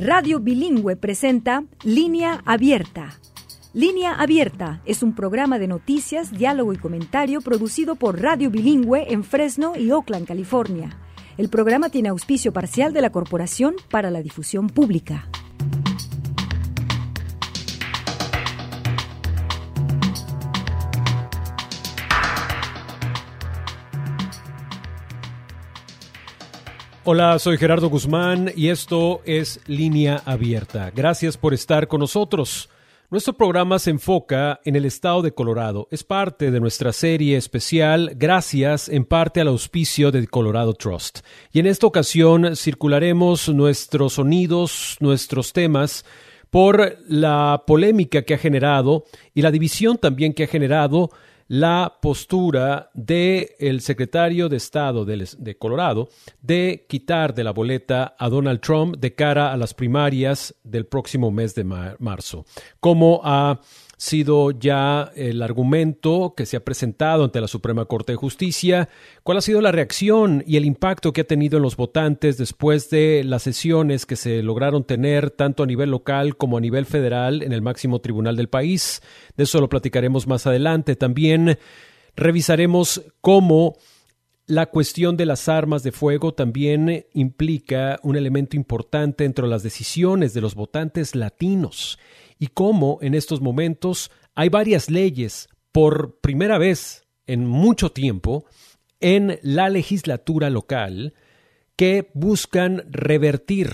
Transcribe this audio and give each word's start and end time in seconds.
Radio 0.00 0.38
Bilingüe 0.38 0.94
presenta 0.94 1.64
Línea 1.82 2.40
Abierta. 2.44 3.18
Línea 3.74 4.14
Abierta 4.14 4.80
es 4.84 5.02
un 5.02 5.12
programa 5.12 5.58
de 5.58 5.66
noticias, 5.66 6.30
diálogo 6.30 6.72
y 6.72 6.76
comentario 6.76 7.40
producido 7.40 7.96
por 7.96 8.22
Radio 8.22 8.48
Bilingüe 8.48 9.12
en 9.12 9.24
Fresno 9.24 9.72
y 9.76 9.90
Oakland, 9.90 10.28
California. 10.28 10.96
El 11.36 11.48
programa 11.48 11.88
tiene 11.88 12.10
auspicio 12.10 12.52
parcial 12.52 12.92
de 12.92 13.00
la 13.00 13.10
Corporación 13.10 13.74
para 13.90 14.12
la 14.12 14.22
Difusión 14.22 14.68
Pública. 14.68 15.28
Hola, 27.10 27.38
soy 27.38 27.56
Gerardo 27.56 27.88
Guzmán 27.88 28.52
y 28.54 28.68
esto 28.68 29.22
es 29.24 29.60
Línea 29.66 30.20
Abierta. 30.26 30.92
Gracias 30.94 31.38
por 31.38 31.54
estar 31.54 31.88
con 31.88 32.00
nosotros. 32.00 32.68
Nuestro 33.08 33.32
programa 33.32 33.78
se 33.78 33.88
enfoca 33.88 34.60
en 34.66 34.76
el 34.76 34.84
estado 34.84 35.22
de 35.22 35.32
Colorado. 35.32 35.88
Es 35.90 36.04
parte 36.04 36.50
de 36.50 36.60
nuestra 36.60 36.92
serie 36.92 37.38
especial, 37.38 38.12
gracias 38.14 38.90
en 38.90 39.06
parte 39.06 39.40
al 39.40 39.48
auspicio 39.48 40.10
de 40.10 40.26
Colorado 40.26 40.74
Trust. 40.74 41.20
Y 41.50 41.60
en 41.60 41.66
esta 41.66 41.86
ocasión 41.86 42.54
circularemos 42.54 43.48
nuestros 43.48 44.12
sonidos, 44.12 44.98
nuestros 45.00 45.54
temas, 45.54 46.04
por 46.50 46.98
la 47.08 47.64
polémica 47.66 48.20
que 48.20 48.34
ha 48.34 48.38
generado 48.38 49.04
y 49.32 49.40
la 49.40 49.50
división 49.50 49.96
también 49.96 50.34
que 50.34 50.44
ha 50.44 50.46
generado 50.46 51.08
la 51.48 51.98
postura 52.00 52.90
del 52.94 53.48
el 53.58 53.80
secretario 53.80 54.48
de 54.48 54.58
Estado 54.58 55.04
de, 55.04 55.28
de, 55.38 55.56
Colorado 55.56 56.08
de 56.42 56.86
quitar 56.88 57.34
de 57.34 57.44
la 57.44 57.52
boleta 57.52 58.14
a 58.18 58.28
Donald 58.28 58.60
Trump 58.60 58.96
de 58.98 59.14
cara 59.14 59.52
a 59.52 59.56
las 59.56 59.74
primarias 59.74 60.54
del 60.62 60.86
próximo 60.86 61.30
mes 61.30 61.54
de 61.54 61.64
marzo. 61.64 62.44
Como 62.80 63.20
a 63.24 63.60
sido 63.98 64.52
ya 64.52 65.10
el 65.16 65.42
argumento 65.42 66.32
que 66.36 66.46
se 66.46 66.56
ha 66.56 66.64
presentado 66.64 67.24
ante 67.24 67.40
la 67.40 67.48
Suprema 67.48 67.84
Corte 67.84 68.12
de 68.12 68.16
Justicia. 68.16 68.88
¿Cuál 69.24 69.38
ha 69.38 69.42
sido 69.42 69.60
la 69.60 69.72
reacción 69.72 70.44
y 70.46 70.56
el 70.56 70.64
impacto 70.64 71.12
que 71.12 71.22
ha 71.22 71.26
tenido 71.26 71.56
en 71.56 71.64
los 71.64 71.76
votantes 71.76 72.38
después 72.38 72.90
de 72.90 73.24
las 73.24 73.42
sesiones 73.42 74.06
que 74.06 74.14
se 74.14 74.42
lograron 74.44 74.84
tener 74.84 75.32
tanto 75.32 75.64
a 75.64 75.66
nivel 75.66 75.90
local 75.90 76.36
como 76.36 76.56
a 76.56 76.60
nivel 76.60 76.86
federal 76.86 77.42
en 77.42 77.52
el 77.52 77.60
máximo 77.60 78.00
tribunal 78.00 78.36
del 78.36 78.48
país? 78.48 79.02
De 79.36 79.42
eso 79.44 79.60
lo 79.60 79.68
platicaremos 79.68 80.28
más 80.28 80.46
adelante. 80.46 80.94
También 80.94 81.58
revisaremos 82.14 83.02
cómo 83.20 83.76
la 84.46 84.66
cuestión 84.66 85.16
de 85.16 85.26
las 85.26 85.48
armas 85.48 85.82
de 85.82 85.90
fuego 85.90 86.34
también 86.34 87.04
implica 87.14 87.98
un 88.04 88.14
elemento 88.16 88.56
importante 88.56 89.24
entre 89.24 89.48
las 89.48 89.64
decisiones 89.64 90.34
de 90.34 90.40
los 90.40 90.54
votantes 90.54 91.16
latinos 91.16 91.98
y 92.38 92.48
cómo 92.48 92.98
en 93.02 93.14
estos 93.14 93.40
momentos 93.40 94.10
hay 94.34 94.48
varias 94.48 94.90
leyes 94.90 95.48
por 95.72 96.20
primera 96.20 96.58
vez 96.58 97.06
en 97.26 97.46
mucho 97.46 97.90
tiempo 97.90 98.46
en 99.00 99.38
la 99.42 99.68
legislatura 99.68 100.50
local 100.50 101.14
que 101.76 102.10
buscan 102.14 102.84
revertir 102.90 103.72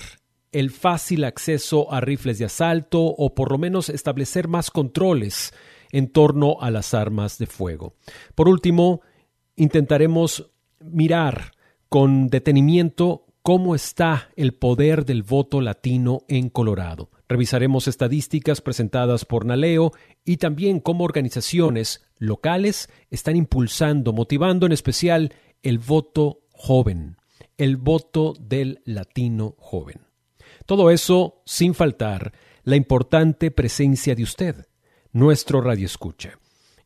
el 0.51 0.71
fácil 0.71 1.23
acceso 1.23 1.91
a 1.91 1.99
rifles 1.99 2.39
de 2.39 2.45
asalto 2.45 3.01
o 3.01 3.33
por 3.33 3.51
lo 3.51 3.57
menos 3.57 3.89
establecer 3.89 4.47
más 4.47 4.71
controles 4.71 5.53
en 5.91 6.07
torno 6.07 6.57
a 6.61 6.71
las 6.71 6.93
armas 6.93 7.37
de 7.37 7.47
fuego. 7.47 7.95
Por 8.35 8.47
último, 8.47 9.01
intentaremos 9.55 10.51
mirar 10.79 11.51
con 11.89 12.27
detenimiento 12.27 13.25
cómo 13.41 13.75
está 13.75 14.29
el 14.35 14.53
poder 14.53 15.05
del 15.05 15.23
voto 15.23 15.61
latino 15.61 16.21
en 16.27 16.49
Colorado. 16.49 17.09
Revisaremos 17.27 17.87
estadísticas 17.87 18.61
presentadas 18.61 19.25
por 19.25 19.45
Naleo 19.45 19.91
y 20.23 20.37
también 20.37 20.79
cómo 20.79 21.03
organizaciones 21.03 22.05
locales 22.19 22.89
están 23.09 23.35
impulsando, 23.35 24.13
motivando 24.13 24.67
en 24.67 24.71
especial 24.71 25.33
el 25.63 25.79
voto 25.79 26.41
joven, 26.51 27.17
el 27.57 27.77
voto 27.77 28.33
del 28.39 28.81
latino 28.85 29.55
joven. 29.57 30.01
Todo 30.67 30.91
eso 30.91 31.41
sin 31.45 31.73
faltar 31.73 32.31
la 32.63 32.75
importante 32.75 33.49
presencia 33.49 34.13
de 34.13 34.23
usted, 34.23 34.67
nuestro 35.11 35.61
radio 35.61 35.87
escucha. 35.87 36.37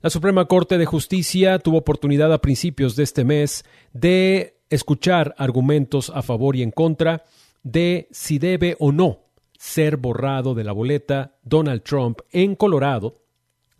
La 0.01 0.09
Suprema 0.09 0.45
Corte 0.45 0.79
de 0.79 0.85
Justicia 0.85 1.59
tuvo 1.59 1.77
oportunidad 1.77 2.33
a 2.33 2.41
principios 2.41 2.95
de 2.95 3.03
este 3.03 3.23
mes 3.23 3.65
de 3.93 4.57
escuchar 4.69 5.35
argumentos 5.37 6.11
a 6.13 6.23
favor 6.23 6.55
y 6.55 6.63
en 6.63 6.71
contra 6.71 7.23
de 7.63 8.07
si 8.11 8.39
debe 8.39 8.75
o 8.79 8.91
no 8.91 9.24
ser 9.65 9.97
borrado 9.97 10.53
de 10.53 10.63
la 10.63 10.71
boleta 10.71 11.39
Donald 11.41 11.81
Trump 11.81 12.19
en 12.31 12.55
Colorado 12.55 13.23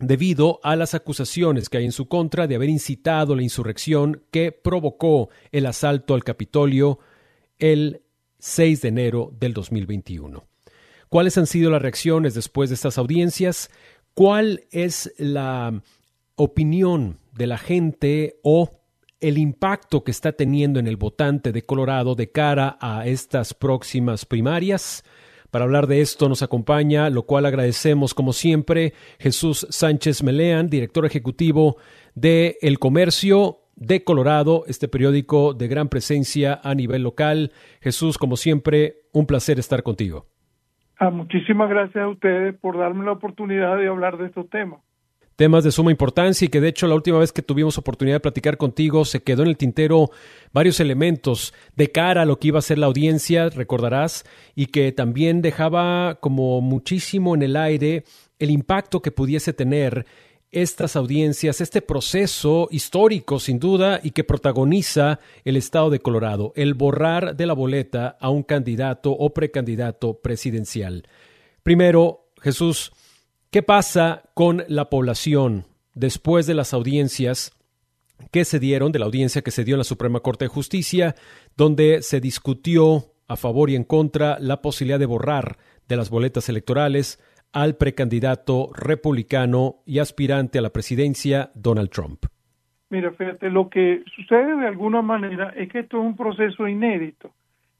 debido 0.00 0.58
a 0.64 0.74
las 0.74 0.94
acusaciones 0.94 1.68
que 1.68 1.78
hay 1.78 1.84
en 1.84 1.92
su 1.92 2.08
contra 2.08 2.48
de 2.48 2.56
haber 2.56 2.68
incitado 2.68 3.36
la 3.36 3.44
insurrección 3.44 4.24
que 4.32 4.50
provocó 4.50 5.30
el 5.52 5.64
asalto 5.64 6.14
al 6.14 6.24
Capitolio 6.24 6.98
el 7.60 8.02
6 8.40 8.82
de 8.82 8.88
enero 8.88 9.32
del 9.38 9.54
2021. 9.54 10.44
¿Cuáles 11.08 11.38
han 11.38 11.46
sido 11.46 11.70
las 11.70 11.80
reacciones 11.80 12.34
después 12.34 12.68
de 12.68 12.74
estas 12.74 12.98
audiencias? 12.98 13.70
¿Cuál 14.12 14.64
es 14.72 15.14
la 15.18 15.82
opinión 16.34 17.20
de 17.32 17.46
la 17.46 17.58
gente 17.58 18.40
o 18.42 18.82
el 19.20 19.38
impacto 19.38 20.02
que 20.02 20.10
está 20.10 20.32
teniendo 20.32 20.80
en 20.80 20.88
el 20.88 20.96
votante 20.96 21.52
de 21.52 21.62
Colorado 21.62 22.16
de 22.16 22.32
cara 22.32 22.76
a 22.80 23.06
estas 23.06 23.54
próximas 23.54 24.26
primarias? 24.26 25.04
Para 25.50 25.64
hablar 25.64 25.86
de 25.86 26.00
esto 26.00 26.28
nos 26.28 26.42
acompaña, 26.42 27.10
lo 27.10 27.22
cual 27.24 27.46
agradecemos 27.46 28.14
como 28.14 28.32
siempre, 28.32 28.92
Jesús 29.18 29.66
Sánchez 29.70 30.22
Meleán, 30.22 30.68
director 30.68 31.06
ejecutivo 31.06 31.76
de 32.14 32.56
El 32.62 32.78
Comercio 32.78 33.58
de 33.76 34.04
Colorado, 34.04 34.64
este 34.66 34.88
periódico 34.88 35.54
de 35.54 35.68
gran 35.68 35.88
presencia 35.88 36.60
a 36.62 36.74
nivel 36.74 37.02
local. 37.02 37.52
Jesús, 37.80 38.18
como 38.18 38.36
siempre, 38.36 38.96
un 39.12 39.26
placer 39.26 39.58
estar 39.58 39.82
contigo. 39.82 40.26
Ah, 40.98 41.10
muchísimas 41.10 41.68
gracias 41.68 42.02
a 42.02 42.08
ustedes 42.08 42.54
por 42.58 42.78
darme 42.78 43.04
la 43.04 43.12
oportunidad 43.12 43.76
de 43.76 43.88
hablar 43.88 44.16
de 44.16 44.26
estos 44.26 44.48
temas 44.48 44.80
temas 45.36 45.64
de 45.64 45.70
suma 45.70 45.90
importancia 45.90 46.46
y 46.46 46.48
que 46.48 46.60
de 46.60 46.68
hecho 46.68 46.86
la 46.86 46.94
última 46.94 47.18
vez 47.18 47.30
que 47.30 47.42
tuvimos 47.42 47.78
oportunidad 47.78 48.16
de 48.16 48.20
platicar 48.20 48.56
contigo 48.56 49.04
se 49.04 49.22
quedó 49.22 49.42
en 49.42 49.48
el 49.48 49.56
tintero 49.56 50.10
varios 50.52 50.80
elementos 50.80 51.54
de 51.76 51.92
cara 51.92 52.22
a 52.22 52.24
lo 52.24 52.38
que 52.38 52.48
iba 52.48 52.58
a 52.58 52.62
ser 52.62 52.78
la 52.78 52.86
audiencia, 52.86 53.50
recordarás, 53.50 54.24
y 54.54 54.66
que 54.66 54.90
también 54.92 55.42
dejaba 55.42 56.16
como 56.20 56.60
muchísimo 56.62 57.34
en 57.34 57.42
el 57.42 57.56
aire 57.56 58.04
el 58.38 58.50
impacto 58.50 59.00
que 59.00 59.12
pudiese 59.12 59.52
tener 59.52 60.06
estas 60.50 60.96
audiencias, 60.96 61.60
este 61.60 61.82
proceso 61.82 62.68
histórico 62.70 63.38
sin 63.38 63.58
duda 63.58 64.00
y 64.02 64.12
que 64.12 64.24
protagoniza 64.24 65.20
el 65.44 65.56
estado 65.56 65.90
de 65.90 66.00
Colorado, 66.00 66.52
el 66.56 66.74
borrar 66.74 67.36
de 67.36 67.46
la 67.46 67.52
boleta 67.52 68.16
a 68.20 68.30
un 68.30 68.42
candidato 68.42 69.10
o 69.10 69.34
precandidato 69.34 70.20
presidencial. 70.20 71.08
Primero, 71.62 72.30
Jesús, 72.40 72.92
¿Qué 73.50 73.62
pasa 73.62 74.22
con 74.34 74.64
la 74.68 74.90
población 74.90 75.64
después 75.94 76.46
de 76.46 76.54
las 76.54 76.74
audiencias 76.74 77.52
que 78.32 78.44
se 78.44 78.58
dieron, 78.58 78.92
de 78.92 78.98
la 78.98 79.06
audiencia 79.06 79.42
que 79.42 79.50
se 79.50 79.64
dio 79.64 79.74
en 79.74 79.78
la 79.78 79.84
Suprema 79.84 80.20
Corte 80.20 80.46
de 80.46 80.48
Justicia, 80.48 81.14
donde 81.56 82.02
se 82.02 82.20
discutió 82.20 83.04
a 83.28 83.36
favor 83.36 83.70
y 83.70 83.76
en 83.76 83.84
contra 83.84 84.38
la 84.40 84.62
posibilidad 84.62 84.98
de 84.98 85.06
borrar 85.06 85.56
de 85.88 85.96
las 85.96 86.10
boletas 86.10 86.48
electorales 86.48 87.22
al 87.52 87.76
precandidato 87.76 88.70
republicano 88.74 89.76
y 89.86 90.00
aspirante 90.00 90.58
a 90.58 90.62
la 90.62 90.70
presidencia 90.70 91.50
Donald 91.54 91.90
Trump? 91.90 92.26
Mira, 92.90 93.12
fíjate, 93.12 93.50
lo 93.50 93.68
que 93.68 94.02
sucede 94.14 94.56
de 94.56 94.66
alguna 94.66 95.02
manera 95.02 95.52
es 95.56 95.68
que 95.70 95.80
esto 95.80 95.98
es 95.98 96.04
un 96.04 96.16
proceso 96.16 96.68
inédito. 96.68 97.30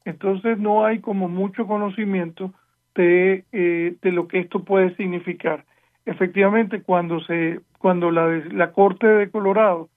Entonces 0.05 0.57
no 0.57 0.85
hay 0.85 0.99
como 0.99 1.27
mucho 1.27 1.67
conocimiento 1.67 2.53
de, 3.01 3.45
eh, 3.51 3.95
de 4.01 4.11
lo 4.11 4.27
que 4.27 4.39
esto 4.39 4.63
puede 4.63 4.95
significar. 4.95 5.63
Efectivamente, 6.05 6.81
cuando 6.81 7.19
se 7.21 7.61
cuando 7.77 8.11
la, 8.11 8.27
la 8.51 8.71
Corte 8.71 9.07
de 9.07 9.29
Colorado 9.29 9.89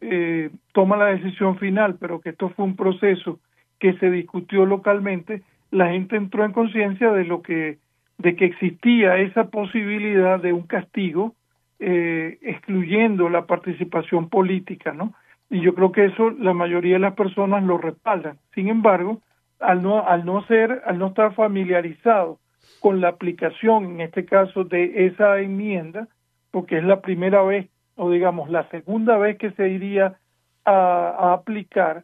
eh, 0.00 0.50
toma 0.72 0.96
la 0.96 1.06
decisión 1.06 1.58
final, 1.58 1.96
pero 1.98 2.20
que 2.20 2.30
esto 2.30 2.50
fue 2.50 2.64
un 2.64 2.76
proceso 2.76 3.38
que 3.78 3.94
se 3.94 4.10
discutió 4.10 4.66
localmente, 4.66 5.42
la 5.70 5.88
gente 5.88 6.16
entró 6.16 6.44
en 6.44 6.52
conciencia 6.52 7.10
de 7.10 7.24
lo 7.24 7.42
que 7.42 7.78
de 8.18 8.36
que 8.36 8.44
existía 8.44 9.16
esa 9.16 9.44
posibilidad 9.44 10.38
de 10.40 10.52
un 10.52 10.66
castigo 10.66 11.34
eh, 11.80 12.38
excluyendo 12.42 13.28
la 13.28 13.46
participación 13.46 14.28
política, 14.28 14.92
¿no? 14.92 15.14
Y 15.50 15.60
yo 15.60 15.74
creo 15.74 15.90
que 15.90 16.04
eso 16.04 16.30
la 16.30 16.54
mayoría 16.54 16.94
de 16.94 17.00
las 17.00 17.14
personas 17.14 17.64
lo 17.64 17.78
respaldan. 17.78 18.38
Sin 18.54 18.68
embargo, 18.68 19.20
al 19.58 19.82
no, 19.82 20.06
al 20.06 20.24
no 20.24 20.44
ser, 20.46 20.82
al 20.86 20.98
no 20.98 21.08
estar 21.08 21.34
familiarizado 21.34 22.38
con 22.82 23.00
la 23.00 23.10
aplicación, 23.10 23.84
en 23.84 24.00
este 24.00 24.24
caso, 24.24 24.64
de 24.64 25.06
esa 25.06 25.38
enmienda, 25.38 26.08
porque 26.50 26.78
es 26.78 26.84
la 26.84 27.00
primera 27.00 27.40
vez, 27.42 27.70
o 27.94 28.10
digamos, 28.10 28.50
la 28.50 28.68
segunda 28.70 29.16
vez 29.18 29.38
que 29.38 29.52
se 29.52 29.68
iría 29.68 30.16
a, 30.64 31.32
aplicar 31.32 32.02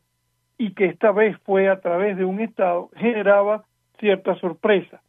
y 0.56 0.74
que 0.74 0.84
esta 0.84 1.10
vez 1.10 1.36
fue 1.44 1.68
a 1.68 1.80
través 1.80 2.16
de 2.16 2.24
un 2.24 2.38
Estado, 2.38 2.90
generaba 2.94 3.64
cierta 3.98 4.36
sorpresa. 4.36 5.02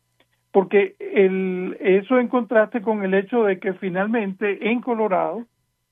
Porque 0.52 0.96
el, 1.00 1.78
eso 1.80 2.18
en 2.18 2.30
contraste 2.30 2.82
con 2.82 3.04
el 3.04 3.14
hecho 3.14 3.44
de 3.44 3.60
que 3.60 3.74
finalmente 3.74 4.72
en 4.72 4.82
Colorado, 4.82 5.46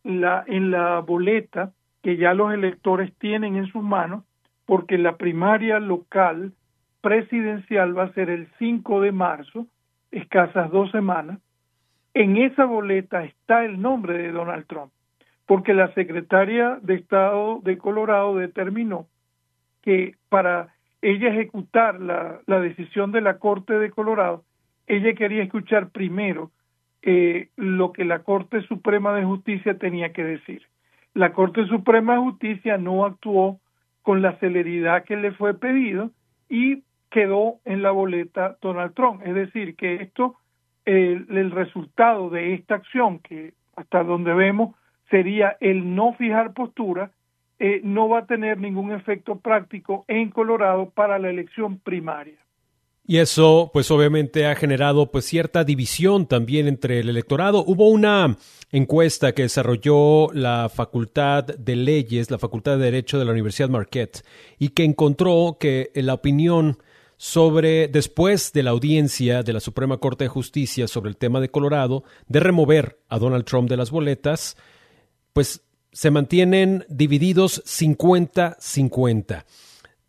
la, 0.03 0.44
en 0.47 0.71
la 0.71 1.01
boleta 1.01 1.71
que 2.01 2.18
ya 2.18 2.33
los 2.33 2.51
electores 2.51 3.13
tienen 3.19 3.56
en 3.56 3.68
sus 3.68 3.83
manos, 3.83 4.23
porque 4.65 4.97
la 4.97 5.18
primaria 5.18 5.80
local 5.80 6.53
presidencial 7.01 7.97
va 7.97 8.03
a 8.03 8.13
ser 8.13 8.29
el 8.29 8.47
5 8.59 9.01
de 9.01 9.11
marzo, 9.11 9.67
escasas 10.11 10.69
dos 10.71 10.91
semanas, 10.91 11.39
en 12.13 12.38
esa 12.38 12.65
boleta 12.65 13.23
está 13.23 13.63
el 13.63 13.81
nombre 13.81 14.17
de 14.17 14.31
Donald 14.31 14.65
Trump, 14.67 14.91
porque 15.45 15.73
la 15.73 15.94
secretaria 15.94 16.79
de 16.81 16.95
Estado 16.95 17.59
de 17.63 17.77
Colorado 17.77 18.35
determinó 18.35 19.07
que 19.81 20.15
para 20.29 20.73
ella 21.01 21.29
ejecutar 21.29 22.01
la, 22.01 22.39
la 22.47 22.59
decisión 22.59 23.11
de 23.11 23.21
la 23.21 23.38
Corte 23.38 23.77
de 23.77 23.91
Colorado, 23.91 24.44
ella 24.88 25.13
quería 25.13 25.44
escuchar 25.44 25.89
primero 25.89 26.51
eh, 27.03 27.49
lo 27.55 27.94
que 27.94 28.03
la 28.03 28.19
Corte 28.19 28.61
Suprema 28.63 29.13
de 29.13 29.23
Justicia 29.23 29.77
tenía 29.77 30.11
que 30.11 30.23
decir. 30.23 30.63
La 31.13 31.33
Corte 31.33 31.65
Suprema 31.67 32.13
de 32.13 32.19
Justicia 32.19 32.77
no 32.77 33.05
actuó 33.05 33.59
con 34.01 34.21
la 34.21 34.38
celeridad 34.39 35.03
que 35.03 35.15
le 35.17 35.31
fue 35.31 35.53
pedido 35.53 36.11
y 36.49 36.83
quedó 37.09 37.59
en 37.65 37.81
la 37.81 37.92
boleta 37.92 38.57
Donald 38.62 38.94
Trump. 38.94 39.21
Es 39.25 39.33
decir, 39.33 39.75
que 39.75 39.95
esto, 39.95 40.36
el, 40.86 41.51
resultado 41.51 42.30
de 42.30 42.54
esta 42.54 42.75
acción, 42.75 43.19
que 43.19 43.54
hasta 43.75 44.04
donde 44.04 44.33
vemos 44.33 44.75
sería 45.09 45.57
el 45.59 45.95
no 45.95 46.13
fijar 46.13 46.54
postura, 46.54 47.12
eh, 47.59 47.81
no 47.83 48.09
va 48.09 48.19
a 48.19 48.25
tener 48.25 48.59
ningún 48.59 48.92
efecto 48.92 49.39
práctico 49.39 50.06
en 50.07 50.30
Colorado 50.30 50.89
para 50.89 51.18
la 51.18 51.30
elección 51.30 51.80
primaria. 51.80 52.38
Y 53.09 53.19
eso, 53.19 53.69
pues 53.71 53.89
obviamente 53.89 54.48
ha 54.48 54.56
generado 54.56 55.09
pues 55.09 55.24
cierta 55.24 55.63
división 55.63 56.27
también 56.27 56.68
entre 56.68 57.00
el 57.00 57.07
electorado. 57.07 57.63
Hubo 57.65 57.88
una 57.89 58.36
encuesta 58.69 59.31
que 59.31 59.44
desarrolló 59.44 60.27
la 60.33 60.68
Facultad 60.68 61.45
de 61.45 61.77
Leyes, 61.77 62.30
la 62.30 62.38
Facultad 62.38 62.77
de 62.77 62.83
Derecho 62.83 63.18
de 63.18 63.24
la 63.24 63.31
Universidad 63.31 63.69
Marquette, 63.69 64.25
y 64.59 64.69
que 64.69 64.83
encontró 64.83 65.56
que 65.57 65.89
la 65.95 66.15
opinión 66.15 66.80
sobre, 67.17 67.87
después 67.87 68.53
de 68.53 68.63
la 68.63 68.71
audiencia 68.71 69.43
de 69.43 69.53
la 69.53 69.59
Suprema 69.59 69.97
Corte 69.97 70.25
de 70.25 70.29
Justicia 70.29 70.87
sobre 70.87 71.09
el 71.09 71.17
tema 71.17 71.41
de 71.41 71.49
Colorado, 71.49 72.03
de 72.27 72.39
remover 72.39 72.99
a 73.09 73.17
Donald 73.17 73.45
Trump 73.45 73.69
de 73.69 73.77
las 73.77 73.91
boletas, 73.91 74.55
pues 75.33 75.61
se 75.91 76.11
mantienen 76.11 76.85
divididos 76.89 77.63
50-50. 77.65 79.45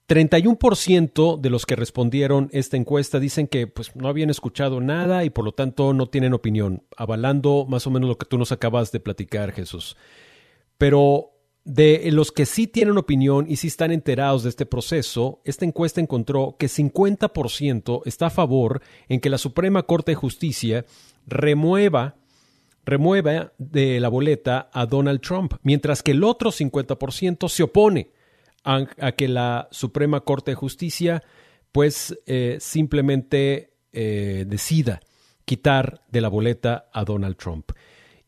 31% 0.07 1.39
de 1.39 1.51
los 1.51 1.67
que 1.67 1.77
respondieron 1.77 2.49
esta 2.53 2.79
encuesta 2.79 3.21
dicen 3.21 3.47
que 3.47 3.67
pues, 3.67 3.95
no 3.95 4.09
habían 4.09 4.31
escuchado 4.31 4.81
nada 4.81 5.25
y 5.25 5.31
por 5.31 5.45
lo 5.45 5.53
tanto 5.53 5.93
no 5.93 6.09
tienen 6.09 6.33
opinión, 6.33 6.83
avalando 6.97 7.67
más 7.69 7.87
o 7.87 7.91
menos 7.91 8.09
lo 8.09 8.17
que 8.17 8.25
tú 8.27 8.39
nos 8.39 8.53
acabas 8.53 8.91
de 8.91 9.01
platicar, 9.01 9.53
Jesús. 9.53 9.97
Pero 10.79 11.38
de 11.65 12.09
los 12.13 12.33
que 12.33 12.47
sí 12.47 12.67
tienen 12.67 12.97
opinión 12.97 13.47
y 13.49 13.57
sí 13.57 13.67
están 13.69 13.93
enterados 13.93 14.43
de 14.43 14.49
este 14.49 14.67
proceso, 14.67 15.41
esta 15.45 15.65
encuesta 15.65 16.01
encontró 16.01 16.57
que 16.59 16.67
50% 16.67 18.03
está 18.07 18.27
a 18.27 18.31
favor 18.31 18.81
en 19.09 19.21
que 19.21 19.31
la 19.31 19.39
Suprema 19.39 19.83
Corte 19.83 20.13
de 20.13 20.17
Justicia 20.17 20.87
remueva 21.27 22.17
remueva 22.89 23.53
de 23.59 24.01
la 24.01 24.09
boleta 24.09 24.71
a 24.73 24.87
Donald 24.87 25.21
Trump, 25.21 25.53
mientras 25.63 26.03
que 26.03 26.13
el 26.13 26.25
otro 26.25 26.51
50% 26.51 27.47
se 27.51 27.63
opone 27.63 28.13
a, 28.65 29.13
que 29.13 29.29
la 29.29 29.69
Suprema 29.71 30.21
Corte 30.23 30.53
de 30.53 30.55
Justicia 30.55 31.23
pues 31.71 32.19
eh, 32.27 32.57
simplemente 32.61 33.75
eh, 33.93 34.45
decida 34.49 35.01
quitar 35.45 36.03
de 36.11 36.21
la 36.23 36.29
boleta 36.29 36.89
a 36.93 37.05
Donald 37.05 37.37
Trump. 37.37 37.73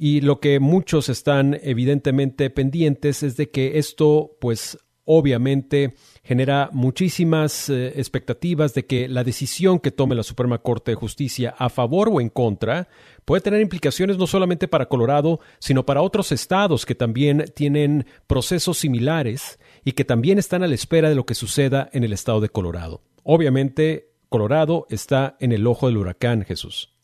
Y 0.03 0.23
lo 0.23 0.41
que 0.41 0.61
muchos 0.61 1.11
están 1.11 1.61
evidentemente 1.63 2.49
pendientes 2.49 3.23
es 3.23 3.37
de 3.37 3.51
que 3.51 3.79
esto 3.79 4.31
pues 4.41 4.79
obviamente 5.05 5.93
genera 6.25 6.71
muchísimas 6.73 7.69
eh, 7.69 7.89
expectativas 7.97 8.73
de 8.73 8.87
que 8.87 9.09
la 9.09 9.25
decisión 9.25 9.79
que 9.79 9.91
tome 9.91 10.15
la 10.15 10.23
Suprema 10.23 10.57
Corte 10.57 10.93
de 10.93 10.95
Justicia 10.95 11.55
a 11.59 11.69
favor 11.69 12.09
o 12.11 12.23
en 12.23 12.31
contra 12.31 12.89
puede 13.27 13.43
tener 13.43 13.61
implicaciones 13.61 14.17
no 14.17 14.27
solamente 14.27 14.69
para 14.69 14.87
Colorado, 14.87 15.41
sino 15.59 15.85
para 15.85 16.01
otros 16.01 16.33
estados 16.33 16.87
que 16.87 16.95
también 16.95 17.45
tienen 17.55 18.07
procesos 18.27 18.79
similares 18.79 19.61
y 19.85 19.93
que 19.93 20.07
también 20.07 20.39
están 20.39 20.63
a 20.63 20.67
la 20.67 20.77
espera 20.77 21.11
de 21.11 21.15
lo 21.15 21.27
que 21.27 21.35
suceda 21.35 21.91
en 21.93 22.05
el 22.05 22.15
estado 22.15 22.41
de 22.41 22.49
Colorado. 22.49 23.03
Obviamente, 23.23 24.15
Colorado 24.31 24.87
está 24.89 25.37
en 25.41 25.53
el 25.53 25.67
ojo 25.67 25.89
del 25.89 25.99
huracán, 25.99 26.47
Jesús. 26.47 26.97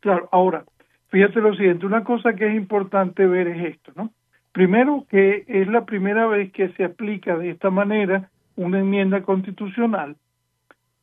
Claro, 0.00 0.28
ahora, 0.32 0.66
fíjate 1.08 1.40
lo 1.40 1.54
siguiente, 1.54 1.86
una 1.86 2.04
cosa 2.04 2.34
que 2.34 2.46
es 2.46 2.54
importante 2.54 3.26
ver 3.26 3.48
es 3.48 3.74
esto, 3.74 3.92
¿no? 3.94 4.10
Primero 4.52 5.04
que 5.10 5.44
es 5.46 5.68
la 5.68 5.84
primera 5.84 6.26
vez 6.26 6.50
que 6.52 6.70
se 6.70 6.84
aplica 6.84 7.36
de 7.36 7.50
esta 7.50 7.70
manera 7.70 8.30
una 8.56 8.78
enmienda 8.78 9.22
constitucional 9.22 10.16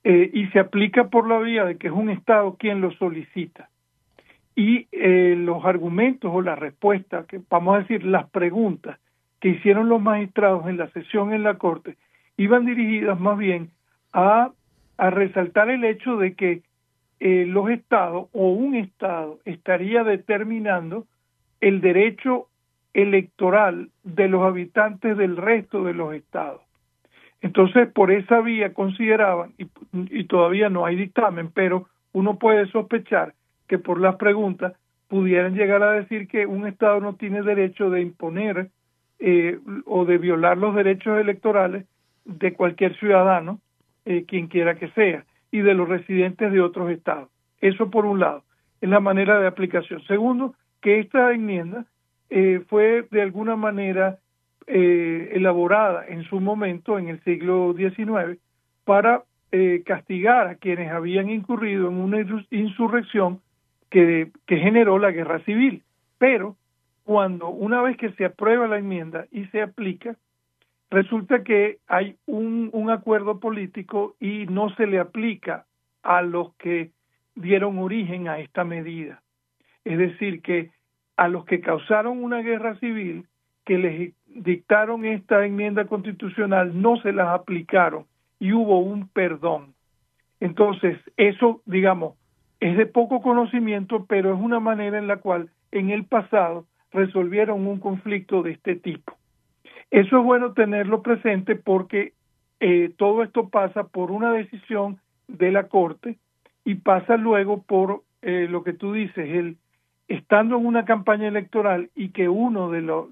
eh, 0.04 0.30
y 0.34 0.48
se 0.48 0.60
aplica 0.60 1.10
por 1.10 1.28
la 1.28 1.38
vía 1.38 1.64
de 1.64 1.78
que 1.78 1.88
es 1.88 1.94
un 1.94 2.10
Estado 2.10 2.56
quien 2.58 2.82
lo 2.82 2.92
solicita. 2.94 3.70
Y 4.56 4.88
eh, 4.92 5.36
los 5.38 5.64
argumentos 5.66 6.32
o 6.34 6.42
la 6.42 6.56
respuesta, 6.56 7.26
que 7.28 7.42
vamos 7.50 7.76
a 7.76 7.80
decir 7.80 8.04
las 8.04 8.30
preguntas 8.30 9.00
que 9.40 9.50
hicieron 9.50 9.88
los 9.88 10.02
magistrados 10.02 10.68
en 10.68 10.78
la 10.78 10.90
sesión 10.90 11.34
en 11.34 11.44
la 11.44 11.58
Corte 11.58 11.98
iban 12.38 12.66
dirigidas 12.66 13.20
más 13.20 13.38
bien 13.38 13.70
a 14.14 14.52
resaltar 14.98 15.70
el 15.70 15.84
hecho 15.84 16.18
de 16.18 16.34
que 16.34 16.64
eh, 17.20 17.46
los 17.48 17.70
estados 17.70 18.28
o 18.34 18.50
un 18.50 18.76
estado 18.76 19.40
estaría 19.46 20.04
determinando 20.04 21.06
el 21.62 21.82
derecho 21.82 22.48
electoral 22.94 23.90
de 24.04 24.28
los 24.28 24.44
habitantes 24.44 25.18
del 25.18 25.38
resto 25.38 25.84
de 25.84 25.94
los 25.94 26.14
estados. 26.14 26.62
Entonces, 27.42 27.90
por 27.92 28.12
esa 28.12 28.42
vía 28.42 28.74
consideraban, 28.74 29.54
y, 29.58 30.24
todavía 30.26 30.70
no 30.70 30.86
hay 30.86 30.96
dictamen, 30.96 31.50
pero 31.54 31.88
uno 32.14 32.40
puede 32.40 32.68
sospechar 32.68 33.34
que 33.68 33.78
por 33.78 34.00
las 34.00 34.16
preguntas 34.16 34.74
pudieran 35.10 35.54
llegar 35.54 35.84
a 35.84 35.92
decir 35.92 36.28
que 36.28 36.46
un 36.46 36.66
Estado 36.68 37.00
no 37.02 37.16
tiene 37.16 37.42
derecho 37.42 37.90
de 37.90 38.02
imponer 38.02 38.70
eh, 39.20 39.60
o 39.86 40.06
de 40.06 40.18
violar 40.18 40.58
los 40.58 40.74
derechos 40.74 41.20
electorales 41.20 41.86
de 42.26 42.54
cualquier 42.54 42.98
ciudadano, 42.98 43.60
eh, 44.06 44.24
quien 44.26 44.48
quiera 44.48 44.76
que 44.76 44.90
sea, 44.90 45.26
y 45.54 45.62
de 45.62 45.76
los 45.76 45.88
residentes 45.88 46.52
de 46.52 46.60
otros 46.60 46.90
estados. 46.90 47.30
Eso 47.62 47.90
por 47.90 48.06
un 48.06 48.20
lado, 48.20 48.44
es 48.82 48.90
la 48.90 49.00
manera 49.00 49.40
de 49.40 49.48
aplicación. 49.48 50.04
Segundo, 50.08 50.56
que 50.82 51.00
esta 51.00 51.32
enmienda 51.32 51.86
eh, 52.30 52.62
fue 52.68 53.08
de 53.12 53.22
alguna 53.22 53.56
manera 53.56 54.20
elaborada 54.66 56.06
en 56.08 56.24
su 56.24 56.40
momento, 56.40 56.98
en 56.98 57.10
el 57.10 57.22
siglo 57.26 57.76
XIX, 57.78 58.40
para 58.86 59.24
castigar 59.84 60.48
a 60.48 60.56
quienes 60.56 60.90
habían 60.90 61.30
incurrido 61.30 61.90
en 61.90 61.96
una 61.96 62.22
insurrección 62.50 63.42
que 63.90 64.32
generó 64.48 65.00
la 65.00 65.12
guerra 65.12 65.40
civil. 65.40 65.84
Pero 66.18 66.56
cuando 67.04 67.50
una 67.50 67.82
vez 67.82 67.98
que 67.98 68.14
se 68.14 68.24
aprueba 68.24 68.68
la 68.68 68.78
enmienda 68.78 69.26
y 69.32 69.46
se 69.48 69.62
aplica, 69.62 70.16
resulta 70.94 71.44
que 71.44 71.80
hay 71.88 72.18
un, 72.28 72.72
acuerdo 72.92 73.40
político 73.40 74.16
y 74.20 74.46
no 74.46 74.70
se 74.76 74.86
le 74.86 75.00
aplica 75.00 75.66
a 76.04 76.22
los 76.22 76.54
que 76.56 76.92
dieron 77.34 77.80
origen 77.80 78.28
a 78.28 78.38
esta 78.38 78.64
medida. 78.64 79.24
Es 79.84 79.98
decir, 79.98 80.44
que 80.44 80.70
a 81.18 81.28
los 81.28 81.46
que 81.46 81.62
causaron 81.62 82.24
una 82.24 82.42
guerra 82.42 82.76
civil, 82.76 83.26
que 83.66 83.80
les 83.80 84.14
dictaron 84.28 85.06
esta 85.06 85.44
enmienda 85.46 85.86
constitucional, 85.86 86.80
no 86.80 86.98
se 86.98 87.12
las 87.12 87.30
aplicaron 87.30 88.06
y 88.40 88.54
hubo 88.54 88.80
un 88.80 89.08
perdón. 89.08 89.74
Entonces, 90.40 91.00
eso, 91.18 91.62
digamos, 91.66 92.16
es 92.60 92.78
de 92.78 92.86
poco 92.86 93.22
conocimiento, 93.24 94.06
pero 94.06 94.34
es 94.34 94.40
una 94.40 94.60
manera 94.60 95.00
en 95.00 95.08
la 95.08 95.18
cual 95.18 95.50
en 95.72 95.90
el 95.90 96.06
pasado 96.06 96.68
resolvieron 96.92 97.66
un 97.66 97.80
conflicto 97.80 98.44
de 98.44 98.52
este 98.52 98.76
tipo. 98.76 99.18
Eso 99.94 100.18
es 100.18 100.24
bueno 100.24 100.54
tenerlo 100.54 101.04
presente 101.04 101.56
porque 101.56 102.14
eh, 102.60 102.92
todo 102.98 103.22
esto 103.22 103.50
pasa 103.50 103.84
por 103.84 104.10
una 104.10 104.32
decisión 104.32 104.98
de 105.28 105.52
la 105.52 105.68
Corte 105.68 106.18
y 106.66 106.76
pasa 106.76 107.16
luego 107.16 107.62
por 107.62 108.02
eh, 108.24 108.48
lo 108.50 108.64
que 108.64 108.74
tú 108.74 108.92
dices, 108.92 109.30
el 109.30 109.58
estando 110.08 110.58
en 110.58 110.66
una 110.66 110.86
campaña 110.86 111.28
electoral 111.28 111.92
y 111.96 112.10
que 112.10 112.28
uno 112.28 112.72
de 112.72 112.82
los 112.82 113.06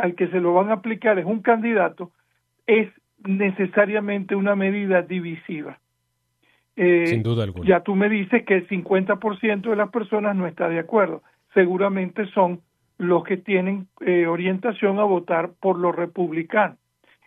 al 0.00 0.14
que 0.14 0.28
se 0.28 0.40
lo 0.40 0.54
van 0.54 0.70
a 0.70 0.74
aplicar 0.74 1.18
es 1.18 1.26
un 1.26 1.42
candidato, 1.42 2.10
es 2.66 2.88
necesariamente 3.18 4.34
una 4.34 4.56
medida 4.56 5.02
divisiva. 5.02 5.78
Eh, 6.74 7.06
Sin 7.06 7.22
duda 7.22 7.44
alguna. 7.44 7.68
Ya 7.68 7.80
tú 7.80 7.94
me 7.94 8.08
dices 8.08 8.46
que 8.46 8.54
el 8.54 8.68
50% 8.68 9.68
de 9.68 9.76
las 9.76 9.90
personas 9.90 10.34
no 10.34 10.46
está 10.46 10.70
de 10.70 10.78
acuerdo. 10.78 11.22
Seguramente 11.52 12.24
son 12.28 12.62
los 12.98 13.24
que 13.24 13.36
tienen 13.36 13.88
eh, 14.00 14.26
orientación 14.26 14.98
a 14.98 15.04
votar 15.04 15.50
por 15.60 15.78
los 15.78 15.94
republicanos. 15.94 16.78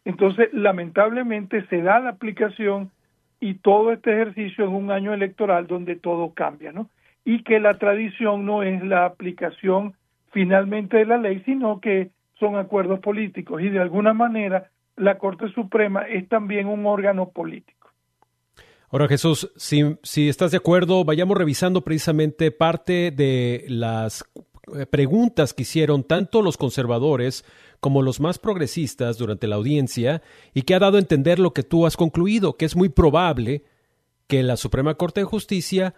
Entonces, 0.05 0.49
lamentablemente 0.53 1.65
se 1.67 1.81
da 1.81 1.99
la 1.99 2.11
aplicación 2.11 2.91
y 3.39 3.55
todo 3.55 3.91
este 3.91 4.13
ejercicio 4.13 4.65
en 4.65 4.73
un 4.73 4.91
año 4.91 5.13
electoral 5.13 5.67
donde 5.67 5.95
todo 5.95 6.33
cambia, 6.33 6.71
¿no? 6.71 6.89
Y 7.25 7.43
que 7.43 7.59
la 7.59 7.77
tradición 7.77 8.45
no 8.45 8.63
es 8.63 8.83
la 8.83 9.05
aplicación 9.05 9.95
finalmente 10.31 10.97
de 10.97 11.05
la 11.05 11.17
ley, 11.17 11.41
sino 11.45 11.81
que 11.81 12.11
son 12.39 12.55
acuerdos 12.55 12.99
políticos 12.99 13.61
y 13.61 13.69
de 13.69 13.79
alguna 13.79 14.13
manera 14.13 14.69
la 14.95 15.17
Corte 15.17 15.49
Suprema 15.49 16.03
es 16.03 16.27
también 16.27 16.67
un 16.67 16.85
órgano 16.85 17.29
político. 17.29 17.77
Ahora 18.89 19.07
Jesús, 19.07 19.51
si, 19.57 19.97
si 20.01 20.29
estás 20.29 20.51
de 20.51 20.57
acuerdo, 20.57 21.03
vayamos 21.03 21.37
revisando 21.37 21.81
precisamente 21.81 22.51
parte 22.51 23.11
de 23.11 23.65
las 23.67 24.23
preguntas 24.89 25.53
que 25.53 25.63
hicieron 25.63 26.03
tanto 26.03 26.41
los 26.41 26.57
conservadores 26.57 27.45
como 27.79 28.01
los 28.01 28.19
más 28.19 28.39
progresistas 28.39 29.17
durante 29.17 29.47
la 29.47 29.55
audiencia 29.55 30.21
y 30.53 30.63
que 30.63 30.75
ha 30.75 30.79
dado 30.79 30.97
a 30.97 30.99
entender 30.99 31.39
lo 31.39 31.53
que 31.53 31.63
tú 31.63 31.85
has 31.85 31.97
concluido, 31.97 32.57
que 32.57 32.65
es 32.65 32.75
muy 32.75 32.89
probable 32.89 33.63
que 34.27 34.43
la 34.43 34.57
Suprema 34.57 34.95
Corte 34.95 35.21
de 35.21 35.25
Justicia 35.25 35.93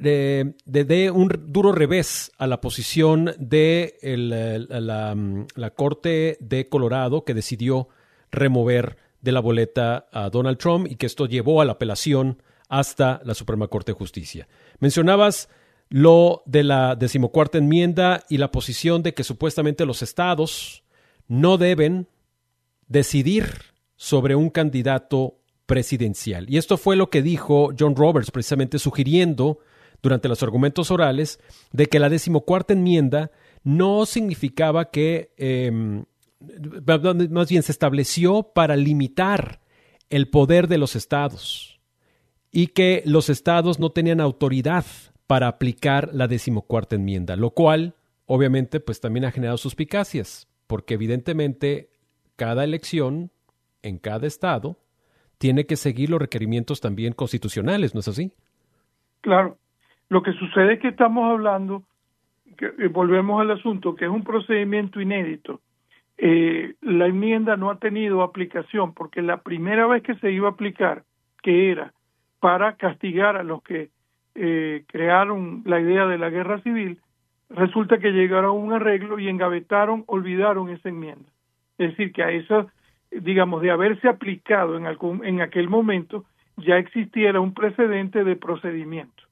eh, 0.00 0.54
dé 0.64 1.10
un 1.10 1.28
duro 1.46 1.72
revés 1.72 2.30
a 2.38 2.46
la 2.46 2.60
posición 2.60 3.34
de 3.38 3.96
la, 4.02 5.14
mm, 5.14 5.46
la, 5.56 5.70
Corte 5.70 6.36
de 6.40 6.68
Colorado 6.68 7.24
que 7.24 7.34
decidió 7.34 7.88
remover 8.30 8.96
de 9.20 9.32
la 9.32 9.40
boleta 9.40 10.06
a 10.12 10.30
Donald 10.30 10.58
Trump 10.58 10.86
y 10.88 10.96
que 10.96 11.06
esto 11.06 11.26
llevó 11.26 11.60
a 11.60 11.64
la 11.64 11.72
apelación 11.72 12.42
hasta 12.68 13.20
la 13.24 13.34
Suprema 13.34 13.66
Corte 13.68 13.92
de 13.92 13.98
Justicia. 13.98 14.48
Mencionabas 14.78 15.48
lo 15.90 16.42
de 16.46 16.64
la 16.64 16.96
decimocuarta 16.96 17.58
enmienda 17.58 18.24
y 18.28 18.38
la 18.38 18.50
posición 18.50 19.02
de 19.02 19.14
que 19.14 19.24
supuestamente 19.24 19.86
los 19.86 20.02
estados 20.02 20.84
no 21.28 21.56
deben 21.58 22.08
decidir 22.88 23.46
sobre 23.96 24.34
un 24.34 24.50
candidato 24.50 25.38
presidencial. 25.66 26.46
Y 26.48 26.56
esto 26.56 26.76
fue 26.76 26.96
lo 26.96 27.10
que 27.10 27.22
dijo 27.22 27.70
John 27.78 27.96
Roberts, 27.96 28.30
precisamente 28.30 28.78
sugiriendo 28.78 29.58
durante 30.02 30.28
los 30.28 30.42
argumentos 30.42 30.90
orales 30.90 31.40
de 31.72 31.86
que 31.86 31.98
la 31.98 32.08
decimocuarta 32.08 32.72
enmienda 32.72 33.30
no 33.64 34.06
significaba 34.06 34.90
que, 34.90 35.32
em, 35.36 36.04
más 37.34 37.48
bien 37.48 37.62
se 37.62 37.72
estableció 37.72 38.44
para 38.54 38.76
limitar 38.76 39.60
el 40.08 40.28
poder 40.28 40.68
de 40.68 40.78
los 40.78 40.96
estados 40.96 41.80
y 42.50 42.68
que 42.68 43.02
los 43.04 43.28
estados 43.28 43.78
no 43.78 43.90
tenían 43.90 44.20
autoridad 44.20 44.86
para 45.28 45.46
aplicar 45.46 46.08
la 46.12 46.26
decimocuarta 46.26 46.96
enmienda, 46.96 47.36
lo 47.36 47.50
cual 47.50 47.94
obviamente 48.26 48.80
pues 48.80 49.00
también 49.00 49.26
ha 49.26 49.30
generado 49.30 49.58
suspicacias, 49.58 50.48
porque 50.66 50.94
evidentemente 50.94 51.90
cada 52.34 52.64
elección 52.64 53.30
en 53.82 53.98
cada 53.98 54.26
estado 54.26 54.78
tiene 55.36 55.66
que 55.66 55.76
seguir 55.76 56.10
los 56.10 56.18
requerimientos 56.18 56.80
también 56.80 57.12
constitucionales, 57.12 57.94
¿no 57.94 58.00
es 58.00 58.08
así? 58.08 58.32
Claro. 59.20 59.58
Lo 60.08 60.22
que 60.22 60.32
sucede 60.32 60.74
es 60.74 60.80
que 60.80 60.88
estamos 60.88 61.30
hablando, 61.30 61.84
que, 62.56 62.66
eh, 62.66 62.88
volvemos 62.88 63.38
al 63.40 63.50
asunto, 63.50 63.94
que 63.94 64.06
es 64.06 64.10
un 64.10 64.24
procedimiento 64.24 64.98
inédito. 64.98 65.60
Eh, 66.16 66.74
la 66.80 67.06
enmienda 67.06 67.56
no 67.56 67.70
ha 67.70 67.78
tenido 67.78 68.22
aplicación 68.22 68.94
porque 68.94 69.20
la 69.20 69.42
primera 69.42 69.86
vez 69.86 70.02
que 70.02 70.14
se 70.16 70.32
iba 70.32 70.48
a 70.48 70.52
aplicar, 70.52 71.04
que 71.42 71.70
era 71.70 71.92
para 72.40 72.76
castigar 72.76 73.36
a 73.36 73.42
los 73.42 73.62
que 73.62 73.90
eh, 74.40 74.84
crearon 74.86 75.62
la 75.64 75.80
idea 75.80 76.06
de 76.06 76.16
la 76.16 76.30
guerra 76.30 76.60
civil, 76.62 77.00
resulta 77.50 77.98
que 77.98 78.12
llegaron 78.12 78.50
a 78.50 78.52
un 78.52 78.72
arreglo 78.72 79.18
y 79.18 79.28
engavetaron, 79.28 80.04
olvidaron 80.06 80.70
esa 80.70 80.88
enmienda. 80.88 81.28
Es 81.78 81.90
decir, 81.90 82.12
que 82.12 82.22
a 82.22 82.30
eso, 82.30 82.70
digamos, 83.10 83.62
de 83.62 83.70
haberse 83.70 84.08
aplicado 84.08 84.76
en, 84.76 84.86
algún, 84.86 85.24
en 85.24 85.40
aquel 85.40 85.68
momento, 85.68 86.24
ya 86.56 86.76
existiera 86.76 87.40
un 87.40 87.54
precedente 87.54 88.24
de 88.24 88.36
procedimiento. 88.36 89.22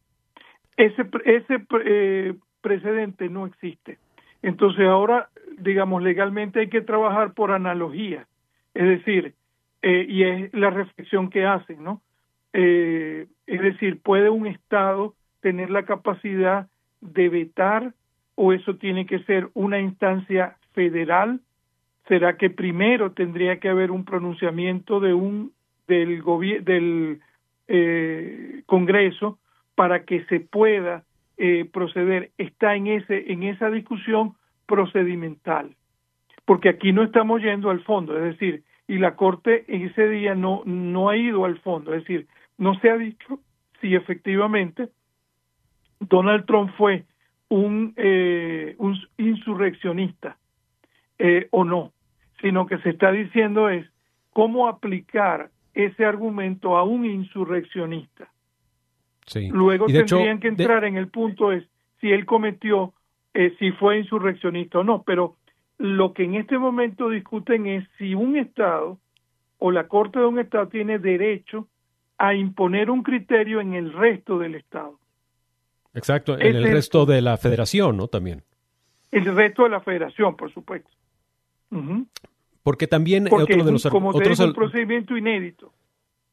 Ese, 0.76 1.06
ese 1.24 1.64
eh, 1.84 2.34
precedente 2.60 3.28
no 3.28 3.46
existe. 3.46 3.98
Entonces 4.42 4.86
ahora, 4.86 5.28
digamos, 5.58 6.02
legalmente 6.02 6.60
hay 6.60 6.68
que 6.68 6.82
trabajar 6.82 7.32
por 7.32 7.52
analogía. 7.52 8.26
Es 8.74 8.84
decir, 8.84 9.34
eh, 9.82 10.06
y 10.08 10.22
es 10.24 10.54
la 10.54 10.70
reflexión 10.70 11.30
que 11.30 11.46
hacen, 11.46 11.82
¿no? 11.82 12.02
Eh, 12.58 13.26
es 13.46 13.60
decir, 13.60 14.00
¿puede 14.00 14.30
un 14.30 14.46
Estado 14.46 15.14
tener 15.42 15.68
la 15.68 15.84
capacidad 15.84 16.68
de 17.02 17.28
vetar 17.28 17.92
o 18.34 18.54
eso 18.54 18.76
tiene 18.76 19.04
que 19.04 19.18
ser 19.24 19.50
una 19.52 19.78
instancia 19.78 20.56
federal? 20.72 21.40
¿Será 22.08 22.38
que 22.38 22.48
primero 22.48 23.12
tendría 23.12 23.60
que 23.60 23.68
haber 23.68 23.90
un 23.90 24.06
pronunciamiento 24.06 25.00
de 25.00 25.12
un 25.12 25.52
del 25.86 26.22
del 26.64 27.20
eh, 27.68 28.62
Congreso 28.64 29.38
para 29.74 30.04
que 30.04 30.24
se 30.24 30.40
pueda 30.40 31.04
eh, 31.36 31.68
proceder? 31.70 32.30
Está 32.38 32.74
en 32.74 32.86
ese 32.86 33.32
en 33.32 33.42
esa 33.42 33.68
discusión 33.68 34.32
procedimental, 34.64 35.76
porque 36.46 36.70
aquí 36.70 36.94
no 36.94 37.02
estamos 37.02 37.42
yendo 37.42 37.68
al 37.68 37.80
fondo, 37.80 38.16
es 38.16 38.38
decir, 38.38 38.62
y 38.88 38.96
la 38.96 39.14
Corte 39.14 39.66
ese 39.68 40.08
día 40.08 40.34
no 40.34 40.62
no 40.64 41.10
ha 41.10 41.18
ido 41.18 41.44
al 41.44 41.58
fondo, 41.58 41.92
es 41.92 42.00
decir, 42.00 42.26
no 42.58 42.78
se 42.80 42.90
ha 42.90 42.96
dicho 42.96 43.40
si 43.80 43.94
efectivamente 43.94 44.88
Donald 46.00 46.46
Trump 46.46 46.72
fue 46.76 47.04
un, 47.48 47.94
eh, 47.96 48.74
un 48.78 48.98
insurreccionista 49.18 50.36
eh, 51.18 51.48
o 51.50 51.64
no, 51.64 51.92
sino 52.40 52.66
que 52.66 52.78
se 52.78 52.90
está 52.90 53.12
diciendo 53.12 53.68
es 53.68 53.86
cómo 54.32 54.68
aplicar 54.68 55.50
ese 55.74 56.04
argumento 56.04 56.76
a 56.76 56.82
un 56.84 57.04
insurreccionista. 57.04 58.28
Luego 59.50 59.86
tendrían 59.86 60.40
que 60.40 60.48
entrar 60.48 60.84
en 60.84 60.96
el 60.96 61.08
punto 61.08 61.52
es 61.52 61.64
si 62.00 62.12
él 62.12 62.26
cometió, 62.26 62.92
eh, 63.34 63.54
si 63.58 63.72
fue 63.72 63.98
insurreccionista 63.98 64.78
o 64.78 64.84
no, 64.84 65.02
pero 65.02 65.36
lo 65.78 66.12
que 66.12 66.24
en 66.24 66.36
este 66.36 66.58
momento 66.58 67.10
discuten 67.10 67.66
es 67.66 67.86
si 67.98 68.14
un 68.14 68.36
Estado 68.36 68.98
o 69.58 69.70
la 69.70 69.88
Corte 69.88 70.20
de 70.20 70.26
un 70.26 70.38
Estado 70.38 70.68
tiene 70.68 70.98
derecho 70.98 71.68
a 72.18 72.34
imponer 72.34 72.90
un 72.90 73.02
criterio 73.02 73.60
en 73.60 73.74
el 73.74 73.92
resto 73.92 74.38
del 74.38 74.54
Estado. 74.54 74.98
Exacto, 75.94 76.38
en 76.38 76.56
el 76.56 76.64
resto 76.64 77.06
de 77.06 77.22
la 77.22 77.36
federación, 77.36 77.96
¿no? 77.96 78.08
También. 78.08 78.42
El 79.10 79.24
resto 79.34 79.64
de 79.64 79.70
la 79.70 79.80
federación, 79.80 80.36
por 80.36 80.52
supuesto. 80.52 80.90
Porque 82.62 82.86
también 82.86 83.28
otro 83.30 83.64
de 83.64 83.72
los 83.72 83.86
como 83.86 84.10
otros, 84.10 84.38
un 84.40 84.52
procedimiento 84.52 85.16
inédito. 85.16 85.72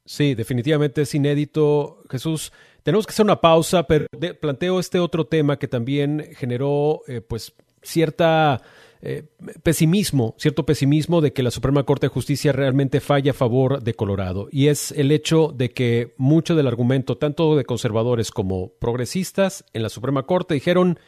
Sí, 0.06 0.36
definitivamente 0.36 1.04
es 1.04 1.16
inédito, 1.16 2.04
Jesús. 2.10 2.52
Tenemos 2.84 3.06
que 3.06 3.12
hacer 3.12 3.24
una 3.24 3.40
pausa, 3.40 3.84
pero 3.84 4.08
planteo 4.42 4.80
este 4.80 5.00
otro 5.00 5.26
tema 5.26 5.58
que 5.58 5.70
también 5.70 6.28
generó, 6.36 7.02
eh, 7.08 7.22
pues, 7.22 7.56
cierta 7.82 8.62
eh, 9.06 9.26
pesimismo, 9.64 10.34
cierto 10.38 10.66
pesimismo 10.66 11.20
de 11.20 11.34
que 11.34 11.44
la 11.44 11.52
Suprema 11.52 11.84
Corte 11.84 12.06
de 12.06 12.14
Justicia 12.14 12.54
realmente 12.54 13.02
falla 13.02 13.32
a 13.32 13.34
favor 13.34 13.84
de 13.84 13.96
Colorado. 13.96 14.48
Y 14.50 14.68
es 14.68 14.94
el 14.94 15.12
hecho 15.12 15.54
de 15.54 15.72
que 15.72 16.14
mucho 16.16 16.56
del 16.56 16.68
argumento, 16.68 17.18
tanto 17.18 17.58
de 17.58 17.66
conservadores 17.66 18.32
como 18.32 18.70
progresistas, 18.80 19.66
en 19.74 19.84
la 19.84 19.90
Suprema 19.90 20.24
Corte 20.24 20.54
dijeron 20.54 21.00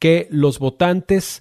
que 0.00 0.26
los 0.32 0.58
votantes 0.58 1.40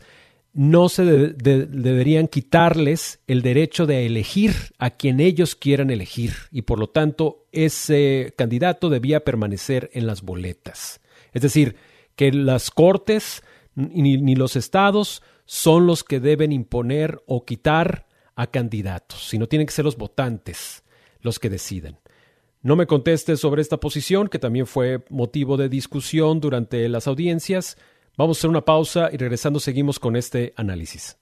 no 0.54 0.90
se 0.90 1.06
deberían 1.06 2.28
quitarles 2.28 3.20
el 3.26 3.42
derecho 3.42 3.88
de 3.88 4.06
elegir 4.06 4.54
a 4.78 4.92
quien 4.92 5.20
ellos 5.20 5.56
quieran 5.56 5.90
elegir 5.90 6.34
y 6.52 6.62
por 6.62 6.78
lo 6.78 6.88
tanto 6.88 7.48
ese 7.52 8.36
candidato 8.38 8.92
debía 8.92 9.24
permanecer 9.24 9.90
en 9.94 10.06
las 10.06 10.22
boletas. 10.22 11.02
Es 11.34 11.42
decir, 11.42 11.78
que 12.16 12.32
las 12.32 12.70
cortes 12.70 13.42
ni, 13.74 14.18
ni 14.18 14.36
los 14.36 14.56
estados 14.56 15.24
son 15.46 15.88
los 15.88 16.04
que 16.04 16.20
deben 16.20 16.52
imponer 16.52 17.24
o 17.28 17.46
quitar 17.46 18.08
a 18.36 18.48
candidatos, 18.48 19.28
sino 19.30 19.48
tienen 19.48 19.68
que 19.68 19.74
ser 19.74 19.86
los 19.86 19.98
votantes 19.98 20.84
los 21.22 21.40
que 21.40 21.50
deciden. 21.50 21.98
No 22.62 22.76
me 22.76 22.88
contestes 22.88 23.40
sobre 23.40 23.62
esta 23.62 23.80
posición, 23.80 24.28
que 24.28 24.40
también 24.40 24.66
fue 24.66 25.06
motivo 25.10 25.58
de 25.58 25.70
discusión 25.70 26.40
durante 26.40 26.90
las 26.90 27.08
audiencias. 27.08 27.78
Vamos 28.18 28.38
a 28.38 28.40
hacer 28.40 28.50
una 28.50 28.66
pausa 28.66 29.10
y 29.12 29.18
regresando 29.18 29.60
seguimos 29.60 30.00
con 30.00 30.16
este 30.16 30.54
análisis. 30.56 31.18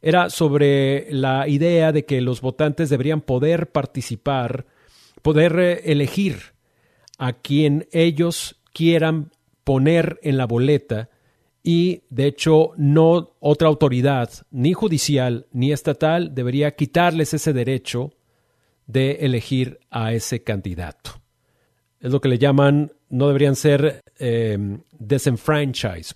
era 0.00 0.30
sobre 0.30 1.08
la 1.10 1.48
idea 1.48 1.90
de 1.90 2.04
que 2.04 2.20
los 2.20 2.40
votantes 2.40 2.88
deberían 2.88 3.20
poder 3.20 3.72
participar, 3.72 4.64
poder 5.22 5.58
eh, 5.58 5.80
elegir 5.86 6.54
a 7.18 7.32
quien 7.32 7.88
ellos 7.90 8.62
quieran 8.72 9.32
poner 9.64 10.20
en 10.22 10.36
la 10.36 10.46
boleta 10.46 11.10
y 11.64 12.04
de 12.08 12.26
hecho 12.26 12.74
no 12.76 13.34
otra 13.40 13.66
autoridad, 13.66 14.30
ni 14.52 14.72
judicial 14.72 15.48
ni 15.50 15.72
estatal, 15.72 16.32
debería 16.32 16.76
quitarles 16.76 17.34
ese 17.34 17.52
derecho 17.52 18.12
de 18.86 19.16
elegir 19.22 19.80
a 19.90 20.12
ese 20.12 20.44
candidato. 20.44 21.20
Es 22.00 22.12
lo 22.12 22.20
que 22.20 22.28
le 22.28 22.38
llaman, 22.38 22.92
no 23.08 23.26
deberían 23.26 23.56
ser 23.56 24.02
eh, 24.18 24.78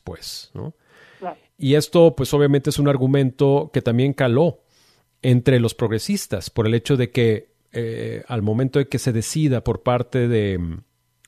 pues. 0.05 0.51
¿no? 0.55 0.75
Y 1.59 1.75
esto, 1.75 2.17
pues 2.17 2.33
obviamente 2.35 2.71
es 2.71 2.79
un 2.79 2.89
argumento 2.89 3.71
que 3.73 3.83
también 3.83 4.15
caló 4.15 4.61
entre 5.23 5.61
los 5.61 5.75
progresistas 5.75 6.51
por 6.51 6.67
el 6.67 6.75
hecho 6.75 6.97
de 6.97 7.11
que 7.11 7.53
eh, 7.73 8.25
al 8.27 8.43
momento 8.43 8.79
de 8.79 8.89
que 8.89 8.99
se 8.99 9.13
decida 9.13 9.63
por 9.63 9.83
parte 9.83 10.29
de, 10.29 10.59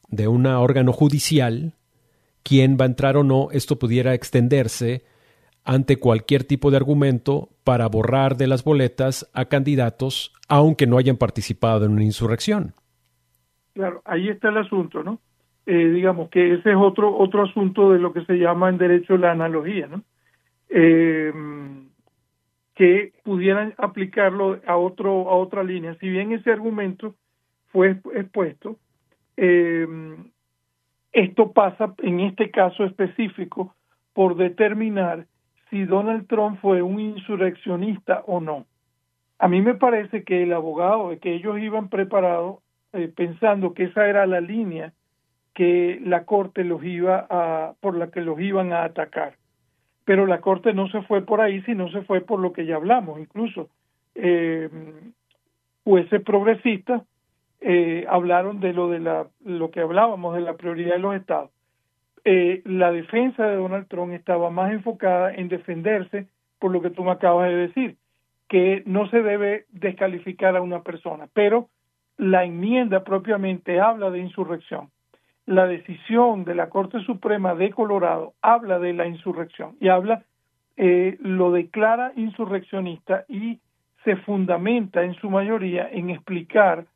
de 0.08 0.28
un 0.28 0.46
órgano 0.46 0.92
judicial, 0.92 1.74
quién 2.42 2.76
va 2.78 2.84
a 2.84 2.88
entrar 2.88 3.16
o 3.16 3.24
no, 3.24 3.48
esto 3.52 3.78
pudiera 3.78 4.14
extenderse 4.14 5.04
ante 5.64 5.96
cualquier 5.96 6.44
tipo 6.44 6.70
de 6.70 6.76
argumento 6.76 7.50
para 7.64 7.88
borrar 7.88 8.36
de 8.36 8.46
las 8.46 8.64
boletas 8.64 9.28
a 9.32 9.46
candidatos 9.46 10.32
aunque 10.48 10.86
no 10.86 10.98
hayan 10.98 11.16
participado 11.16 11.86
en 11.86 11.92
una 11.92 12.04
insurrección. 12.04 12.74
Claro, 13.74 14.02
ahí 14.04 14.28
está 14.28 14.50
el 14.50 14.58
asunto, 14.58 15.02
¿no? 15.02 15.18
Eh, 15.66 15.88
digamos 15.90 16.28
que 16.30 16.54
ese 16.54 16.70
es 16.70 16.76
otro 16.76 17.16
otro 17.16 17.42
asunto 17.42 17.90
de 17.92 17.98
lo 17.98 18.12
que 18.12 18.24
se 18.24 18.34
llama 18.34 18.68
en 18.68 18.78
derecho 18.78 19.16
la 19.16 19.32
analogía, 19.32 19.88
¿no? 19.88 20.02
Eh, 20.68 21.32
que 22.74 23.12
pudieran 23.24 23.74
aplicarlo 23.78 24.60
a 24.66 24.76
otro 24.76 25.28
a 25.28 25.34
otra 25.36 25.64
línea. 25.64 25.96
Si 26.00 26.08
bien 26.08 26.32
ese 26.32 26.52
argumento 26.52 27.14
fue 27.72 27.98
expuesto, 28.14 28.76
eh, 29.36 29.86
esto 31.12 31.52
pasa 31.52 31.94
en 31.98 32.20
este 32.20 32.50
caso 32.50 32.84
específico 32.84 33.74
por 34.12 34.36
determinar 34.36 35.26
si 35.70 35.84
Donald 35.84 36.28
Trump 36.28 36.60
fue 36.60 36.82
un 36.82 37.00
insurreccionista 37.00 38.22
o 38.26 38.40
no. 38.40 38.66
A 39.38 39.48
mí 39.48 39.60
me 39.62 39.74
parece 39.74 40.22
que 40.22 40.44
el 40.44 40.52
abogado, 40.52 41.18
que 41.20 41.34
ellos 41.34 41.58
iban 41.58 41.88
preparados 41.88 42.63
eh, 42.94 43.12
pensando 43.14 43.74
que 43.74 43.84
esa 43.84 44.08
era 44.08 44.26
la 44.26 44.40
línea 44.40 44.92
que 45.54 46.00
la 46.02 46.24
corte 46.24 46.64
los 46.64 46.82
iba 46.84 47.26
a, 47.30 47.74
por 47.80 47.96
la 47.96 48.10
que 48.10 48.20
los 48.20 48.40
iban 48.40 48.72
a 48.72 48.84
atacar. 48.84 49.36
Pero 50.04 50.26
la 50.26 50.40
corte 50.40 50.74
no 50.74 50.88
se 50.88 51.02
fue 51.02 51.22
por 51.22 51.40
ahí, 51.40 51.62
sino 51.62 51.88
se 51.90 52.02
fue 52.02 52.20
por 52.20 52.40
lo 52.40 52.52
que 52.52 52.66
ya 52.66 52.76
hablamos, 52.76 53.20
incluso 53.20 53.68
eh, 54.14 54.68
jueces 55.84 56.22
progresistas 56.22 57.02
eh, 57.60 58.04
hablaron 58.08 58.60
de 58.60 58.72
lo 58.72 58.90
de 58.90 59.00
la 59.00 59.26
lo 59.44 59.70
que 59.70 59.80
hablábamos 59.80 60.34
de 60.34 60.42
la 60.42 60.54
prioridad 60.54 60.94
de 60.94 60.98
los 60.98 61.16
estados. 61.16 61.50
Eh, 62.24 62.62
la 62.64 62.90
defensa 62.90 63.46
de 63.46 63.56
Donald 63.56 63.88
Trump 63.88 64.12
estaba 64.12 64.50
más 64.50 64.72
enfocada 64.72 65.34
en 65.34 65.48
defenderse 65.48 66.26
por 66.58 66.72
lo 66.72 66.80
que 66.80 66.90
tú 66.90 67.04
me 67.04 67.10
acabas 67.10 67.48
de 67.48 67.56
decir, 67.56 67.96
que 68.48 68.82
no 68.86 69.08
se 69.08 69.22
debe 69.22 69.66
descalificar 69.70 70.56
a 70.56 70.62
una 70.62 70.82
persona, 70.82 71.28
pero 71.32 71.68
la 72.16 72.44
enmienda 72.44 73.04
propiamente 73.04 73.80
habla 73.80 74.10
de 74.10 74.20
insurrección. 74.20 74.90
La 75.46 75.66
decisión 75.66 76.44
de 76.44 76.54
la 76.54 76.70
Corte 76.70 77.00
Suprema 77.00 77.54
de 77.54 77.70
Colorado 77.70 78.34
habla 78.40 78.78
de 78.78 78.94
la 78.94 79.06
insurrección 79.06 79.76
y 79.80 79.88
habla, 79.88 80.24
eh, 80.76 81.18
lo 81.20 81.52
declara 81.52 82.12
insurreccionista 82.16 83.24
y 83.28 83.60
se 84.04 84.16
fundamenta 84.16 85.02
en 85.02 85.14
su 85.14 85.30
mayoría 85.30 85.88
en 85.90 86.10
explicar 86.10 86.86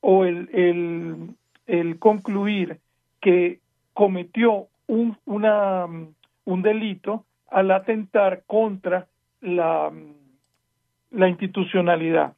o 0.00 0.24
el, 0.24 1.34
el, 1.66 1.98
concluir 1.98 2.78
que 3.20 3.60
cometió 3.94 4.68
un, 4.86 5.16
una, 5.24 5.86
un 6.44 6.62
delito 6.62 7.24
al 7.50 7.70
atentar 7.70 8.42
contra 8.46 9.06
la, 9.40 9.90
la 11.10 11.28
institucionalidad. 11.28 12.34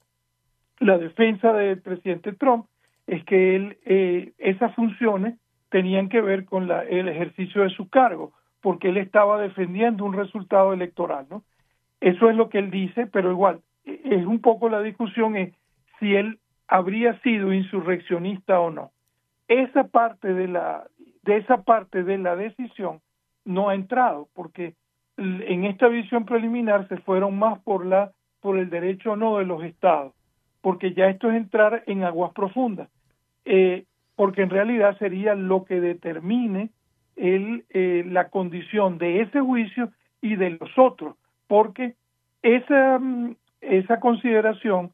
La 0.80 0.98
defensa 0.98 1.52
del 1.52 1.80
presidente 1.80 2.32
Trump 2.32 2.66
es 3.06 3.24
que 3.24 3.54
él, 3.56 3.78
eh, 3.84 4.32
esas 4.38 4.74
funciones 4.74 5.38
tenían 5.70 6.08
que 6.08 6.20
ver 6.20 6.44
con 6.44 6.68
la, 6.68 6.82
el 6.82 7.08
ejercicio 7.08 7.62
de 7.62 7.70
su 7.70 7.88
cargo, 7.88 8.32
porque 8.60 8.88
él 8.88 8.96
estaba 8.96 9.40
defendiendo 9.40 10.04
un 10.04 10.14
resultado 10.14 10.72
electoral, 10.72 11.26
¿no? 11.30 11.44
Eso 12.00 12.30
es 12.30 12.36
lo 12.36 12.48
que 12.48 12.58
él 12.58 12.70
dice, 12.70 13.06
pero 13.06 13.30
igual, 13.30 13.60
e, 13.84 14.00
es 14.04 14.26
un 14.26 14.40
poco 14.40 14.68
la 14.68 14.80
discusión 14.80 15.36
es 15.36 15.54
si 15.98 16.14
él 16.14 16.38
habría 16.66 17.20
sido 17.20 17.52
insurreccionista 17.52 18.58
o 18.60 18.70
no. 18.70 18.90
Esa 19.48 19.84
parte 19.88 20.32
de 20.32 20.48
la 20.48 20.84
de 21.22 21.36
esa 21.36 21.62
parte 21.62 22.02
de 22.02 22.16
la 22.16 22.34
decisión 22.34 23.00
no 23.44 23.68
ha 23.68 23.74
entrado 23.74 24.28
porque 24.34 24.74
en 25.18 25.64
esta 25.64 25.88
visión 25.88 26.24
preliminar 26.24 26.88
se 26.88 26.96
fueron 26.98 27.38
más 27.38 27.58
por 27.60 27.84
la 27.84 28.12
por 28.40 28.56
el 28.56 28.70
derecho 28.70 29.12
o 29.12 29.16
no 29.16 29.36
de 29.36 29.44
los 29.44 29.62
estados, 29.64 30.14
porque 30.60 30.92
ya 30.92 31.08
esto 31.08 31.30
es 31.30 31.36
entrar 31.36 31.82
en 31.86 32.04
aguas 32.04 32.32
profundas, 32.32 32.88
eh, 33.44 33.84
porque 34.16 34.42
en 34.42 34.50
realidad 34.50 34.98
sería 34.98 35.34
lo 35.34 35.64
que 35.64 35.80
determine 35.80 36.70
el, 37.16 37.64
eh, 37.70 38.04
la 38.06 38.28
condición 38.28 38.98
de 38.98 39.22
ese 39.22 39.40
juicio 39.40 39.90
y 40.20 40.36
de 40.36 40.50
los 40.50 40.70
otros, 40.76 41.16
porque 41.46 41.94
esa, 42.42 42.98
mm, 42.98 43.36
esa 43.60 44.00
consideración 44.00 44.90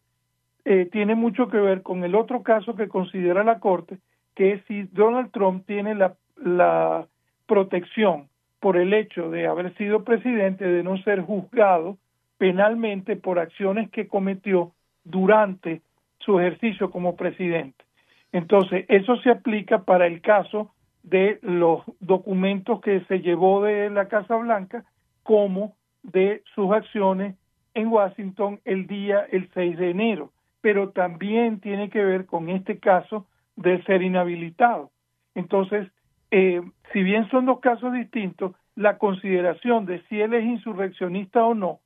eh, 0.65 0.89
tiene 0.91 1.15
mucho 1.15 1.49
que 1.49 1.59
ver 1.59 1.83
con 1.83 2.05
el 2.05 2.15
otro 2.15 2.43
caso 2.43 2.75
que 2.75 2.89
considera 2.89 3.45
la 3.45 3.61
Corte, 3.61 3.99
que 4.35 4.53
es 4.53 4.65
si 4.67 4.83
Donald 4.85 5.31
Trump 5.31 5.65
tiene 5.67 5.95
la, 5.95 6.17
la 6.37 7.07
protección 7.47 8.29
por 8.61 8.77
el 8.77 8.93
hecho 8.93 9.31
de 9.31 9.47
haber 9.47 9.75
sido 9.77 10.03
presidente, 10.03 10.65
de 10.65 10.83
no 10.83 10.97
ser 10.99 11.21
juzgado 11.21 11.99
penalmente 12.39 13.17
por 13.17 13.39
acciones 13.39 13.91
que 13.91 14.09
cometió 14.09 14.73
durante 15.07 15.83
su 16.19 16.39
ejercicio 16.39 16.91
como 16.91 17.17
presidente. 17.17 17.85
Entonces, 18.33 18.85
eso 18.89 19.17
se 19.23 19.31
aplica 19.31 19.85
para 19.85 20.07
el 20.07 20.21
caso 20.21 20.73
de 21.03 21.39
los 21.43 21.83
documentos 22.01 22.81
que 22.81 23.01
se 23.05 23.21
llevó 23.21 23.63
de 23.63 23.89
la 23.91 24.09
Casa 24.09 24.37
Blanca, 24.37 24.85
como 25.23 25.75
de 26.03 26.43
sus 26.55 26.73
acciones 26.73 27.37
en 27.75 27.89
Washington 27.89 28.61
el 28.65 28.87
día 28.87 29.27
el 29.31 29.49
6 29.55 29.77
de 29.79 29.91
enero, 29.91 30.33
pero 30.61 30.91
también 30.91 31.61
tiene 31.61 31.91
que 31.91 32.05
ver 32.05 32.27
con 32.27 32.49
este 32.49 32.79
caso 32.79 33.27
de 33.55 33.83
ser 33.85 34.03
inhabilitado. 34.03 34.91
Entonces, 35.35 35.89
eh, 36.31 36.61
si 36.93 37.03
bien 37.03 37.29
son 37.31 37.47
dos 37.47 37.61
casos 37.61 37.93
distintos, 37.93 38.53
la 38.75 38.99
consideración 38.99 39.87
de 39.87 40.03
si 40.09 40.21
él 40.21 40.35
es 40.35 40.45
insurreccionista 40.45 41.45
o 41.45 41.55
no 41.55 41.81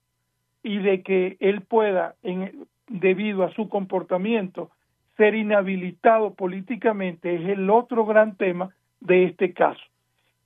y 0.62 0.78
de 0.78 1.02
que 1.02 1.36
él 1.40 1.62
pueda, 1.62 2.14
en, 2.22 2.66
debido 2.90 3.44
a 3.44 3.52
su 3.52 3.68
comportamiento, 3.68 4.70
ser 5.16 5.34
inhabilitado 5.34 6.34
políticamente 6.34 7.36
es 7.36 7.48
el 7.48 7.70
otro 7.70 8.04
gran 8.04 8.36
tema 8.36 8.70
de 9.00 9.24
este 9.24 9.54
caso. 9.54 9.80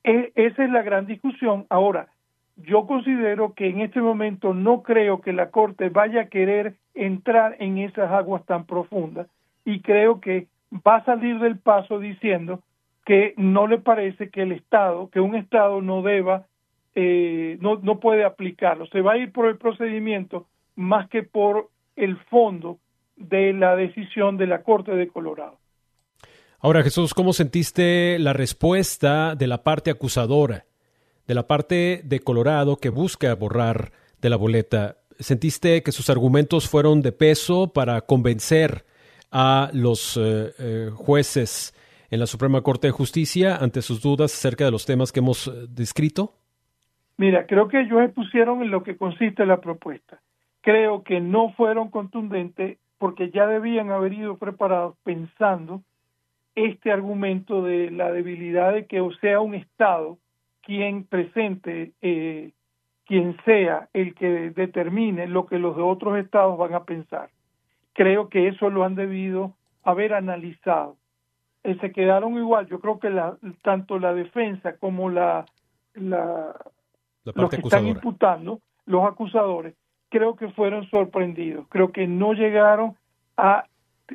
E, 0.05 0.31
esa 0.37 0.65
es 0.65 0.71
la 0.71 0.83
gran 0.83 1.07
discusión. 1.07 1.67
Ahora, 1.71 2.09
yo 2.57 2.87
considero 2.87 3.55
que 3.55 3.69
en 3.69 3.81
este 3.81 4.01
momento 4.01 4.55
no 4.55 4.83
creo 4.83 5.21
que 5.21 5.33
la 5.33 5.51
Corte 5.51 5.89
vaya 5.89 6.23
a 6.23 6.29
querer 6.29 6.75
entrar 6.95 7.57
en 7.59 7.79
esas 7.79 8.13
aguas 8.13 8.45
tan 8.45 8.67
profundas 8.67 9.27
y 9.65 9.81
creo 9.81 10.21
que 10.21 10.47
va 10.87 10.97
a 10.97 11.05
salir 11.05 11.39
del 11.39 11.59
paso 11.59 11.99
diciendo 11.99 12.61
que 13.07 13.35
no 13.37 13.67
le 13.67 13.79
parece 13.79 14.29
que 14.29 14.43
el 14.43 14.53
Estado, 14.53 15.09
que 15.11 15.21
un 15.21 15.35
Estado 15.35 15.81
no 15.83 16.03
deba, 16.03 16.47
eh, 16.95 17.59
no, 17.61 17.77
no 17.77 17.99
puede 18.01 18.25
aplicarlo. 18.25 18.87
Se 18.87 19.01
va 19.01 19.13
a 19.13 19.19
ir 19.19 19.33
por 19.33 19.47
el 19.47 19.57
procedimiento 19.57 20.47
más 20.77 21.09
que 21.09 21.23
por 21.23 21.69
el 21.97 22.17
fondo 22.31 22.79
de 23.17 23.53
la 23.53 23.77
decisión 23.77 24.37
de 24.37 24.47
la 24.47 24.63
Corte 24.63 24.93
de 24.93 25.09
Colorado. 25.09 25.59
Ahora, 26.61 26.83
Jesús, 26.83 27.13
¿cómo 27.15 27.33
sentiste 27.33 28.19
la 28.19 28.33
respuesta 28.33 29.35
de 29.35 29.47
la 29.47 29.63
parte 29.63 29.91
acusadora, 29.91 30.65
de 31.27 31.35
la 31.35 31.47
parte 31.47 32.01
de 32.05 32.21
Colorado 32.21 32.77
que 32.77 32.89
busca 32.89 33.35
borrar 33.35 33.93
de 34.21 34.31
la 34.31 34.37
boleta? 34.37 34.97
¿Sentiste 35.19 35.83
que 35.83 35.93
sus 35.93 36.09
argumentos 36.11 36.69
fueron 36.69 37.03
de 37.03 37.13
peso 37.13 37.73
para 37.73 38.01
convencer 38.01 38.85
a 39.31 39.69
los 39.73 40.17
eh, 40.17 40.53
eh, 40.59 40.91
jueces 40.95 41.75
en 42.11 42.21
la 42.21 42.27
Suprema 42.27 42.63
Corte 42.63 42.87
de 42.87 42.93
Justicia 42.93 43.57
ante 43.57 43.83
sus 43.83 44.01
dudas 44.01 44.33
acerca 44.33 44.65
de 44.65 44.71
los 44.71 44.87
temas 44.87 45.13
que 45.13 45.21
hemos 45.21 45.49
eh, 45.49 45.67
descrito? 45.69 46.33
Mira, 47.17 47.45
creo 47.47 47.69
que 47.69 47.81
ellos 47.81 48.01
expusieron 48.03 48.63
en 48.63 48.71
lo 48.71 48.83
que 48.83 48.97
consiste 48.97 49.45
la 49.45 49.61
propuesta. 49.61 50.21
Creo 50.65 51.03
que 51.03 51.21
no 51.21 51.53
fueron 51.53 51.91
contundentes 51.91 52.79
porque 52.99 53.31
ya 53.31 53.47
debían 53.47 53.91
haber 53.91 54.15
ido 54.15 54.39
preparados 54.39 54.97
pensando 55.05 55.83
este 56.55 56.91
argumento 56.91 57.63
de 57.63 57.91
la 57.91 58.11
debilidad 58.11 58.73
de 58.73 58.87
que 58.87 59.07
sea 59.21 59.41
un 59.41 59.55
Estado 59.55 60.19
quien 60.63 61.05
presente, 61.05 61.93
eh, 62.01 62.53
quien 63.05 63.37
sea 63.45 63.91
el 63.93 64.15
que 64.15 64.51
determine 64.51 65.27
lo 65.27 65.45
que 65.45 65.59
los 65.59 65.77
de 65.77 65.83
otros 65.83 66.17
estados 66.19 66.57
van 66.57 66.75
a 66.75 66.85
pensar. 66.85 67.29
Creo 67.93 68.31
que 68.31 68.49
eso 68.49 68.71
lo 68.71 68.85
han 68.85 68.95
debido 68.95 69.55
haber 69.83 70.15
analizado 70.15 70.97
eh, 71.65 71.79
se 71.81 71.93
quedaron 71.93 72.37
igual. 72.37 72.67
Yo 72.69 72.79
creo 72.79 72.99
que 72.99 73.11
la, 73.11 73.37
tanto 73.63 73.99
la 73.99 74.13
defensa 74.15 74.77
como 74.77 75.11
la, 75.11 75.47
la, 75.95 76.55
los 77.25 77.51
que 77.51 77.57
están 77.57 77.89
imputando, 77.89 78.61
los 78.85 79.05
acusadores, 79.05 79.75
creo 80.11 80.37
que 80.37 80.49
fueron 80.49 80.89
sorprendidos. 80.91 81.67
Creo 81.69 81.93
que 81.93 82.07
no 82.07 82.33
llegaron 82.33 82.97
a, 83.37 83.67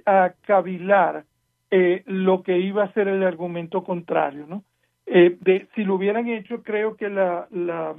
a 0.05 0.33
cavilar 0.41 1.25
eh, 1.71 2.03
lo 2.05 2.43
que 2.43 2.57
iba 2.59 2.83
a 2.83 2.93
ser 2.93 3.07
el 3.07 3.23
argumento 3.23 3.83
contrario, 3.83 4.45
¿no? 4.47 4.63
Eh, 5.05 5.37
de, 5.41 5.67
si 5.75 5.83
lo 5.83 5.95
hubieran 5.95 6.27
hecho, 6.27 6.61
creo 6.63 6.95
que 6.95 7.09
la, 7.09 7.47
la, 7.51 7.95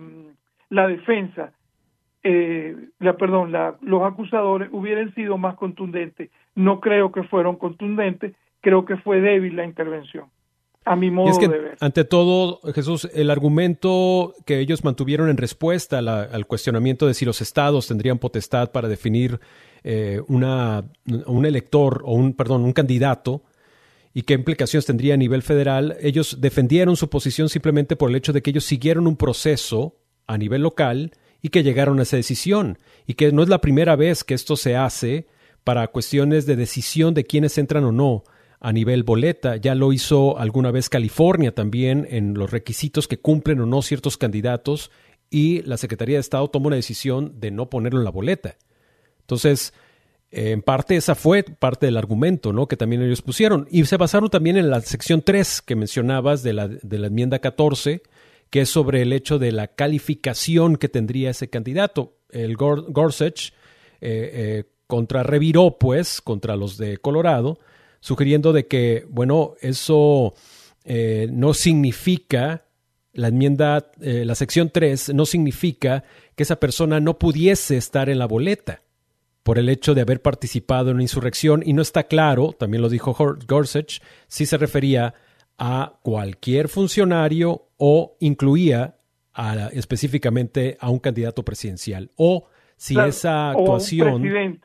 la 0.68 0.87
defensa, 0.87 1.53
eh, 2.22 2.76
la, 2.98 3.16
perdón, 3.16 3.53
la, 3.53 3.76
los 3.81 4.03
acusadores 4.03 4.68
hubieran 4.72 5.12
sido 5.14 5.37
más 5.38 5.57
contundentes. 5.57 6.31
No 6.55 6.81
creo 6.81 7.11
que 7.11 7.24
fueron 7.24 7.57
contundentes 7.57 8.35
creo 8.61 8.85
que 8.85 8.96
fue 8.98 9.20
débil 9.20 9.57
la 9.57 9.64
intervención. 9.64 10.26
A 10.85 10.97
mi 10.97 11.11
modo 11.11 11.38
de 11.38 11.49
ver. 11.49 11.77
Ante 11.81 12.05
todo, 12.05 12.61
Jesús, 12.75 13.09
el 13.12 13.31
argumento 13.31 14.35
que 14.47 14.61
ellos 14.61 14.83
mantuvieron 14.83 15.29
en 15.29 15.37
respuesta 15.37 15.99
al 15.99 16.47
cuestionamiento 16.47 17.07
de 17.07 17.14
si 17.14 17.25
los 17.25 17.40
estados 17.40 17.87
tendrían 17.87 18.19
potestad 18.19 18.73
para 18.73 18.88
definir 18.88 19.40
eh, 19.85 20.21
una, 20.29 20.85
un 21.27 21.47
elector 21.47 22.03
o 22.05 22.14
un, 22.14 22.33
perdón, 22.33 22.64
un 22.64 22.73
candidato 22.73 23.43
y 24.14 24.23
qué 24.23 24.35
implicaciones 24.35 24.87
tendría 24.87 25.14
a 25.14 25.19
nivel 25.19 25.43
federal, 25.43 25.97
ellos 26.01 26.38
defendieron 26.40 26.97
su 26.97 27.09
posición 27.09 27.49
simplemente 27.49 27.95
por 27.95 28.11
el 28.11 28.16
hecho 28.16 28.33
de 28.33 28.43
que 28.43 28.51
ellos 28.51 28.64
siguieron 28.64 29.07
un 29.07 29.16
proceso 29.16 29.97
a 30.27 30.38
nivel 30.38 30.62
local 30.62 31.12
y 31.43 31.51
que 31.51 31.62
llegaron 31.62 31.99
a 32.01 32.03
esa 32.03 32.16
decisión 32.16 32.79
y 33.07 33.14
que 33.14 33.33
no 33.33 33.43
es 33.43 33.49
la 33.49 33.61
primera 33.61 33.97
vez 33.97 34.25
que 34.25 34.35
esto 34.35 34.57
se 34.57 34.77
hace 34.77 35.27
para 35.62 35.87
cuestiones 35.88 36.47
de 36.47 36.57
decisión 36.57 37.14
de 37.14 37.25
quiénes 37.25 37.57
entran 37.59 37.85
o 37.85 37.93
no 37.93 38.25
a 38.61 38.73
nivel 38.73 39.03
boleta. 39.03 39.57
Ya 39.57 39.75
lo 39.75 39.92
hizo 39.92 40.38
alguna 40.38 40.70
vez 40.70 40.88
California 40.88 41.55
también 41.55 42.07
en 42.11 42.35
los 42.35 42.51
requisitos 42.51 43.09
que 43.09 43.18
cumplen 43.18 43.61
o 43.61 43.66
no 43.66 43.83
ciertos 43.83 44.16
candidatos 44.16 44.90
y 45.31 45.62
la 45.62 45.77
Secretaría 45.77 46.16
de 46.16 46.20
Estado 46.20 46.49
tomó 46.49 46.66
una 46.66 46.77
decisión 46.77 47.40
de 47.40 47.51
no 47.51 47.70
ponerlo 47.70 48.01
en 48.01 48.05
la 48.05 48.11
boleta. 48.11 48.57
Entonces, 49.20 49.73
en 50.31 50.62
parte 50.62 50.96
esa 50.96 51.14
fue 51.14 51.42
parte 51.42 51.87
del 51.87 51.96
argumento 51.96 52.53
¿no? 52.53 52.68
que 52.68 52.77
también 52.77 53.03
ellos 53.03 53.23
pusieron. 53.23 53.66
Y 53.70 53.85
se 53.87 53.96
basaron 53.96 54.29
también 54.29 54.57
en 54.57 54.70
la 54.70 54.81
sección 54.81 55.23
3 55.23 55.62
que 55.62 55.77
mencionabas 55.77 56.42
de 56.42 56.53
la, 56.53 56.68
de 56.68 56.99
la 56.99 57.07
enmienda 57.07 57.38
14, 57.38 58.03
que 58.51 58.62
es 58.62 58.68
sobre 58.68 59.03
el 59.03 59.12
hecho 59.12 59.38
de 59.38 59.53
la 59.53 59.68
calificación 59.68 60.77
que 60.77 60.88
tendría 60.88 61.31
ese 61.31 61.49
candidato. 61.49 62.16
El 62.31 62.57
Gorsuch 62.57 63.53
eh, 64.01 64.31
eh, 64.33 64.64
contra 64.87 65.23
reviró, 65.23 65.79
pues, 65.79 66.20
contra 66.20 66.57
los 66.57 66.77
de 66.77 66.99
Colorado, 66.99 67.59
sugiriendo 68.01 68.53
de 68.53 68.67
que, 68.67 69.07
bueno, 69.09 69.55
eso 69.61 70.35
eh, 70.85 71.29
no 71.31 71.55
significa, 71.55 72.65
la 73.13 73.29
enmienda, 73.29 73.91
eh, 74.01 74.25
la 74.25 74.35
sección 74.35 74.71
3, 74.71 75.15
no 75.15 75.27
significa 75.27 76.05
que 76.35 76.43
esa 76.43 76.57
persona 76.57 77.01
no 77.01 77.19
pudiese 77.19 77.77
estar 77.77 78.09
en 78.09 78.19
la 78.19 78.27
boleta 78.27 78.83
por 79.43 79.59
el 79.59 79.69
hecho 79.69 79.95
de 79.95 80.03
haber 80.03 80.23
participado 80.23 80.91
en 80.91 80.97
una 80.97 81.05
insurrección. 81.05 81.63
Y 81.65 81.73
no 81.73 81.83
está 81.83 82.05
claro, 82.05 82.53
también 82.53 82.83
lo 82.83 82.89
dijo 82.89 83.17
Gorsuch, 83.47 84.01
si 84.29 84.47
se 84.47 84.57
refería 84.57 85.15
a 85.59 85.99
cualquier 86.03 86.69
funcionario 86.69 87.69
o 87.77 88.17
incluía 88.21 88.97
específicamente 89.73 90.77
a 90.81 90.91
un 90.91 90.99
candidato 90.99 91.45
presidencial. 91.45 92.11
O 92.17 92.49
si 92.77 92.99
esa 92.99 93.51
actuación... 93.51 94.61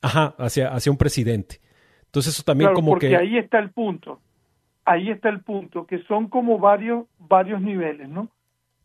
Ajá, 0.00 0.34
hacia, 0.38 0.68
hacia 0.74 0.90
un 0.90 0.98
presidente. 0.98 1.60
Entonces 2.12 2.34
eso 2.34 2.42
también 2.42 2.74
como 2.74 2.90
porque 2.90 3.08
que... 3.08 3.16
ahí 3.16 3.38
está 3.38 3.58
el 3.58 3.70
punto, 3.70 4.20
ahí 4.84 5.08
está 5.08 5.30
el 5.30 5.40
punto, 5.40 5.86
que 5.86 6.02
son 6.02 6.28
como 6.28 6.58
varios, 6.58 7.06
varios 7.18 7.62
niveles, 7.62 8.06
¿no? 8.06 8.28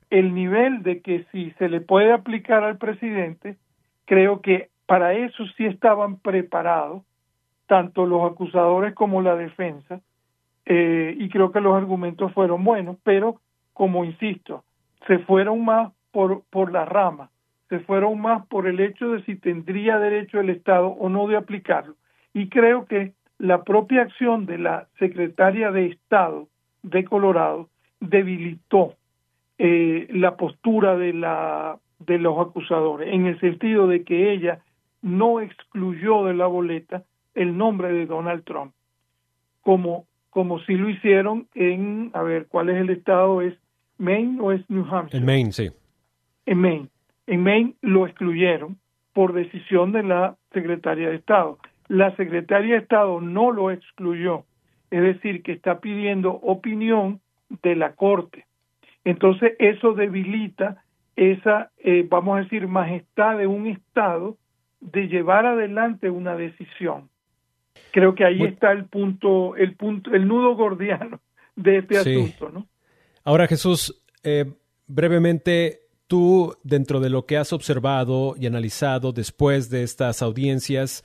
El 0.10 0.34
nivel 0.34 0.82
de 0.82 1.02
que 1.02 1.26
si 1.34 1.52
se 1.60 1.68
le 1.68 1.82
puede 1.82 2.14
aplicar 2.14 2.64
al 2.64 2.78
presidente, 2.78 3.58
creo 4.06 4.40
que 4.42 4.70
para 4.86 5.12
eso 5.14 5.44
sí 5.58 5.66
estaban 5.66 6.20
preparados, 6.20 7.04
tanto 7.66 8.06
los 8.06 8.32
acusadores 8.32 8.94
como 8.94 9.22
la 9.22 9.36
defensa, 9.36 10.00
eh, 10.66 11.14
y 11.20 11.28
creo 11.28 11.52
que 11.52 11.60
los 11.60 11.76
argumentos 11.76 12.32
fueron 12.32 12.64
buenos, 12.64 12.96
pero 13.04 13.42
como 13.74 14.06
insisto, 14.06 14.64
se 15.06 15.20
fueron 15.20 15.66
más 15.66 15.92
por, 16.12 16.44
por 16.50 16.72
la 16.72 16.86
rama, 16.86 17.30
se 17.68 17.80
fueron 17.80 18.22
más 18.22 18.46
por 18.48 18.68
el 18.68 18.80
hecho 18.80 19.12
de 19.12 19.22
si 19.24 19.36
tendría 19.36 20.00
derecho 20.00 20.40
el 20.40 20.50
Estado 20.50 20.88
o 20.88 21.10
no 21.10 21.28
de 21.28 21.36
aplicarlo. 21.36 21.96
Y 22.34 22.48
creo 22.48 22.86
que 22.86 23.17
la 23.40 23.64
propia 23.64 24.04
acción 24.04 24.46
de 24.46 24.58
la 24.58 24.88
secretaria 25.00 25.72
de 25.72 25.88
Estado 25.88 26.48
de 26.84 27.04
Colorado 27.06 27.70
debilitó 28.00 28.96
eh, 29.58 30.08
la 30.12 30.38
postura 30.38 30.98
de 30.98 31.14
la 31.14 31.80
de 32.00 32.20
los 32.20 32.38
acusadores 32.40 33.12
en 33.12 33.26
el 33.26 33.40
sentido 33.40 33.88
de 33.88 34.04
que 34.04 34.32
ella 34.32 34.60
no 35.02 35.42
excluyó 35.42 36.26
de 36.26 36.36
la 36.36 36.46
boleta 36.46 37.04
el 37.34 37.58
nombre 37.58 37.92
de 37.92 38.06
Donald 38.06 38.44
Trump 38.44 38.74
como 39.62 40.06
como 40.30 40.60
si 40.60 40.76
lo 40.76 40.90
hicieron 40.90 41.48
en 41.56 42.12
a 42.14 42.22
ver 42.22 42.48
cuál 42.48 42.70
es 42.70 42.78
el 42.78 42.92
estado 42.92 43.42
es 43.42 43.56
Maine 43.98 44.40
o 44.40 44.52
es 44.52 44.68
New 44.70 44.86
Hampshire 44.86 45.18
en 45.18 45.26
Maine 45.26 45.52
sí. 45.52 45.72
En 46.48 46.60
Maine. 46.60 46.88
En 47.28 47.44
Maine 47.44 47.76
lo 47.82 48.08
excluyeron 48.08 48.78
por 49.14 49.34
decisión 49.34 49.92
de 49.92 50.04
la 50.04 50.38
secretaria 50.54 51.10
de 51.10 51.16
Estado 51.16 51.60
la 51.88 52.16
secretaria 52.16 52.76
de 52.76 52.82
Estado 52.82 53.22
no 53.22 53.52
lo 53.52 53.72
excluyó, 53.72 54.46
es 54.92 55.02
decir, 55.02 55.44
que 55.44 55.54
está 55.54 55.80
pidiendo 55.80 56.32
opinión 56.32 57.22
de 57.64 57.76
la 57.76 57.94
Corte. 57.94 58.46
Entonces, 59.04 59.54
eso 59.60 59.94
debilita 59.94 60.84
esa, 61.16 61.72
eh, 61.78 62.06
vamos 62.08 62.38
a 62.38 62.42
decir, 62.44 62.68
majestad 62.68 63.38
de 63.38 63.48
un 63.48 63.68
Estado 63.68 64.38
de 64.80 65.08
llevar 65.08 65.46
adelante 65.46 66.10
una 66.10 66.36
decisión. 66.36 67.10
Creo 67.92 68.16
que 68.16 68.26
ahí 68.26 68.44
está 68.44 68.72
el 68.72 68.86
punto, 68.86 69.56
el 69.56 69.76
punto, 69.76 70.14
el 70.14 70.28
nudo 70.28 70.56
gordiano 70.56 71.20
de 71.56 71.78
este 71.78 71.98
asunto, 71.98 72.50
¿no? 72.50 72.68
Ahora, 73.24 73.48
Jesús, 73.48 74.04
eh, 74.24 74.46
brevemente, 74.88 75.80
tú, 76.08 76.56
dentro 76.64 77.00
de 77.00 77.10
lo 77.10 77.26
que 77.26 77.38
has 77.38 77.54
observado 77.54 78.36
y 78.38 78.46
analizado 78.46 79.12
después 79.12 79.70
de 79.70 79.84
estas 79.84 80.22
audiencias, 80.22 81.04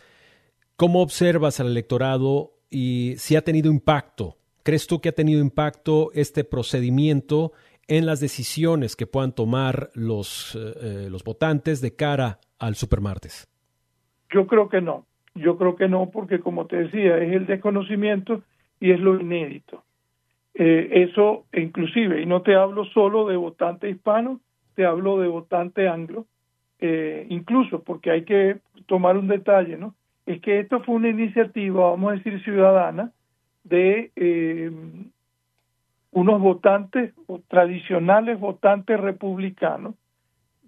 ¿cómo 0.76 1.02
observas 1.02 1.60
al 1.60 1.68
electorado 1.68 2.52
y 2.70 3.14
si 3.16 3.36
ha 3.36 3.42
tenido 3.42 3.70
impacto? 3.70 4.36
¿Crees 4.62 4.86
tú 4.86 5.00
que 5.00 5.08
ha 5.08 5.12
tenido 5.12 5.40
impacto 5.40 6.10
este 6.14 6.44
procedimiento 6.44 7.52
en 7.88 8.06
las 8.06 8.20
decisiones 8.20 8.94
que 8.94 9.06
puedan 9.06 9.34
tomar 9.34 9.90
los, 9.94 10.54
eh, 10.54 10.74
eh, 10.80 11.08
los 11.10 11.24
votantes 11.24 11.80
de 11.80 11.96
cara 11.96 12.38
al 12.58 12.76
supermartes? 12.76 13.48
Yo 14.30 14.46
creo 14.46 14.68
que 14.68 14.80
no. 14.80 15.04
Yo 15.34 15.56
creo 15.56 15.76
que 15.76 15.88
no, 15.88 16.10
porque 16.10 16.40
como 16.40 16.66
te 16.66 16.76
decía, 16.76 17.18
es 17.18 17.32
el 17.32 17.46
desconocimiento 17.46 18.42
y 18.78 18.92
es 18.92 19.00
lo 19.00 19.20
inédito. 19.20 19.82
Eh, 20.54 21.08
eso, 21.10 21.46
inclusive, 21.52 22.20
y 22.20 22.26
no 22.26 22.42
te 22.42 22.54
hablo 22.54 22.84
solo 22.86 23.26
de 23.26 23.36
votante 23.36 23.88
hispano, 23.88 24.40
te 24.74 24.84
hablo 24.84 25.18
de 25.18 25.28
votante 25.28 25.88
anglo, 25.88 26.26
incluso 27.28 27.84
porque 27.84 28.10
hay 28.10 28.24
que 28.24 28.58
tomar 28.86 29.16
un 29.16 29.28
detalle, 29.28 29.76
¿no? 29.76 29.94
Es 30.26 30.40
que 30.40 30.60
esto 30.60 30.80
fue 30.82 30.96
una 30.96 31.08
iniciativa, 31.08 31.90
vamos 31.90 32.12
a 32.12 32.16
decir, 32.16 32.42
ciudadana, 32.44 33.12
de 33.64 34.10
eh, 34.16 34.70
unos 36.12 36.40
votantes 36.40 37.12
o 37.26 37.40
tradicionales 37.48 38.38
votantes 38.38 38.98
republicanos 39.00 39.94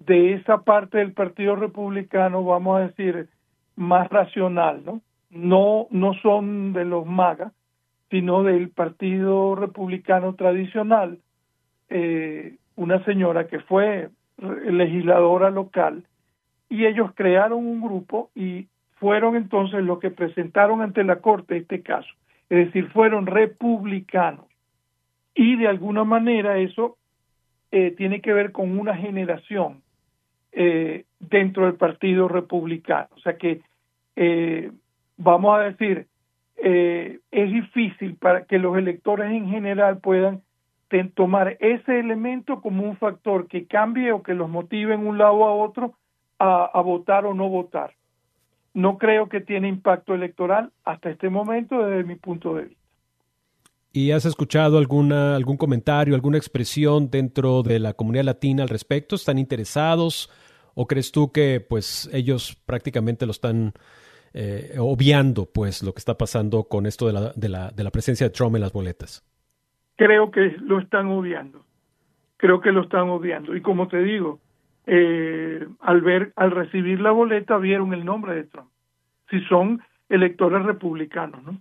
de 0.07 0.35
esa 0.35 0.63
parte 0.63 0.99
del 0.99 1.13
Partido 1.13 1.57
Republicano, 1.57 2.45
vamos 2.45 2.79
a 2.79 2.87
decir, 2.89 3.29
más 3.77 4.09
racional, 4.11 4.83
¿no? 4.85 5.01
No, 5.31 5.87
no 5.91 6.15
son 6.15 6.73
de 6.73 6.85
los 6.85 7.07
MAGA, 7.07 7.53
sino 8.11 8.43
del 8.43 8.71
Partido 8.71 9.55
Republicano 9.55 10.35
tradicional, 10.35 11.19
eh, 11.89 12.57
una 12.77 13.05
señora 13.05 13.47
que 13.47 13.61
fue 13.61 14.11
legisladora 14.39 15.51
local, 15.51 16.05
y 16.69 16.87
ellos 16.87 17.11
crearon 17.15 17.67
un 17.67 17.81
grupo 17.81 18.31
y 18.35 18.69
fueron 19.05 19.37
entonces 19.37 19.85
los 19.85 19.99
que 19.99 20.11
presentaron 20.11 20.81
ante 20.81 21.05
la 21.05 21.17
Corte 21.17 21.59
este 21.59 21.83
caso, 21.83 22.09
es 22.49 22.67
decir, 22.67 22.89
fueron 22.89 23.27
republicanos. 23.27 24.47
Y 25.35 25.57
de 25.57 25.69
alguna 25.69 26.05
manera 26.05 26.57
eso 26.57 26.97
eh, 27.71 27.91
tiene 27.99 28.23
que 28.23 28.33
ver 28.33 28.51
con 28.51 28.79
una 28.79 28.97
generación 28.97 29.83
eh, 30.53 31.05
dentro 31.21 31.67
del 31.67 31.75
Partido 31.75 32.29
Republicano. 32.29 33.09
O 33.15 33.19
sea 33.19 33.37
que, 33.37 33.61
eh, 34.17 34.73
vamos 35.19 35.59
a 35.59 35.65
decir, 35.65 36.07
eh, 36.57 37.19
es 37.31 37.53
difícil 37.53 38.17
para 38.17 38.47
que 38.47 38.59
los 38.59 38.75
electores 38.79 39.31
en 39.31 39.51
general 39.51 39.99
puedan 39.99 40.41
tomar 41.13 41.59
ese 41.61 42.01
elemento 42.01 42.63
como 42.63 42.85
un 42.85 42.97
factor 42.97 43.49
que 43.49 43.67
cambie 43.67 44.13
o 44.13 44.23
que 44.23 44.33
los 44.33 44.49
motive 44.49 44.95
en 44.95 45.07
un 45.07 45.19
lado 45.19 45.45
a 45.45 45.53
otro 45.53 45.93
a, 46.39 46.71
a 46.73 46.81
votar 46.81 47.27
o 47.27 47.35
no 47.35 47.51
votar. 47.51 47.93
No 48.75 48.99
creo 48.99 49.29
que 49.29 49.41
tiene 49.41 49.69
impacto 49.69 50.15
electoral 50.15 50.73
hasta 50.85 51.11
este 51.11 51.31
momento 51.31 51.85
desde 51.87 52.05
mi 52.05 52.17
punto 52.17 52.55
de 52.55 52.65
vista. 52.65 52.85
¿Y 53.93 54.11
has 54.11 54.25
escuchado 54.25 54.77
alguna, 54.77 55.37
algún 55.37 55.57
comentario, 55.57 56.17
alguna 56.17 56.37
expresión 56.37 57.11
dentro 57.11 57.63
de 57.63 57.79
la 57.79 57.93
comunidad 57.93 58.25
latina 58.25 58.65
al 58.65 58.69
respecto? 58.69 59.15
¿Están 59.15 59.39
interesados? 59.39 60.29
¿O 60.75 60.89
crees 60.89 61.13
tú 61.13 61.31
que 61.31 61.61
pues 61.61 62.11
ellos 62.13 62.61
prácticamente 62.67 63.25
lo 63.25 63.31
están 63.31 63.73
eh, 64.33 64.75
obviando 64.81 65.47
pues 65.47 65.85
lo 65.85 65.93
que 65.93 66.01
está 66.01 66.19
pasando 66.19 66.65
con 66.65 66.87
esto 66.87 67.07
de 67.07 67.13
la, 67.13 67.33
de, 67.37 67.49
la, 67.49 67.71
de 67.71 67.85
la 67.85 67.93
presencia 67.93 68.27
de 68.27 68.31
Trump 68.31 68.57
en 68.57 68.63
las 68.63 68.73
boletas? 68.73 69.25
Creo 69.95 70.33
que 70.33 70.57
lo 70.61 70.81
están 70.81 71.07
obviando. 71.07 71.65
Creo 72.37 72.61
que 72.61 72.73
lo 72.73 72.83
están 72.83 73.09
obviando. 73.11 73.55
Y 73.55 73.61
como 73.61 73.87
te 73.87 74.03
digo, 74.03 74.41
eh, 74.87 75.67
al 75.81 76.01
ver, 76.03 76.33
al 76.37 76.51
recibir 76.51 77.01
la 77.01 77.11
boleta 77.11 77.57
vieron 77.59 77.95
el 77.95 78.05
nombre 78.05 78.35
de 78.35 78.45
Trump. 78.45 78.69
Si 79.31 79.41
son 79.43 79.83
electores 80.09 80.63
republicanos, 80.63 81.43
¿no? 81.43 81.61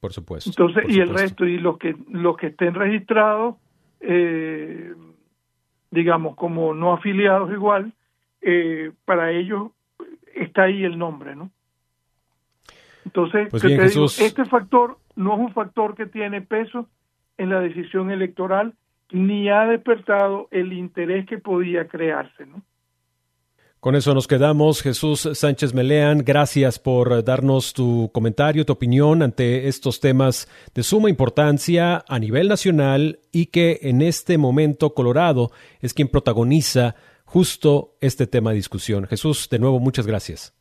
Por 0.00 0.12
supuesto. 0.12 0.50
Entonces, 0.50 0.84
por 0.84 0.90
y 0.90 1.00
el 1.00 1.10
resto, 1.10 1.46
y 1.46 1.58
los 1.58 1.78
que, 1.78 1.94
los 2.08 2.36
que 2.36 2.48
estén 2.48 2.74
registrados, 2.74 3.56
eh, 4.00 4.94
digamos, 5.90 6.36
como 6.36 6.74
no 6.74 6.92
afiliados 6.94 7.52
igual, 7.52 7.92
eh, 8.40 8.92
para 9.04 9.30
ellos 9.32 9.72
está 10.34 10.64
ahí 10.64 10.84
el 10.84 10.98
nombre, 10.98 11.36
¿no? 11.36 11.50
Entonces, 13.04 13.48
Pues 13.50 13.62
¿qué 13.62 13.68
bien, 13.68 13.80
te 13.80 13.88
digo? 13.88 14.02
Jesús. 14.02 14.20
este 14.20 14.44
factor 14.44 14.98
no 15.16 15.34
es 15.34 15.40
un 15.40 15.52
factor 15.52 15.94
que 15.94 16.06
tiene 16.06 16.40
peso 16.40 16.88
en 17.36 17.50
la 17.50 17.60
decisión 17.60 18.10
electoral, 18.10 18.74
ni 19.12 19.48
ha 19.48 19.66
despertado 19.66 20.48
el 20.50 20.72
interés 20.72 21.26
que 21.26 21.38
podía 21.38 21.86
crearse, 21.88 22.46
¿no? 22.46 22.62
Con 23.80 23.94
eso 23.94 24.12
nos 24.12 24.28
quedamos. 24.28 24.82
Jesús 24.82 25.26
Sánchez 25.32 25.72
Meleán, 25.72 26.18
gracias 26.18 26.78
por 26.78 27.24
darnos 27.24 27.72
tu 27.72 28.10
comentario, 28.12 28.66
tu 28.66 28.74
opinión 28.74 29.22
ante 29.22 29.68
estos 29.68 30.00
temas 30.00 30.46
de 30.74 30.82
suma 30.82 31.08
importancia 31.08 32.04
a 32.06 32.18
nivel 32.18 32.46
nacional 32.48 33.20
y 33.32 33.46
que 33.46 33.78
en 33.80 34.02
este 34.02 34.36
momento 34.36 34.92
Colorado 34.92 35.48
es 35.80 35.94
quien 35.94 36.08
protagoniza 36.08 36.94
justo 37.24 37.92
este 38.02 38.26
tema 38.26 38.50
de 38.50 38.56
discusión. 38.56 39.06
Jesús, 39.06 39.48
de 39.48 39.58
nuevo, 39.58 39.80
muchas 39.80 40.06
gracias. 40.06 40.54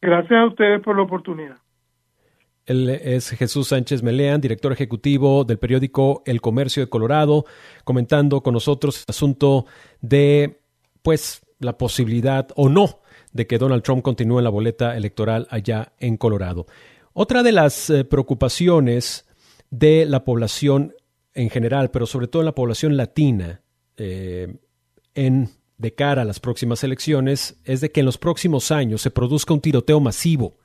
Gracias 0.00 0.40
a 0.40 0.46
ustedes 0.46 0.82
por 0.82 0.96
la 0.96 1.02
oportunidad. 1.02 1.58
Él 2.68 2.90
es 2.90 3.30
Jesús 3.30 3.68
Sánchez 3.68 4.02
Meleán, 4.02 4.42
director 4.42 4.70
ejecutivo 4.72 5.44
del 5.44 5.58
periódico 5.58 6.22
El 6.26 6.42
Comercio 6.42 6.82
de 6.82 6.90
Colorado, 6.90 7.46
comentando 7.82 8.42
con 8.42 8.52
nosotros 8.52 8.98
el 8.98 9.04
asunto 9.08 9.64
de, 10.02 10.60
pues, 11.00 11.40
la 11.60 11.78
posibilidad 11.78 12.46
o 12.56 12.68
no 12.68 13.00
de 13.32 13.46
que 13.46 13.56
Donald 13.56 13.82
Trump 13.82 14.02
continúe 14.02 14.38
en 14.38 14.44
la 14.44 14.50
boleta 14.50 14.96
electoral 14.98 15.46
allá 15.50 15.94
en 15.98 16.18
Colorado. 16.18 16.66
Otra 17.14 17.42
de 17.42 17.52
las 17.52 17.88
eh, 17.88 18.04
preocupaciones 18.04 19.26
de 19.70 20.04
la 20.04 20.24
población 20.24 20.94
en 21.32 21.48
general, 21.48 21.90
pero 21.90 22.04
sobre 22.04 22.28
todo 22.28 22.42
en 22.42 22.46
la 22.46 22.54
población 22.54 22.98
latina, 22.98 23.62
eh, 23.96 24.58
en 25.14 25.48
de 25.78 25.94
cara 25.94 26.22
a 26.22 26.24
las 26.26 26.38
próximas 26.38 26.84
elecciones, 26.84 27.56
es 27.64 27.80
de 27.80 27.90
que 27.90 28.00
en 28.00 28.06
los 28.06 28.18
próximos 28.18 28.70
años 28.70 29.00
se 29.00 29.10
produzca 29.10 29.54
un 29.54 29.60
tiroteo 29.62 30.00
masivo 30.00 30.58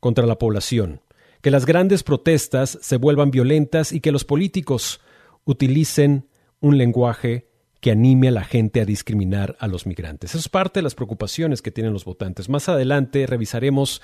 contra 0.00 0.26
la 0.26 0.38
población, 0.38 1.00
que 1.40 1.50
las 1.50 1.66
grandes 1.66 2.02
protestas 2.02 2.78
se 2.80 2.96
vuelvan 2.96 3.30
violentas 3.30 3.92
y 3.92 4.00
que 4.00 4.12
los 4.12 4.24
políticos 4.24 5.00
utilicen 5.44 6.28
un 6.60 6.78
lenguaje 6.78 7.48
que 7.80 7.90
anime 7.90 8.28
a 8.28 8.32
la 8.32 8.44
gente 8.44 8.80
a 8.80 8.84
discriminar 8.84 9.56
a 9.60 9.68
los 9.68 9.86
migrantes. 9.86 10.30
Eso 10.30 10.38
es 10.38 10.48
parte 10.48 10.80
de 10.80 10.82
las 10.84 10.94
preocupaciones 10.94 11.62
que 11.62 11.70
tienen 11.70 11.92
los 11.92 12.04
votantes. 12.04 12.48
Más 12.48 12.68
adelante 12.68 13.26
revisaremos 13.26 14.02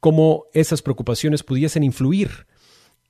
cómo 0.00 0.46
esas 0.52 0.82
preocupaciones 0.82 1.42
pudiesen 1.42 1.82
influir 1.82 2.46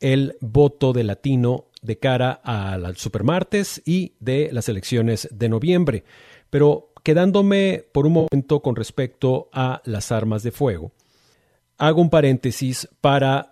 el 0.00 0.36
voto 0.40 0.92
de 0.92 1.04
latino 1.04 1.66
de 1.80 1.98
cara 1.98 2.32
al 2.32 2.96
supermartes 2.96 3.82
y 3.84 4.14
de 4.20 4.50
las 4.52 4.68
elecciones 4.68 5.28
de 5.32 5.48
noviembre. 5.48 6.04
Pero 6.50 6.92
quedándome 7.02 7.84
por 7.92 8.06
un 8.06 8.12
momento 8.12 8.60
con 8.60 8.76
respecto 8.76 9.48
a 9.52 9.80
las 9.84 10.12
armas 10.12 10.42
de 10.42 10.52
fuego, 10.52 10.92
hago 11.78 12.00
un 12.00 12.10
paréntesis 12.10 12.88
para 13.00 13.51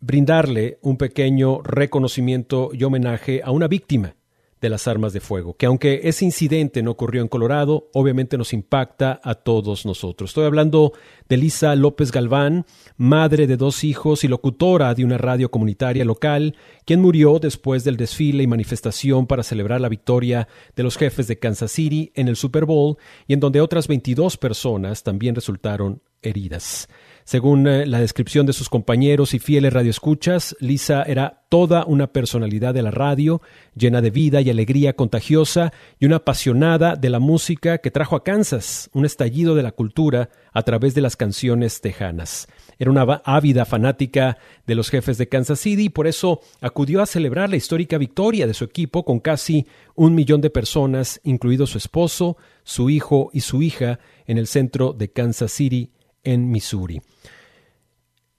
brindarle 0.00 0.78
un 0.82 0.96
pequeño 0.96 1.62
reconocimiento 1.62 2.70
y 2.72 2.84
homenaje 2.84 3.42
a 3.44 3.50
una 3.50 3.68
víctima 3.68 4.14
de 4.60 4.70
las 4.70 4.88
armas 4.88 5.12
de 5.12 5.20
fuego, 5.20 5.54
que 5.54 5.66
aunque 5.66 6.00
ese 6.04 6.24
incidente 6.24 6.82
no 6.82 6.92
ocurrió 6.92 7.20
en 7.20 7.28
Colorado, 7.28 7.90
obviamente 7.92 8.38
nos 8.38 8.52
impacta 8.54 9.20
a 9.22 9.34
todos 9.34 9.84
nosotros. 9.84 10.30
Estoy 10.30 10.46
hablando 10.46 10.92
de 11.28 11.36
Lisa 11.36 11.74
López 11.76 12.10
Galván, 12.10 12.64
madre 12.96 13.46
de 13.46 13.58
dos 13.58 13.84
hijos 13.84 14.24
y 14.24 14.28
locutora 14.28 14.94
de 14.94 15.04
una 15.04 15.18
radio 15.18 15.50
comunitaria 15.50 16.04
local, 16.04 16.56
quien 16.86 17.02
murió 17.02 17.38
después 17.38 17.84
del 17.84 17.96
desfile 17.96 18.42
y 18.42 18.46
manifestación 18.46 19.26
para 19.26 19.42
celebrar 19.42 19.80
la 19.80 19.90
victoria 19.90 20.48
de 20.74 20.82
los 20.82 20.96
jefes 20.96 21.26
de 21.26 21.38
Kansas 21.38 21.72
City 21.72 22.10
en 22.14 22.28
el 22.28 22.36
Super 22.36 22.64
Bowl 22.64 22.96
y 23.26 23.34
en 23.34 23.40
donde 23.40 23.60
otras 23.60 23.88
22 23.88 24.38
personas 24.38 25.02
también 25.02 25.34
resultaron 25.34 26.00
heridas. 26.22 26.88
Según 27.26 27.66
eh, 27.66 27.86
la 27.86 27.98
descripción 27.98 28.46
de 28.46 28.52
sus 28.52 28.68
compañeros 28.68 29.34
y 29.34 29.40
fieles 29.40 29.72
radioescuchas, 29.72 30.54
Lisa 30.60 31.02
era 31.02 31.42
toda 31.48 31.84
una 31.84 32.06
personalidad 32.06 32.72
de 32.72 32.82
la 32.82 32.92
radio, 32.92 33.42
llena 33.74 34.00
de 34.00 34.10
vida 34.10 34.40
y 34.40 34.48
alegría 34.48 34.92
contagiosa 34.92 35.72
y 35.98 36.06
una 36.06 36.16
apasionada 36.16 36.94
de 36.94 37.10
la 37.10 37.18
música 37.18 37.78
que 37.78 37.90
trajo 37.90 38.14
a 38.14 38.22
Kansas 38.22 38.90
un 38.92 39.04
estallido 39.04 39.56
de 39.56 39.64
la 39.64 39.72
cultura 39.72 40.30
a 40.52 40.62
través 40.62 40.94
de 40.94 41.00
las 41.00 41.16
canciones 41.16 41.80
tejanas. 41.80 42.46
Era 42.78 42.92
una 42.92 43.02
ávida 43.24 43.64
fanática 43.64 44.38
de 44.64 44.76
los 44.76 44.88
jefes 44.88 45.18
de 45.18 45.28
Kansas 45.28 45.58
City 45.58 45.86
y 45.86 45.88
por 45.88 46.06
eso 46.06 46.42
acudió 46.60 47.02
a 47.02 47.06
celebrar 47.06 47.50
la 47.50 47.56
histórica 47.56 47.98
victoria 47.98 48.46
de 48.46 48.54
su 48.54 48.62
equipo 48.62 49.04
con 49.04 49.18
casi 49.18 49.66
un 49.96 50.14
millón 50.14 50.42
de 50.42 50.50
personas, 50.50 51.20
incluido 51.24 51.66
su 51.66 51.76
esposo, 51.76 52.36
su 52.62 52.88
hijo 52.88 53.30
y 53.32 53.40
su 53.40 53.62
hija, 53.62 53.98
en 54.28 54.38
el 54.38 54.46
centro 54.46 54.92
de 54.92 55.10
Kansas 55.10 55.50
City, 55.50 55.90
en 56.26 56.50
Missouri. 56.50 57.00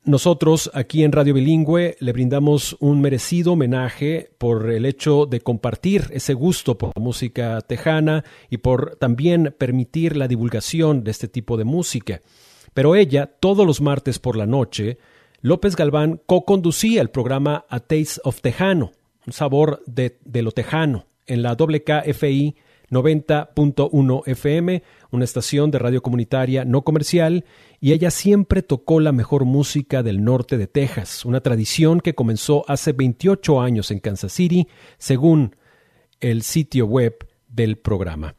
nosotros 0.04 0.70
aquí 0.76 1.04
en 1.04 1.12
Radio 1.12 1.34
Bilingüe 1.34 1.98
le 2.00 2.14
brindamos 2.14 2.78
un 2.80 3.02
merecido 3.02 3.54
homenaje 3.54 4.30
por 4.38 4.70
el 4.70 4.86
hecho 4.86 5.26
de 5.26 5.42
compartir 5.42 6.06
ese 6.12 6.34
gusto 6.34 6.78
por 6.78 6.92
la 6.96 7.02
música 7.02 7.60
tejana 7.62 8.24
y 8.50 8.58
por 8.58 8.96
también 8.98 9.56
permitir 9.58 10.16
la 10.16 10.28
divulgación 10.28 11.04
de 11.04 11.12
este 11.12 11.28
tipo 11.28 11.58
de 11.58 11.66
música. 11.66 12.22
Pero 12.74 12.96
ella, 12.96 13.26
todos 13.26 13.66
los 13.66 13.82
martes 13.82 14.20
por 14.20 14.38
la 14.38 14.46
noche, 14.46 15.00
López 15.42 15.76
Galván 15.76 16.22
co-conducía 16.26 17.02
el 17.02 17.10
programa 17.10 17.66
A 17.70 17.80
Taste 17.80 18.22
of 18.24 18.42
Tejano, 18.42 18.92
un 19.26 19.34
sabor 19.34 19.84
de, 19.86 20.20
lo 20.42 20.52
tejano, 20.52 21.08
en 21.26 21.42
la 21.42 21.54
WKFI 21.54 22.56
90.1 22.90 24.24
FM, 24.26 24.84
una 25.12 25.24
estación 25.24 25.72
de 25.72 25.80
radio 25.80 26.02
comunitaria 26.02 26.66
no 26.66 26.84
comercial, 26.84 27.46
y 27.80 27.92
ella 27.92 28.12
siempre 28.12 28.62
tocó 28.62 29.00
la 29.00 29.12
mejor 29.12 29.46
música 29.46 30.04
del 30.04 30.24
norte 30.24 30.58
de 30.58 30.68
Texas, 30.68 31.26
una 31.26 31.42
tradición 31.42 32.00
que 32.00 32.16
comenzó 32.16 32.64
hace 32.68 32.94
28 32.94 33.62
años 33.62 33.92
en 33.92 34.00
Kansas 34.00 34.34
City, 34.34 34.68
según 34.98 35.56
el 36.20 36.42
sitio 36.44 36.86
web 36.86 37.28
del 37.48 37.78
programa. 37.78 38.36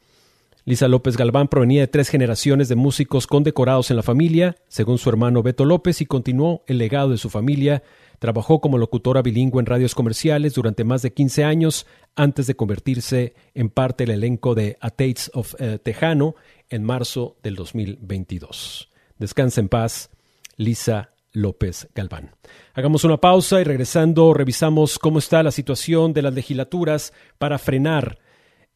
Lisa 0.65 0.87
López 0.87 1.17
Galván 1.17 1.47
provenía 1.47 1.81
de 1.81 1.87
tres 1.87 2.09
generaciones 2.09 2.69
de 2.69 2.75
músicos 2.75 3.25
condecorados 3.25 3.89
en 3.89 3.97
la 3.97 4.03
familia, 4.03 4.55
según 4.67 4.97
su 4.97 5.09
hermano 5.09 5.41
Beto 5.41 5.65
López, 5.65 6.01
y 6.01 6.05
continuó 6.05 6.63
el 6.67 6.77
legado 6.77 7.09
de 7.09 7.17
su 7.17 7.29
familia 7.29 7.81
Trabajó 8.19 8.59
como 8.61 8.77
locutora 8.77 9.21
bilingüe 9.21 9.59
en 9.59 9.65
radios 9.65 9.95
comerciales 9.95 10.53
durante 10.53 10.83
más 10.83 11.01
de 11.01 11.13
15 11.13 11.43
años 11.43 11.87
antes 12.15 12.47
de 12.47 12.55
convertirse 12.55 13.33
en 13.53 13.69
parte 13.69 14.05
del 14.05 14.15
elenco 14.15 14.55
de 14.55 14.77
A 14.81 14.89
Tates 14.89 15.31
of 15.33 15.55
eh, 15.59 15.79
Tejano 15.79 16.35
en 16.69 16.83
marzo 16.83 17.37
del 17.41 17.55
2022. 17.55 18.89
Descansa 19.17 19.61
en 19.61 19.69
paz, 19.69 20.11
Lisa 20.57 21.13
López 21.31 21.87
Galván. 21.95 22.31
Hagamos 22.73 23.03
una 23.03 23.17
pausa 23.17 23.61
y 23.61 23.63
regresando 23.63 24.33
revisamos 24.33 24.99
cómo 24.99 25.19
está 25.19 25.43
la 25.43 25.51
situación 25.51 26.13
de 26.13 26.21
las 26.21 26.33
legislaturas 26.33 27.13
para 27.37 27.57
frenar 27.57 28.19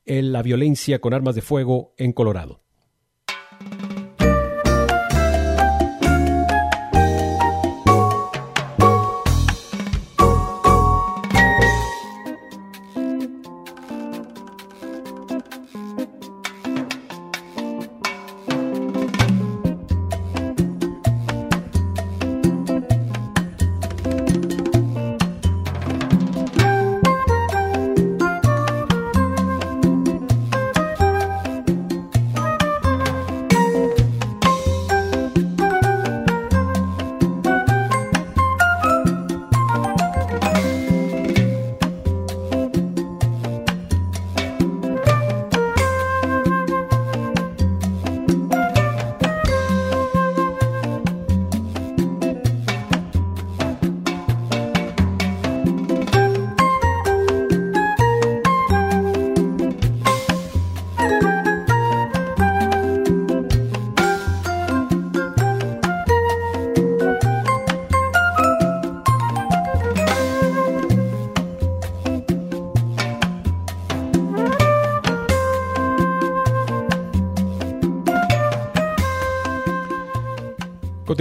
la 0.06 0.42
violencia 0.42 1.00
con 1.00 1.14
armas 1.14 1.36
de 1.36 1.42
fuego 1.42 1.94
en 1.98 2.14
Colorado. 2.14 2.63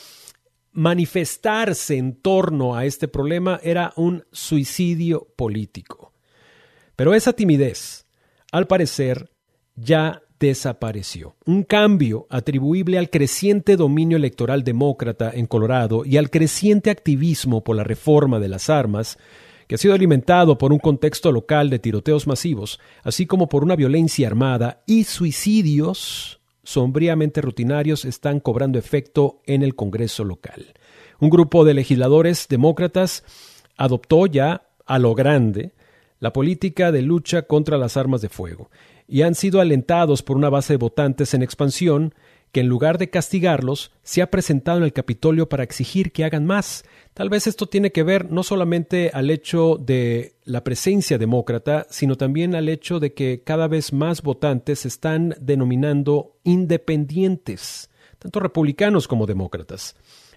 manifestarse 0.71 1.97
en 1.97 2.15
torno 2.15 2.76
a 2.76 2.86
este 2.86 3.08
problema 3.08 3.60
era 3.62 3.93
un 3.95 4.23
suicidio 4.32 5.28
político. 5.36 6.13
Pero 6.95 7.13
esa 7.13 7.34
timidez, 7.34 8.06
al 8.52 8.67
parecer, 8.67 9.32
ya 9.76 10.21
desapareció. 10.39 11.36
Un 11.45 11.63
cambio 11.63 12.28
atribuible 12.30 12.97
al 12.97 13.10
creciente 13.10 13.76
dominio 13.76 14.17
electoral 14.17 14.63
demócrata 14.63 15.32
en 15.34 15.45
Colorado 15.45 16.04
y 16.06 16.17
al 16.17 16.30
creciente 16.30 16.89
activismo 16.89 17.63
por 17.63 17.76
la 17.76 17.84
reforma 17.84 18.39
de 18.39 18.49
las 18.49 18.69
armas 18.69 19.17
ha 19.76 19.78
sido 19.78 19.94
alimentado 19.94 20.58
por 20.58 20.72
un 20.72 20.80
contexto 20.80 21.32
local 21.32 21.70
de 21.70 21.80
tiroteos 21.80 22.28
masivos, 22.28 22.80
así 23.04 23.26
como 23.26 23.50
por 23.50 23.64
una 23.64 23.76
violencia 23.76 24.28
armada 24.28 24.84
y 24.86 25.06
suicidios 25.06 26.39
sombríamente 26.64 27.41
rutinarios 27.41 28.06
están 28.06 28.39
cobrando 28.39 28.80
efecto 28.80 29.41
en 29.45 29.64
el 29.64 29.76
Congreso 29.76 30.24
local. 30.24 30.74
Un 31.20 31.30
grupo 31.30 31.66
de 31.66 31.74
legisladores 31.74 32.47
demócratas 32.47 33.24
adoptó 33.78 34.26
ya 34.28 34.68
a 34.86 35.00
lo 35.00 35.16
grande 35.16 35.74
la 36.20 36.34
política 36.34 36.91
de 36.91 37.02
lucha 37.02 37.43
contra 37.43 37.78
las 37.78 37.97
armas 37.97 38.22
de 38.22 38.30
fuego 38.30 38.70
y 39.08 39.24
han 39.24 39.36
sido 39.36 39.60
alentados 39.60 40.24
por 40.24 40.38
una 40.38 40.50
base 40.50 40.74
de 40.74 40.78
votantes 40.78 41.34
en 41.34 41.43
expansión 41.43 42.14
que 42.54 42.60
en 42.60 42.68
lugar 42.68 42.99
de 42.99 43.10
castigarlos, 43.10 43.91
se 44.04 44.22
ha 44.22 44.30
presentado 44.30 44.78
en 44.78 44.84
el 44.84 44.93
Capitolio 44.93 45.49
para 45.49 45.64
exigir 45.64 46.12
que 46.12 46.24
hagan 46.24 46.45
más. 46.45 46.86
Tal 47.16 47.28
vez 47.28 47.47
esto 47.47 47.66
tiene 47.66 47.91
que 47.91 48.04
ver 48.04 48.32
no 48.32 48.43
solamente 48.43 49.10
al 49.12 49.32
hecho 49.32 49.78
de 49.82 50.36
la 50.45 50.64
presencia 50.64 51.18
demócrata, 51.18 51.88
sino 51.89 52.16
también 52.16 52.54
al 52.54 52.70
hecho 52.70 52.99
de 52.99 53.16
que 53.16 53.41
cada 53.43 53.68
vez 53.68 53.91
más 53.91 54.22
votantes 54.22 54.82
se 54.82 54.88
están 54.88 55.36
denominando 55.41 56.38
independientes, 56.43 57.89
tanto 58.20 58.39
republicanos 58.39 59.08
como 59.08 59.26
demócratas. 59.26 59.95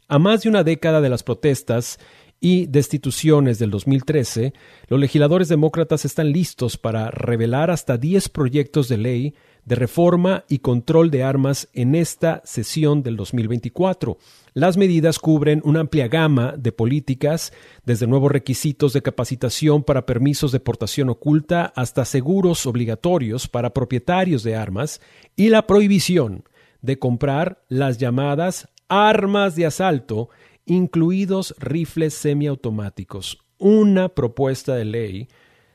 A 0.09 0.19
más 0.19 0.43
de 0.43 0.49
una 0.49 0.65
década 0.65 1.03
de 1.03 1.11
las 1.11 1.23
protestas 1.23 1.99
y 2.41 2.65
destituciones 2.65 3.59
del 3.59 3.71
2013, 3.71 4.55
los 4.89 5.01
legisladores 5.01 5.49
demócratas 5.49 6.07
están 6.07 6.33
listos 6.33 6.79
para 6.79 7.11
revelar 7.11 7.71
hasta 7.71 7.99
10 7.99 8.31
proyectos 8.31 8.89
de 8.89 8.97
ley 8.97 9.35
de 9.67 9.75
reforma 9.75 10.45
y 10.49 10.61
control 10.61 11.11
de 11.11 11.25
armas 11.25 11.69
en 11.75 11.95
esta 11.95 12.41
sesión 12.45 13.03
del 13.03 13.17
2024. 13.17 14.17
Las 14.55 14.77
medidas 14.77 15.19
cubren 15.19 15.61
una 15.65 15.81
amplia 15.81 16.09
gama 16.09 16.55
de 16.57 16.73
políticas, 16.73 17.53
desde 17.85 18.07
nuevos 18.07 18.33
requisitos 18.33 18.93
de 18.93 19.03
capacitación 19.03 19.83
para 19.83 20.07
permisos 20.07 20.53
de 20.53 20.61
portación 20.61 21.11
oculta 21.11 21.73
hasta 21.77 22.05
seguros 22.05 22.65
obligatorios 22.65 23.49
para 23.49 23.75
propietarios 23.75 24.45
de 24.45 24.55
armas 24.55 25.01
y 25.35 25.49
la 25.49 25.67
prohibición 25.67 26.45
de 26.81 26.99
comprar 26.99 27.63
las 27.69 27.99
llamadas 27.99 28.69
armas 28.89 29.57
de 29.57 29.67
asalto, 29.67 30.31
incluidos 30.65 31.57
rifles 31.59 32.15
semiautomáticos. 32.15 33.39
Una 33.59 34.09
propuesta 34.11 34.77
de 34.77 34.85
ley 34.85 35.29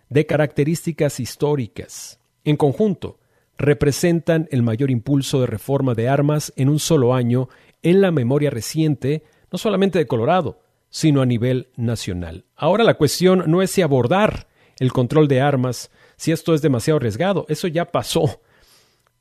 de 0.10 0.26
características 0.26 1.20
históricas. 1.20 2.20
En 2.44 2.56
conjunto, 2.56 3.21
representan 3.62 4.48
el 4.52 4.64
mayor 4.64 4.92
impulso 4.92 5.40
de 5.40 5.48
reforma 5.48 5.94
de 5.94 6.10
armas 6.10 6.52
en 6.56 6.70
un 6.70 6.80
solo 6.80 7.14
año 7.14 7.48
en 7.82 8.02
la 8.02 8.12
memoria 8.12 8.50
reciente, 8.50 9.24
no 9.52 9.58
solamente 9.58 10.00
de 10.00 10.08
Colorado, 10.08 10.60
sino 10.90 11.22
a 11.22 11.26
nivel 11.26 11.70
nacional. 11.78 12.46
Ahora 12.56 12.84
la 12.84 12.96
cuestión 12.96 13.44
no 13.48 13.62
es 13.62 13.72
si 13.72 13.82
abordar 13.82 14.48
el 14.80 14.92
control 14.92 15.28
de 15.28 15.42
armas, 15.42 15.92
si 16.18 16.32
esto 16.32 16.54
es 16.54 16.62
demasiado 16.62 16.98
arriesgado, 16.98 17.46
eso 17.50 17.68
ya 17.68 17.92
pasó, 17.92 18.42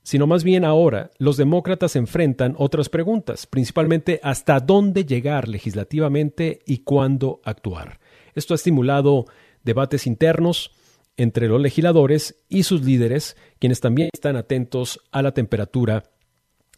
sino 0.02 0.26
más 0.26 0.42
bien 0.42 0.64
ahora 0.64 1.10
los 1.18 1.36
demócratas 1.36 1.94
enfrentan 1.96 2.54
otras 2.58 2.88
preguntas, 2.88 3.46
principalmente 3.46 4.20
hasta 4.22 4.58
dónde 4.60 5.04
llegar 5.04 5.48
legislativamente 5.48 6.60
y 6.66 6.78
cuándo 6.78 7.40
actuar. 7.44 8.00
Esto 8.34 8.54
ha 8.54 8.56
estimulado 8.56 9.26
debates 9.62 10.06
internos, 10.06 10.72
entre 11.16 11.48
los 11.48 11.60
legisladores 11.60 12.42
y 12.48 12.62
sus 12.62 12.82
líderes, 12.84 13.36
quienes 13.58 13.80
también 13.80 14.08
están 14.12 14.36
atentos 14.36 15.00
a 15.12 15.22
la 15.22 15.32
temperatura 15.32 16.04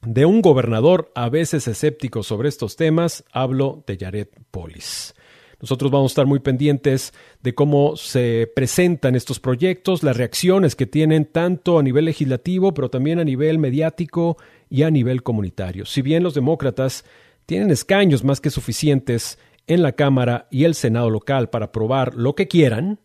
de 0.04 0.24
un 0.24 0.42
gobernador 0.42 1.12
a 1.14 1.28
veces 1.28 1.68
escéptico 1.68 2.22
sobre 2.22 2.48
estos 2.48 2.76
temas, 2.76 3.24
hablo 3.32 3.84
de 3.86 3.96
Jared 3.96 4.28
Polis. 4.50 5.14
Nosotros 5.60 5.92
vamos 5.92 6.10
a 6.10 6.14
estar 6.14 6.26
muy 6.26 6.40
pendientes 6.40 7.14
de 7.40 7.54
cómo 7.54 7.96
se 7.96 8.50
presentan 8.52 9.14
estos 9.14 9.38
proyectos, 9.38 10.02
las 10.02 10.16
reacciones 10.16 10.74
que 10.74 10.86
tienen 10.86 11.24
tanto 11.24 11.78
a 11.78 11.84
nivel 11.84 12.04
legislativo, 12.06 12.74
pero 12.74 12.90
también 12.90 13.20
a 13.20 13.24
nivel 13.24 13.60
mediático 13.60 14.36
y 14.68 14.82
a 14.82 14.90
nivel 14.90 15.22
comunitario. 15.22 15.86
Si 15.86 16.02
bien 16.02 16.24
los 16.24 16.34
demócratas 16.34 17.04
tienen 17.46 17.70
escaños 17.70 18.24
más 18.24 18.40
que 18.40 18.50
suficientes 18.50 19.38
en 19.68 19.82
la 19.82 19.92
Cámara 19.92 20.48
y 20.50 20.64
el 20.64 20.74
Senado 20.74 21.10
local 21.10 21.48
para 21.48 21.66
aprobar 21.66 22.16
lo 22.16 22.34
que 22.34 22.48
quieran, 22.48 22.98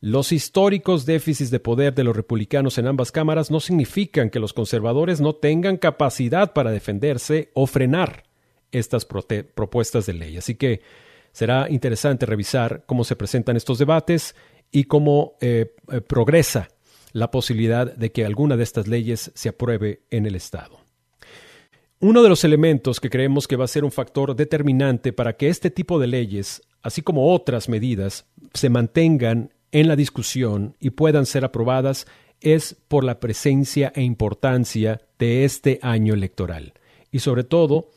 los 0.00 0.30
históricos 0.30 1.06
déficits 1.06 1.50
de 1.50 1.58
poder 1.58 1.94
de 1.94 2.04
los 2.04 2.14
republicanos 2.14 2.78
en 2.78 2.86
ambas 2.86 3.10
cámaras 3.10 3.50
no 3.50 3.58
significan 3.58 4.30
que 4.30 4.38
los 4.38 4.52
conservadores 4.52 5.20
no 5.20 5.34
tengan 5.34 5.76
capacidad 5.76 6.52
para 6.52 6.70
defenderse 6.70 7.50
o 7.54 7.66
frenar 7.66 8.24
estas 8.70 9.04
propuestas 9.04 10.06
de 10.06 10.12
ley. 10.12 10.36
Así 10.36 10.54
que 10.54 10.82
será 11.32 11.68
interesante 11.68 12.26
revisar 12.26 12.84
cómo 12.86 13.02
se 13.02 13.16
presentan 13.16 13.56
estos 13.56 13.78
debates 13.78 14.36
y 14.70 14.84
cómo 14.84 15.36
eh, 15.40 15.74
eh, 15.90 16.00
progresa 16.00 16.68
la 17.12 17.30
posibilidad 17.30 17.92
de 17.92 18.12
que 18.12 18.24
alguna 18.24 18.56
de 18.56 18.62
estas 18.62 18.86
leyes 18.86 19.32
se 19.34 19.48
apruebe 19.48 20.02
en 20.10 20.26
el 20.26 20.34
Estado. 20.34 20.78
Uno 22.00 22.22
de 22.22 22.28
los 22.28 22.44
elementos 22.44 23.00
que 23.00 23.10
creemos 23.10 23.48
que 23.48 23.56
va 23.56 23.64
a 23.64 23.68
ser 23.68 23.84
un 23.84 23.90
factor 23.90 24.36
determinante 24.36 25.12
para 25.12 25.36
que 25.36 25.48
este 25.48 25.70
tipo 25.70 25.98
de 25.98 26.06
leyes, 26.06 26.62
así 26.82 27.02
como 27.02 27.34
otras 27.34 27.68
medidas, 27.68 28.26
se 28.54 28.68
mantengan 28.68 29.52
en 29.72 29.88
la 29.88 29.96
discusión 29.96 30.76
y 30.80 30.90
puedan 30.90 31.26
ser 31.26 31.44
aprobadas 31.44 32.06
es 32.40 32.76
por 32.88 33.04
la 33.04 33.20
presencia 33.20 33.92
e 33.94 34.02
importancia 34.02 35.00
de 35.18 35.44
este 35.44 35.78
año 35.82 36.14
electoral. 36.14 36.74
Y 37.10 37.20
sobre 37.20 37.44
todo 37.44 37.90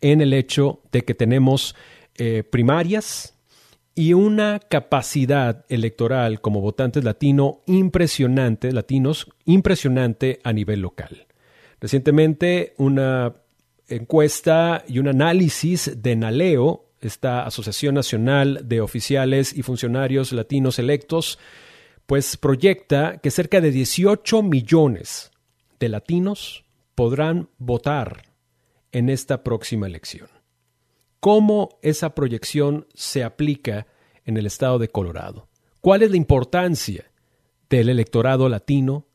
en 0.00 0.20
el 0.20 0.32
hecho 0.32 0.80
de 0.92 1.02
que 1.02 1.14
tenemos 1.14 1.74
eh, 2.16 2.42
primarias 2.42 3.34
y 3.94 4.12
una 4.12 4.60
capacidad 4.60 5.64
electoral 5.68 6.40
como 6.42 6.60
votantes 6.60 7.02
latino 7.02 7.62
impresionante, 7.66 8.72
latinos 8.72 9.30
impresionante 9.46 10.38
a 10.44 10.52
nivel 10.52 10.80
local. 10.80 11.26
Recientemente 11.80 12.74
una 12.76 13.34
encuesta 13.88 14.84
y 14.86 14.98
un 14.98 15.08
análisis 15.08 16.02
de 16.02 16.16
Naleo 16.16 16.85
esta 17.00 17.44
Asociación 17.44 17.94
Nacional 17.94 18.60
de 18.64 18.80
Oficiales 18.80 19.56
y 19.56 19.62
Funcionarios 19.62 20.32
Latinos 20.32 20.78
Electos, 20.78 21.38
pues 22.06 22.36
proyecta 22.36 23.18
que 23.18 23.30
cerca 23.30 23.60
de 23.60 23.70
18 23.70 24.42
millones 24.42 25.30
de 25.78 25.88
latinos 25.88 26.64
podrán 26.94 27.50
votar 27.58 28.24
en 28.92 29.08
esta 29.08 29.42
próxima 29.42 29.86
elección. 29.86 30.28
¿Cómo 31.20 31.78
esa 31.82 32.14
proyección 32.14 32.86
se 32.94 33.24
aplica 33.24 33.86
en 34.24 34.36
el 34.36 34.46
estado 34.46 34.78
de 34.78 34.88
Colorado? 34.88 35.48
¿Cuál 35.80 36.02
es 36.02 36.10
la 36.10 36.16
importancia 36.16 37.10
del 37.68 37.88
electorado 37.88 38.48
latino 38.48 39.06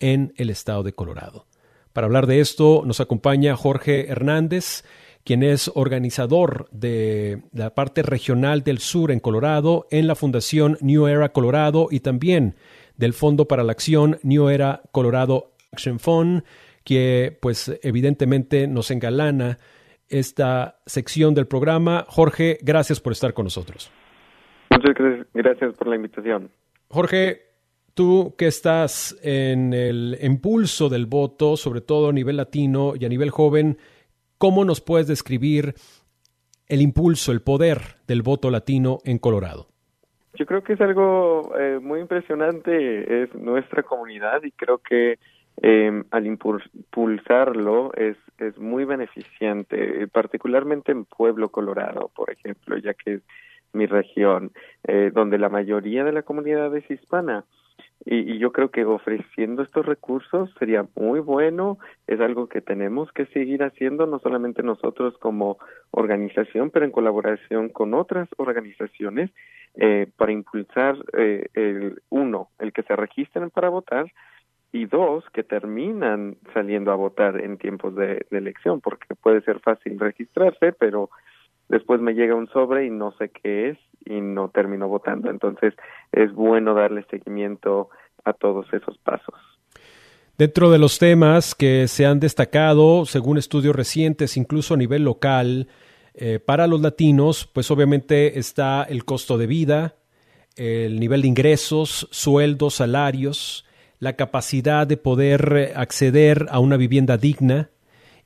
en 0.00 0.32
el 0.36 0.50
estado 0.50 0.82
de 0.82 0.94
Colorado? 0.94 1.46
Para 1.92 2.06
hablar 2.06 2.26
de 2.26 2.40
esto 2.40 2.82
nos 2.84 3.00
acompaña 3.00 3.56
Jorge 3.56 4.08
Hernández, 4.08 4.84
quien 5.28 5.42
es 5.42 5.70
organizador 5.74 6.70
de 6.70 7.42
la 7.52 7.74
parte 7.74 8.00
regional 8.00 8.62
del 8.62 8.78
sur 8.78 9.10
en 9.10 9.20
Colorado, 9.20 9.86
en 9.90 10.06
la 10.06 10.14
Fundación 10.14 10.78
New 10.80 11.06
Era 11.06 11.28
Colorado 11.34 11.88
y 11.90 12.00
también 12.00 12.54
del 12.96 13.12
Fondo 13.12 13.46
para 13.46 13.62
la 13.62 13.72
Acción 13.72 14.18
New 14.22 14.48
Era 14.48 14.80
Colorado 14.90 15.52
Action 15.70 15.98
Fund, 15.98 16.44
que 16.82 17.36
pues 17.42 17.78
evidentemente 17.82 18.66
nos 18.66 18.90
engalana 18.90 19.58
esta 20.08 20.80
sección 20.86 21.34
del 21.34 21.46
programa. 21.46 22.06
Jorge, 22.08 22.56
gracias 22.62 22.98
por 22.98 23.12
estar 23.12 23.34
con 23.34 23.44
nosotros. 23.44 23.90
Muchas 24.70 25.26
gracias 25.34 25.74
por 25.74 25.88
la 25.88 25.96
invitación. 25.96 26.48
Jorge, 26.88 27.42
tú 27.92 28.34
que 28.38 28.46
estás 28.46 29.14
en 29.22 29.74
el 29.74 30.16
impulso 30.22 30.88
del 30.88 31.04
voto, 31.04 31.58
sobre 31.58 31.82
todo 31.82 32.08
a 32.08 32.12
nivel 32.14 32.38
latino 32.38 32.94
y 32.98 33.04
a 33.04 33.10
nivel 33.10 33.28
joven, 33.28 33.76
¿Cómo 34.38 34.64
nos 34.64 34.80
puedes 34.80 35.08
describir 35.08 35.74
el 36.68 36.80
impulso, 36.80 37.32
el 37.32 37.40
poder 37.40 37.78
del 38.06 38.22
voto 38.22 38.50
latino 38.50 38.98
en 39.04 39.18
Colorado? 39.18 39.66
Yo 40.34 40.46
creo 40.46 40.62
que 40.62 40.74
es 40.74 40.80
algo 40.80 41.52
eh, 41.58 41.80
muy 41.82 42.00
impresionante, 42.00 43.24
es 43.24 43.34
nuestra 43.34 43.82
comunidad 43.82 44.44
y 44.44 44.52
creo 44.52 44.78
que 44.78 45.18
eh, 45.60 46.04
al 46.12 46.26
impulsarlo 46.26 47.92
es, 47.94 48.16
es 48.38 48.56
muy 48.58 48.84
beneficiante, 48.84 50.06
particularmente 50.06 50.92
en 50.92 51.04
Pueblo 51.04 51.48
Colorado, 51.48 52.10
por 52.14 52.30
ejemplo, 52.30 52.76
ya 52.78 52.94
que 52.94 53.14
es 53.14 53.22
mi 53.72 53.86
región, 53.86 54.52
eh, 54.84 55.10
donde 55.12 55.38
la 55.38 55.48
mayoría 55.48 56.04
de 56.04 56.12
la 56.12 56.22
comunidad 56.22 56.74
es 56.76 56.88
hispana. 56.90 57.44
Y, 58.04 58.38
yo 58.38 58.52
creo 58.52 58.70
que 58.70 58.84
ofreciendo 58.84 59.62
estos 59.62 59.84
recursos 59.84 60.50
sería 60.58 60.86
muy 60.94 61.20
bueno, 61.20 61.78
es 62.06 62.20
algo 62.20 62.48
que 62.48 62.60
tenemos 62.60 63.12
que 63.12 63.26
seguir 63.26 63.62
haciendo, 63.62 64.06
no 64.06 64.18
solamente 64.20 64.62
nosotros 64.62 65.16
como 65.18 65.58
organización, 65.90 66.70
pero 66.70 66.84
en 66.84 66.92
colaboración 66.92 67.68
con 67.68 67.94
otras 67.94 68.28
organizaciones, 68.36 69.30
eh, 69.74 70.06
para 70.16 70.32
impulsar, 70.32 70.96
eh, 71.16 71.48
el 71.54 72.00
uno, 72.08 72.50
el 72.58 72.72
que 72.72 72.82
se 72.82 72.96
registren 72.96 73.50
para 73.50 73.68
votar, 73.68 74.06
y 74.70 74.84
dos, 74.84 75.24
que 75.32 75.42
terminan 75.42 76.36
saliendo 76.52 76.92
a 76.92 76.96
votar 76.96 77.40
en 77.40 77.56
tiempos 77.56 77.94
de 77.96 78.26
elección, 78.30 78.80
porque 78.80 79.14
puede 79.14 79.40
ser 79.40 79.60
fácil 79.60 79.98
registrarse, 79.98 80.72
pero 80.72 81.10
después 81.68 82.00
me 82.00 82.14
llega 82.14 82.34
un 82.34 82.48
sobre 82.48 82.86
y 82.86 82.90
no 82.90 83.12
sé 83.12 83.30
qué 83.30 83.70
es 83.70 83.78
y 84.04 84.20
no 84.20 84.48
termino 84.50 84.88
votando. 84.88 85.30
Entonces 85.30 85.74
es 86.12 86.32
bueno 86.32 86.74
darle 86.74 87.04
seguimiento 87.10 87.90
a 88.24 88.32
todos 88.32 88.66
esos 88.72 88.96
pasos. 88.98 89.34
Dentro 90.36 90.70
de 90.70 90.78
los 90.78 90.98
temas 90.98 91.54
que 91.54 91.88
se 91.88 92.06
han 92.06 92.20
destacado, 92.20 93.04
según 93.06 93.38
estudios 93.38 93.74
recientes, 93.74 94.36
incluso 94.36 94.74
a 94.74 94.76
nivel 94.76 95.02
local, 95.02 95.66
eh, 96.14 96.38
para 96.38 96.66
los 96.66 96.80
latinos, 96.80 97.48
pues 97.52 97.70
obviamente 97.70 98.38
está 98.38 98.84
el 98.84 99.04
costo 99.04 99.36
de 99.36 99.46
vida, 99.46 99.96
el 100.56 101.00
nivel 101.00 101.22
de 101.22 101.28
ingresos, 101.28 102.08
sueldos, 102.10 102.74
salarios, 102.74 103.66
la 103.98 104.14
capacidad 104.14 104.86
de 104.86 104.96
poder 104.96 105.72
acceder 105.74 106.46
a 106.50 106.60
una 106.60 106.76
vivienda 106.76 107.16
digna 107.16 107.70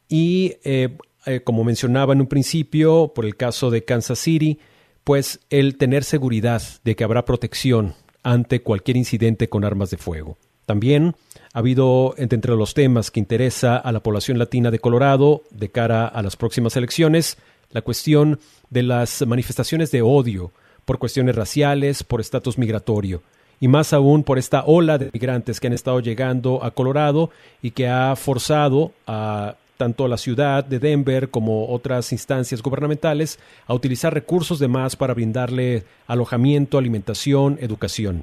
y 0.08 0.56
eh, 0.64 0.96
eh, 1.26 1.40
como 1.40 1.64
mencionaba 1.64 2.12
en 2.12 2.20
un 2.20 2.26
principio, 2.26 3.12
por 3.14 3.24
el 3.24 3.36
caso 3.36 3.70
de 3.70 3.84
Kansas 3.84 4.18
City, 4.18 4.58
pues 5.04 5.40
el 5.50 5.76
tener 5.76 6.04
seguridad 6.04 6.62
de 6.84 6.96
que 6.96 7.04
habrá 7.04 7.24
protección 7.24 7.94
ante 8.22 8.62
cualquier 8.62 8.96
incidente 8.96 9.48
con 9.48 9.64
armas 9.64 9.90
de 9.90 9.96
fuego. 9.96 10.36
También 10.66 11.14
ha 11.52 11.58
habido 11.58 12.14
entre 12.18 12.54
los 12.54 12.74
temas 12.74 13.10
que 13.10 13.20
interesa 13.20 13.76
a 13.76 13.92
la 13.92 14.00
población 14.00 14.38
latina 14.38 14.70
de 14.70 14.78
Colorado 14.78 15.42
de 15.50 15.70
cara 15.70 16.06
a 16.06 16.22
las 16.22 16.36
próximas 16.36 16.76
elecciones 16.76 17.36
la 17.72 17.82
cuestión 17.82 18.38
de 18.70 18.82
las 18.82 19.26
manifestaciones 19.26 19.90
de 19.90 20.02
odio 20.02 20.52
por 20.84 20.98
cuestiones 20.98 21.34
raciales, 21.34 22.04
por 22.04 22.20
estatus 22.20 22.58
migratorio 22.58 23.22
y 23.60 23.68
más 23.68 23.92
aún 23.92 24.24
por 24.24 24.38
esta 24.38 24.64
ola 24.64 24.98
de 24.98 25.10
migrantes 25.12 25.60
que 25.60 25.68
han 25.68 25.72
estado 25.72 26.00
llegando 26.00 26.64
a 26.64 26.72
Colorado 26.72 27.30
y 27.62 27.70
que 27.70 27.88
ha 27.88 28.14
forzado 28.16 28.92
a 29.06 29.56
tanto 29.82 30.06
la 30.06 30.16
ciudad 30.16 30.64
de 30.64 30.78
Denver 30.78 31.28
como 31.28 31.68
otras 31.70 32.12
instancias 32.12 32.62
gubernamentales 32.62 33.40
a 33.66 33.74
utilizar 33.74 34.14
recursos 34.14 34.60
de 34.60 34.68
más 34.68 34.94
para 34.94 35.12
brindarle 35.12 35.82
alojamiento, 36.06 36.78
alimentación, 36.78 37.58
educación. 37.60 38.22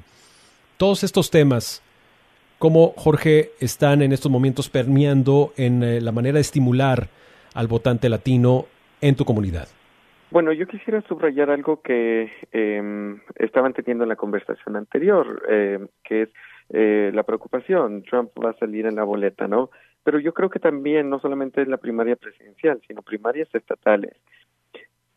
Todos 0.78 1.04
estos 1.04 1.30
temas, 1.30 1.82
¿cómo, 2.58 2.94
Jorge, 2.96 3.50
están 3.60 4.00
en 4.00 4.12
estos 4.12 4.32
momentos 4.32 4.70
permeando 4.70 5.52
en 5.58 5.82
eh, 5.82 6.00
la 6.00 6.12
manera 6.12 6.36
de 6.36 6.40
estimular 6.40 7.08
al 7.52 7.66
votante 7.66 8.08
latino 8.08 8.64
en 9.02 9.14
tu 9.14 9.26
comunidad? 9.26 9.68
Bueno, 10.30 10.54
yo 10.54 10.66
quisiera 10.66 11.02
subrayar 11.02 11.50
algo 11.50 11.82
que 11.82 12.32
eh, 12.52 13.16
estaban 13.34 13.74
teniendo 13.74 14.04
en 14.04 14.08
la 14.08 14.16
conversación 14.16 14.76
anterior, 14.76 15.42
eh, 15.50 15.78
que 16.04 16.22
es 16.22 16.30
eh, 16.72 17.10
la 17.12 17.24
preocupación. 17.24 18.02
Trump 18.04 18.30
va 18.42 18.50
a 18.50 18.58
salir 18.58 18.86
en 18.86 18.94
la 18.94 19.04
boleta, 19.04 19.48
¿no? 19.48 19.70
Pero 20.04 20.18
yo 20.18 20.32
creo 20.32 20.50
que 20.50 20.58
también 20.58 21.10
no 21.10 21.20
solamente 21.20 21.62
es 21.62 21.68
la 21.68 21.76
primaria 21.76 22.16
presidencial, 22.16 22.80
sino 22.86 23.02
primarias 23.02 23.48
estatales. 23.54 24.14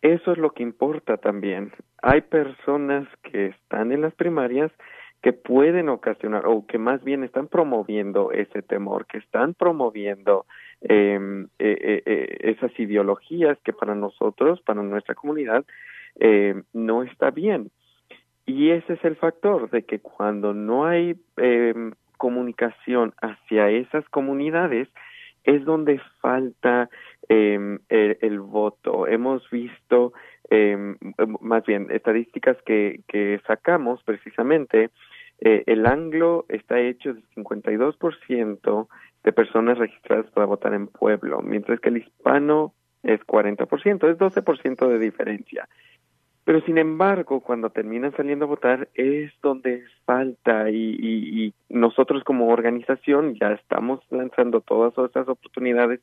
Eso 0.01 0.34
es 0.34 0.38
lo 0.38 0.51
que 0.51 0.63
importa 0.63 1.17
también. 1.17 1.71
Hay 2.01 2.21
personas 2.21 3.07
que 3.23 3.47
están 3.47 3.91
en 3.93 4.01
las 4.01 4.13
primarias 4.13 4.71
que 5.21 5.31
pueden 5.31 5.88
ocasionar 5.88 6.45
o 6.45 6.67
que 6.67 6.77
más 6.77 7.01
bien 7.01 7.23
están 7.23 7.47
promoviendo 7.47 8.34
ese 8.34 8.61
temor, 8.61 9.05
que 9.05 9.19
están 9.19 9.53
promoviendo 9.53 10.45
em, 10.81 11.45
eh, 11.59 11.77
eh, 11.81 12.03
eh, 12.05 12.38
esas 12.41 12.77
ideologías 12.77 13.57
que 13.63 13.71
para 13.71 13.95
nosotros, 13.95 14.61
para 14.61 14.84
nuestra 14.84 15.15
comunidad, 15.15 15.63
eh, 16.19 16.61
no 16.73 17.03
está 17.03 17.31
bien. 17.31 17.71
Y 18.45 18.71
ese 18.71 18.93
es 18.93 19.05
el 19.05 19.15
factor 19.15 19.69
de 19.69 19.84
que 19.84 19.99
cuando 19.99 20.53
no 20.53 20.86
hay 20.86 21.15
em, 21.38 21.93
comunicación 22.24 23.13
hacia 23.21 23.69
esas 23.69 24.07
comunidades, 24.07 24.88
es 25.43 25.65
donde 25.65 25.99
falta 26.21 26.89
eh, 27.28 27.80
el, 27.89 28.39
voto. 28.39 29.07
Hemos 29.07 29.49
visto, 29.49 30.13
eh, 30.49 30.95
más 31.41 31.65
bien, 31.65 31.88
estadísticas 31.91 32.55
que, 32.65 33.01
que 33.09 33.41
sacamos 33.45 34.01
precisamente 34.03 34.89
eh, 35.41 35.63
el 35.65 35.86
anglo 35.86 36.45
está 36.47 36.80
hecho 36.80 37.13
de 37.13 37.21
52% 37.36 38.88
de 39.26 39.34
personas 39.34 39.78
registradas 39.78 40.32
para 40.32 40.45
votar 40.45 40.74
en 40.74 40.88
pueblo, 40.88 41.41
mientras 41.41 41.82
que 41.82 41.89
el 41.89 41.97
hispano 41.97 42.74
es 43.03 43.19
40%, 43.19 44.09
es 44.09 44.17
12% 44.17 44.88
de 44.88 44.99
diferencia. 44.99 45.67
Pero 46.46 46.62
sin 46.62 46.78
embargo, 46.78 47.39
cuando 47.39 47.70
terminan 47.70 48.16
saliendo 48.16 48.46
a 48.46 48.50
votar 48.50 48.89
es 48.96 49.32
donde 49.41 49.84
falta 50.06 50.70
y, 50.70 50.98
y, 51.00 51.54
nosotros 51.70 52.24
como 52.24 52.50
organización 52.50 53.36
ya 53.36 53.54
estamos 53.54 54.02
lanzando 54.12 54.62
todas 54.62 54.94
esas 55.10 55.28
oportunidades 55.28 56.02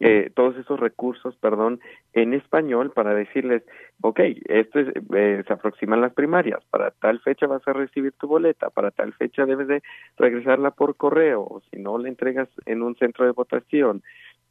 eh, 0.00 0.30
todos 0.32 0.56
esos 0.56 0.78
recursos, 0.78 1.34
perdón, 1.38 1.80
en 2.12 2.32
español 2.32 2.92
para 2.92 3.14
decirles, 3.14 3.64
ok, 4.00 4.20
esto 4.44 4.78
es, 4.78 4.88
eh, 5.12 5.42
se 5.44 5.52
aproximan 5.52 6.00
las 6.00 6.12
primarias, 6.12 6.60
para 6.70 6.92
tal 6.92 7.18
fecha 7.18 7.48
vas 7.48 7.66
a 7.66 7.72
recibir 7.72 8.12
tu 8.12 8.28
boleta, 8.28 8.70
para 8.70 8.92
tal 8.92 9.12
fecha 9.14 9.44
debes 9.44 9.66
de 9.66 9.82
regresarla 10.16 10.70
por 10.70 10.96
correo, 10.96 11.62
si 11.70 11.80
no 11.80 11.98
la 11.98 12.08
entregas 12.08 12.48
en 12.66 12.82
un 12.82 12.94
centro 12.94 13.24
de 13.24 13.32
votación. 13.32 14.04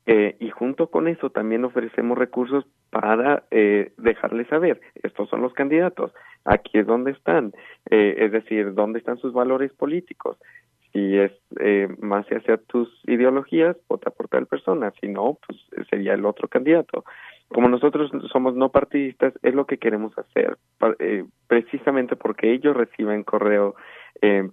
Eh, 0.10 0.38
y 0.39 0.49
junto 0.49 0.88
con 0.88 1.10
eso 1.10 1.30
también 1.30 1.66
ofrecemos 1.66 2.18
recursos 2.18 2.66
para 2.89 3.43
eh, 3.51 3.91
dejarles 3.97 4.47
saber, 4.47 4.80
estos 5.03 5.28
son 5.30 5.41
los 5.41 5.53
candidatos, 5.53 6.14
aquí 6.45 6.78
es 6.78 6.88
donde 6.88 7.12
están, 7.12 7.51
eh, 7.89 8.16
es 8.18 8.32
decir, 8.32 8.74
dónde 8.74 8.99
están 8.99 9.18
sus 9.18 9.34
valores 9.34 9.74
políticos, 9.74 10.38
si 10.93 11.18
es 11.18 11.34
eh, 11.60 11.89
más 11.99 12.26
hacia 12.28 12.55
tus 12.55 12.89
ideologías, 13.05 13.76
vota 13.89 14.10
por 14.10 14.30
tal 14.30 14.47
persona, 14.47 14.93
si 15.01 15.10
no, 15.10 15.38
pues 15.45 15.60
sería 15.89 16.14
el 16.14 16.26
otro 16.26 16.47
candidato. 16.47 17.03
Como 17.49 17.68
nosotros 17.68 18.10
somos 18.32 18.55
no 18.55 18.70
partidistas, 18.70 19.34
es 19.43 19.53
lo 19.53 19.66
que 19.66 19.78
queremos 19.78 20.18
hacer, 20.18 20.58
eh, 20.99 21.26
precisamente 21.47 22.16
porque 22.16 22.53
ellos 22.53 22.78
reciben 22.78 23.24
correo 23.24 23.76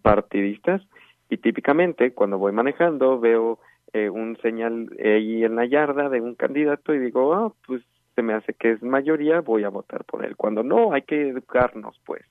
partidistas 0.03 0.83
y 1.31 1.39
típicamente 1.39 2.13
cuando 2.13 2.37
voy 2.37 2.53
manejando 2.53 3.19
veo 3.19 3.59
eh, 3.93 4.11
un 4.11 4.37
señal 4.43 4.89
ahí 4.99 5.45
en 5.45 5.57
la 5.57 5.67
yarda 5.67 6.09
de 6.09 6.21
un 6.21 6.35
candidato 6.35 6.95
y 6.95 6.99
digo, 6.99 7.35
ah, 7.35 7.53
pues 7.67 7.83
se 8.15 8.23
me 8.23 8.35
hace 8.35 8.55
que 8.55 8.73
es 8.73 8.83
mayoría, 8.83 9.41
voy 9.41 9.65
a 9.65 9.69
votar 9.69 10.05
por 10.05 10.25
él. 10.25 10.37
Cuando 10.37 10.63
no, 10.63 10.93
hay 10.93 11.03
que 11.03 11.29
educarnos, 11.29 12.01
pues. 12.05 12.23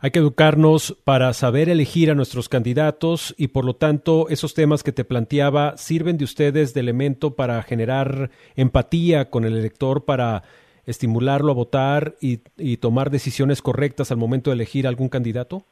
Hay 0.00 0.10
que 0.10 0.18
educarnos 0.18 1.00
para 1.04 1.32
saber 1.32 1.68
elegir 1.68 2.10
a 2.10 2.14
nuestros 2.14 2.48
candidatos 2.48 3.34
y 3.38 3.48
por 3.48 3.64
lo 3.64 3.74
tanto 3.74 4.28
esos 4.28 4.52
temas 4.52 4.82
que 4.82 4.92
te 4.92 5.04
planteaba 5.04 5.78
sirven 5.78 6.18
de 6.18 6.24
ustedes 6.24 6.74
de 6.74 6.80
elemento 6.80 7.36
para 7.36 7.62
generar 7.62 8.30
empatía 8.54 9.30
con 9.30 9.44
el 9.44 9.56
elector, 9.56 10.04
para 10.04 10.42
estimularlo 10.84 11.52
a 11.52 11.54
votar 11.54 12.16
y, 12.20 12.40
y 12.58 12.76
tomar 12.76 13.10
decisiones 13.10 13.62
correctas 13.62 14.10
al 14.10 14.18
momento 14.18 14.50
de 14.50 14.56
elegir 14.56 14.86
algún 14.86 15.08
candidato. 15.08 15.64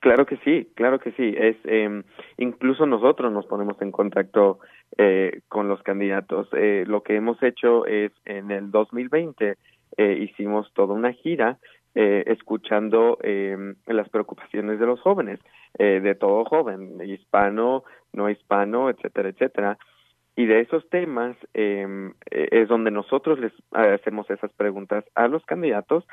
Claro 0.00 0.24
que 0.24 0.38
sí, 0.38 0.66
claro 0.74 0.98
que 0.98 1.12
sí. 1.12 1.34
Es 1.36 1.56
eh, 1.64 2.02
incluso 2.38 2.86
nosotros 2.86 3.30
nos 3.32 3.46
ponemos 3.46 3.80
en 3.82 3.92
contacto 3.92 4.58
eh, 4.96 5.40
con 5.48 5.68
los 5.68 5.82
candidatos. 5.82 6.48
Eh, 6.54 6.84
lo 6.86 7.02
que 7.02 7.16
hemos 7.16 7.42
hecho 7.42 7.84
es 7.84 8.10
en 8.24 8.50
el 8.50 8.70
2020 8.70 9.56
eh, 9.98 10.18
hicimos 10.20 10.72
toda 10.72 10.94
una 10.94 11.12
gira 11.12 11.58
eh, 11.94 12.24
escuchando 12.28 13.18
eh, 13.22 13.74
las 13.86 14.08
preocupaciones 14.08 14.78
de 14.80 14.86
los 14.86 15.00
jóvenes, 15.00 15.38
eh, 15.78 16.00
de 16.00 16.14
todo 16.14 16.44
joven, 16.46 16.98
hispano, 17.04 17.84
no 18.14 18.30
hispano, 18.30 18.88
etcétera, 18.88 19.28
etcétera. 19.28 19.78
Y 20.34 20.46
de 20.46 20.60
esos 20.60 20.88
temas 20.88 21.36
eh, 21.52 21.86
es 22.30 22.68
donde 22.68 22.90
nosotros 22.90 23.38
les 23.38 23.52
hacemos 23.72 24.30
esas 24.30 24.52
preguntas 24.52 25.04
a 25.14 25.28
los 25.28 25.44
candidatos 25.44 26.06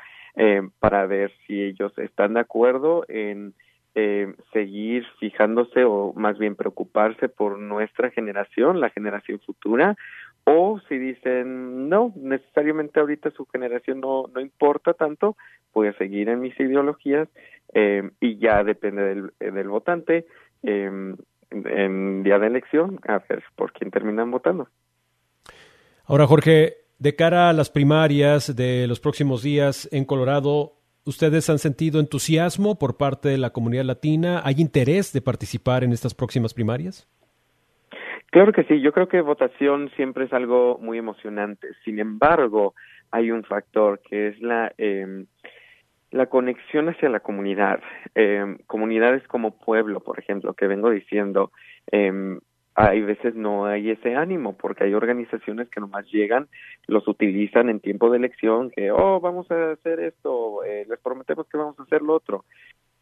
para 0.78 1.06
ver 1.06 1.32
si 1.46 1.62
ellos 1.62 1.96
están 1.98 2.34
de 2.34 2.40
acuerdo 2.40 3.04
en 3.08 3.54
eh, 4.00 4.32
seguir 4.52 5.04
fijándose 5.18 5.82
o 5.82 6.12
más 6.14 6.38
bien 6.38 6.54
preocuparse 6.54 7.28
por 7.28 7.58
nuestra 7.58 8.12
generación, 8.12 8.80
la 8.80 8.90
generación 8.90 9.40
futura, 9.40 9.96
o 10.44 10.78
si 10.88 10.98
dicen 10.98 11.88
no, 11.88 12.12
necesariamente 12.14 13.00
ahorita 13.00 13.32
su 13.32 13.44
generación 13.46 13.98
no, 14.00 14.26
no 14.32 14.40
importa 14.40 14.94
tanto, 14.94 15.36
voy 15.74 15.88
a 15.88 15.94
seguir 15.94 16.28
en 16.28 16.38
mis 16.38 16.58
ideologías 16.60 17.28
eh, 17.74 18.08
y 18.20 18.38
ya 18.38 18.62
depende 18.62 19.02
del, 19.02 19.32
del 19.40 19.68
votante 19.68 20.26
eh, 20.62 21.16
en 21.50 22.22
día 22.22 22.38
de 22.38 22.46
elección 22.46 23.00
a 23.04 23.18
ver 23.28 23.42
por 23.56 23.72
quién 23.72 23.90
terminan 23.90 24.30
votando. 24.30 24.68
Ahora, 26.04 26.28
Jorge, 26.28 26.76
de 27.00 27.16
cara 27.16 27.48
a 27.48 27.52
las 27.52 27.68
primarias 27.68 28.54
de 28.54 28.86
los 28.86 29.00
próximos 29.00 29.42
días 29.42 29.88
en 29.90 30.04
Colorado, 30.04 30.77
¿ustedes 31.08 31.48
han 31.50 31.58
sentido 31.58 31.98
entusiasmo 31.98 32.78
por 32.78 32.96
parte 32.96 33.28
de 33.28 33.38
la 33.38 33.50
comunidad 33.50 33.84
latina? 33.84 34.42
¿Hay 34.44 34.56
interés 34.58 35.12
de 35.12 35.20
participar 35.20 35.82
en 35.82 35.92
estas 35.92 36.14
próximas 36.14 36.54
primarias? 36.54 37.08
Claro 38.30 38.52
que 38.52 38.64
sí, 38.64 38.80
yo 38.80 38.92
creo 38.92 39.08
que 39.08 39.22
votación 39.22 39.90
siempre 39.96 40.26
es 40.26 40.32
algo 40.32 40.78
muy 40.80 40.98
emocionante. 40.98 41.68
Sin 41.84 41.98
embargo, 41.98 42.74
hay 43.10 43.30
un 43.30 43.42
factor 43.42 44.00
que 44.08 44.28
es 44.28 44.40
la 44.40 44.72
eh, 44.76 45.24
la 46.10 46.26
conexión 46.26 46.88
hacia 46.88 47.08
la 47.08 47.20
comunidad, 47.20 47.80
eh, 48.14 48.56
comunidades 48.66 49.26
como 49.28 49.58
pueblo, 49.58 50.00
por 50.00 50.18
ejemplo, 50.18 50.54
que 50.54 50.66
vengo 50.66 50.90
diciendo, 50.90 51.52
eh, 51.92 52.38
hay 52.80 53.00
veces 53.00 53.34
no 53.34 53.66
hay 53.66 53.90
ese 53.90 54.14
ánimo 54.14 54.56
porque 54.56 54.84
hay 54.84 54.94
organizaciones 54.94 55.68
que 55.68 55.80
nomás 55.80 56.06
llegan, 56.12 56.46
los 56.86 57.08
utilizan 57.08 57.68
en 57.68 57.80
tiempo 57.80 58.08
de 58.08 58.18
elección, 58.18 58.70
que, 58.70 58.92
oh, 58.92 59.18
vamos 59.18 59.50
a 59.50 59.72
hacer 59.72 59.98
esto, 59.98 60.62
eh, 60.62 60.86
les 60.88 61.00
prometemos 61.00 61.48
que 61.48 61.56
vamos 61.56 61.78
a 61.80 61.82
hacer 61.82 62.02
lo 62.02 62.14
otro. 62.14 62.44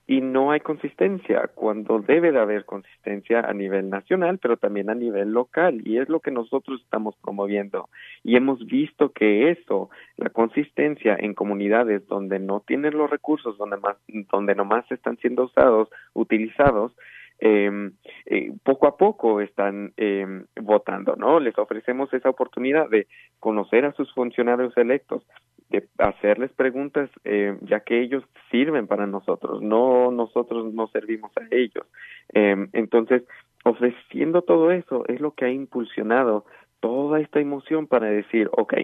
Y 0.07 0.23
no 0.23 0.51
hay 0.51 0.61
consistencia, 0.61 1.51
cuando 1.55 1.99
debe 1.99 2.33
de 2.33 2.39
haber 2.39 2.65
consistencia 2.65 3.41
a 3.41 3.53
nivel 3.53 3.91
nacional, 3.91 4.39
pero 4.39 4.57
también 4.57 4.89
a 4.89 4.95
nivel 4.95 5.33
local, 5.33 5.83
y 5.85 5.99
es 5.99 6.09
lo 6.09 6.21
que 6.21 6.31
nosotros 6.31 6.81
estamos 6.81 7.15
promoviendo. 7.23 7.91
Y 8.23 8.37
hemos 8.37 8.65
visto 8.65 9.13
que 9.13 9.51
eso, 9.51 9.91
la 10.17 10.31
consistencia 10.31 11.17
en 11.19 11.35
comunidades 11.35 12.07
donde 12.07 12.39
no 12.39 12.61
tienen 12.61 12.97
los 12.97 13.11
recursos, 13.11 13.59
donde, 13.59 13.77
más, 13.77 13.97
donde 14.33 14.55
nomás 14.55 14.91
están 14.91 15.19
siendo 15.19 15.45
usados, 15.45 15.91
utilizados, 16.15 16.93
eh, 17.39 17.91
eh, 18.27 18.53
poco 18.63 18.87
a 18.87 18.97
poco 18.97 19.41
están 19.41 19.93
eh, 19.97 20.27
votando, 20.61 21.17
¿no? 21.17 21.39
Les 21.41 21.57
ofrecemos 21.59 22.13
esa 22.15 22.31
oportunidad 22.31 22.89
de 22.89 23.07
conocer 23.41 23.85
a 23.85 23.93
sus 23.93 24.13
funcionarios 24.15 24.77
electos, 24.77 25.23
de 25.69 25.87
hacerles 25.99 26.53
preguntas, 26.53 27.11
eh, 27.25 27.57
ya 27.63 27.81
que 27.81 28.01
ellos 28.01 28.25
sirven 28.51 28.87
para 28.87 29.07
nosotros, 29.07 29.61
no 29.61 30.11
nosotros 30.11 30.73
no 30.73 30.87
servimos 30.89 31.33
a 31.37 31.47
ellos. 31.51 31.87
Entonces, 32.33 33.23
ofreciendo 33.65 34.43
todo 34.43 34.71
eso 34.71 35.05
es 35.09 35.21
lo 35.21 35.33
que 35.33 35.45
ha 35.45 35.51
impulsionado 35.51 36.45
toda 36.81 37.21
esta 37.21 37.41
emoción 37.41 37.87
para 37.87 38.07
decir, 38.07 38.49
ok, 38.53 38.75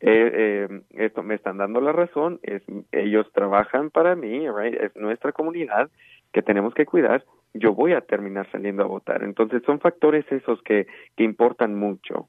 eh, 0.00 0.68
esto 0.90 1.22
me 1.22 1.34
están 1.34 1.58
dando 1.58 1.80
la 1.80 1.92
razón, 1.92 2.38
es, 2.42 2.62
ellos 2.92 3.26
trabajan 3.32 3.90
para 3.90 4.14
mí, 4.14 4.46
es 4.80 4.94
nuestra 4.96 5.32
comunidad 5.32 5.90
que 6.32 6.42
tenemos 6.42 6.74
que 6.74 6.86
cuidar, 6.86 7.24
yo 7.54 7.74
voy 7.74 7.92
a 7.92 8.00
terminar 8.00 8.50
saliendo 8.50 8.82
a 8.82 8.86
votar. 8.86 9.22
Entonces 9.22 9.62
son 9.64 9.80
factores 9.80 10.24
esos 10.30 10.60
que, 10.62 10.86
que 11.16 11.24
importan 11.24 11.74
mucho. 11.74 12.28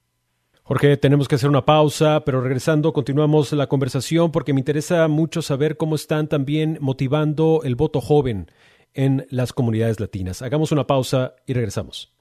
Jorge, 0.63 0.97
tenemos 0.97 1.27
que 1.27 1.35
hacer 1.35 1.49
una 1.49 1.65
pausa, 1.65 2.23
pero 2.23 2.41
regresando 2.41 2.93
continuamos 2.93 3.51
la 3.53 3.67
conversación 3.67 4.31
porque 4.31 4.53
me 4.53 4.59
interesa 4.59 5.07
mucho 5.07 5.41
saber 5.41 5.77
cómo 5.77 5.95
están 5.95 6.27
también 6.27 6.77
motivando 6.79 7.61
el 7.63 7.75
voto 7.75 8.01
joven 8.01 8.51
en 8.93 9.25
las 9.31 9.51
comunidades 9.51 9.99
latinas. 9.99 10.41
Hagamos 10.41 10.71
una 10.71 10.85
pausa 10.85 11.33
y 11.47 11.53
regresamos. 11.53 12.13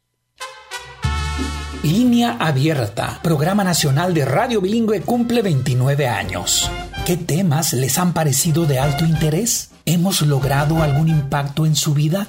Línea 1.83 2.37
Abierta, 2.41 3.21
programa 3.23 3.65
nacional 3.65 4.13
de 4.13 4.25
radio 4.25 4.61
bilingüe 4.61 5.01
cumple 5.03 5.43
29 5.43 6.09
años. 6.09 6.71
¿Qué 7.07 7.17
temas 7.17 7.73
les 7.73 7.99
han 7.99 8.13
parecido 8.13 8.67
de 8.67 8.79
alto 8.79 9.05
interés? 9.05 9.78
¿Hemos 9.89 10.21
logrado 10.21 10.83
algún 10.83 11.09
impacto 11.09 11.65
en 11.65 11.75
su 11.75 11.95
vida? 11.95 12.27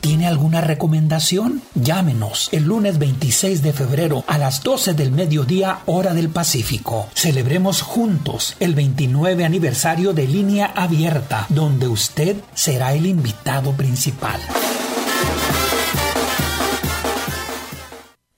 ¿Tiene 0.00 0.28
alguna 0.28 0.60
recomendación? 0.60 1.60
Llámenos 1.74 2.48
el 2.52 2.62
lunes 2.62 3.00
26 3.00 3.60
de 3.60 3.72
febrero 3.72 4.22
a 4.28 4.38
las 4.38 4.62
12 4.62 4.94
del 4.94 5.10
mediodía 5.10 5.80
hora 5.86 6.14
del 6.14 6.28
Pacífico. 6.28 7.08
Celebremos 7.12 7.82
juntos 7.82 8.54
el 8.60 8.76
29 8.76 9.44
aniversario 9.44 10.12
de 10.12 10.28
Línea 10.28 10.66
Abierta, 10.76 11.46
donde 11.48 11.88
usted 11.88 12.36
será 12.54 12.94
el 12.94 13.06
invitado 13.06 13.72
principal. 13.72 14.40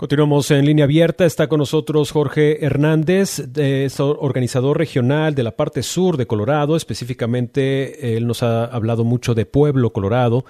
Continuamos 0.00 0.48
en 0.52 0.64
línea 0.64 0.84
abierta. 0.84 1.26
Está 1.26 1.48
con 1.48 1.58
nosotros 1.58 2.12
Jorge 2.12 2.64
Hernández, 2.64 3.40
es 3.56 3.98
organizador 3.98 4.78
regional 4.78 5.34
de 5.34 5.42
la 5.42 5.56
parte 5.56 5.82
sur 5.82 6.16
de 6.16 6.28
Colorado. 6.28 6.76
Específicamente, 6.76 8.16
él 8.16 8.24
nos 8.28 8.44
ha 8.44 8.66
hablado 8.66 9.02
mucho 9.02 9.34
de 9.34 9.44
Pueblo, 9.44 9.92
Colorado. 9.92 10.44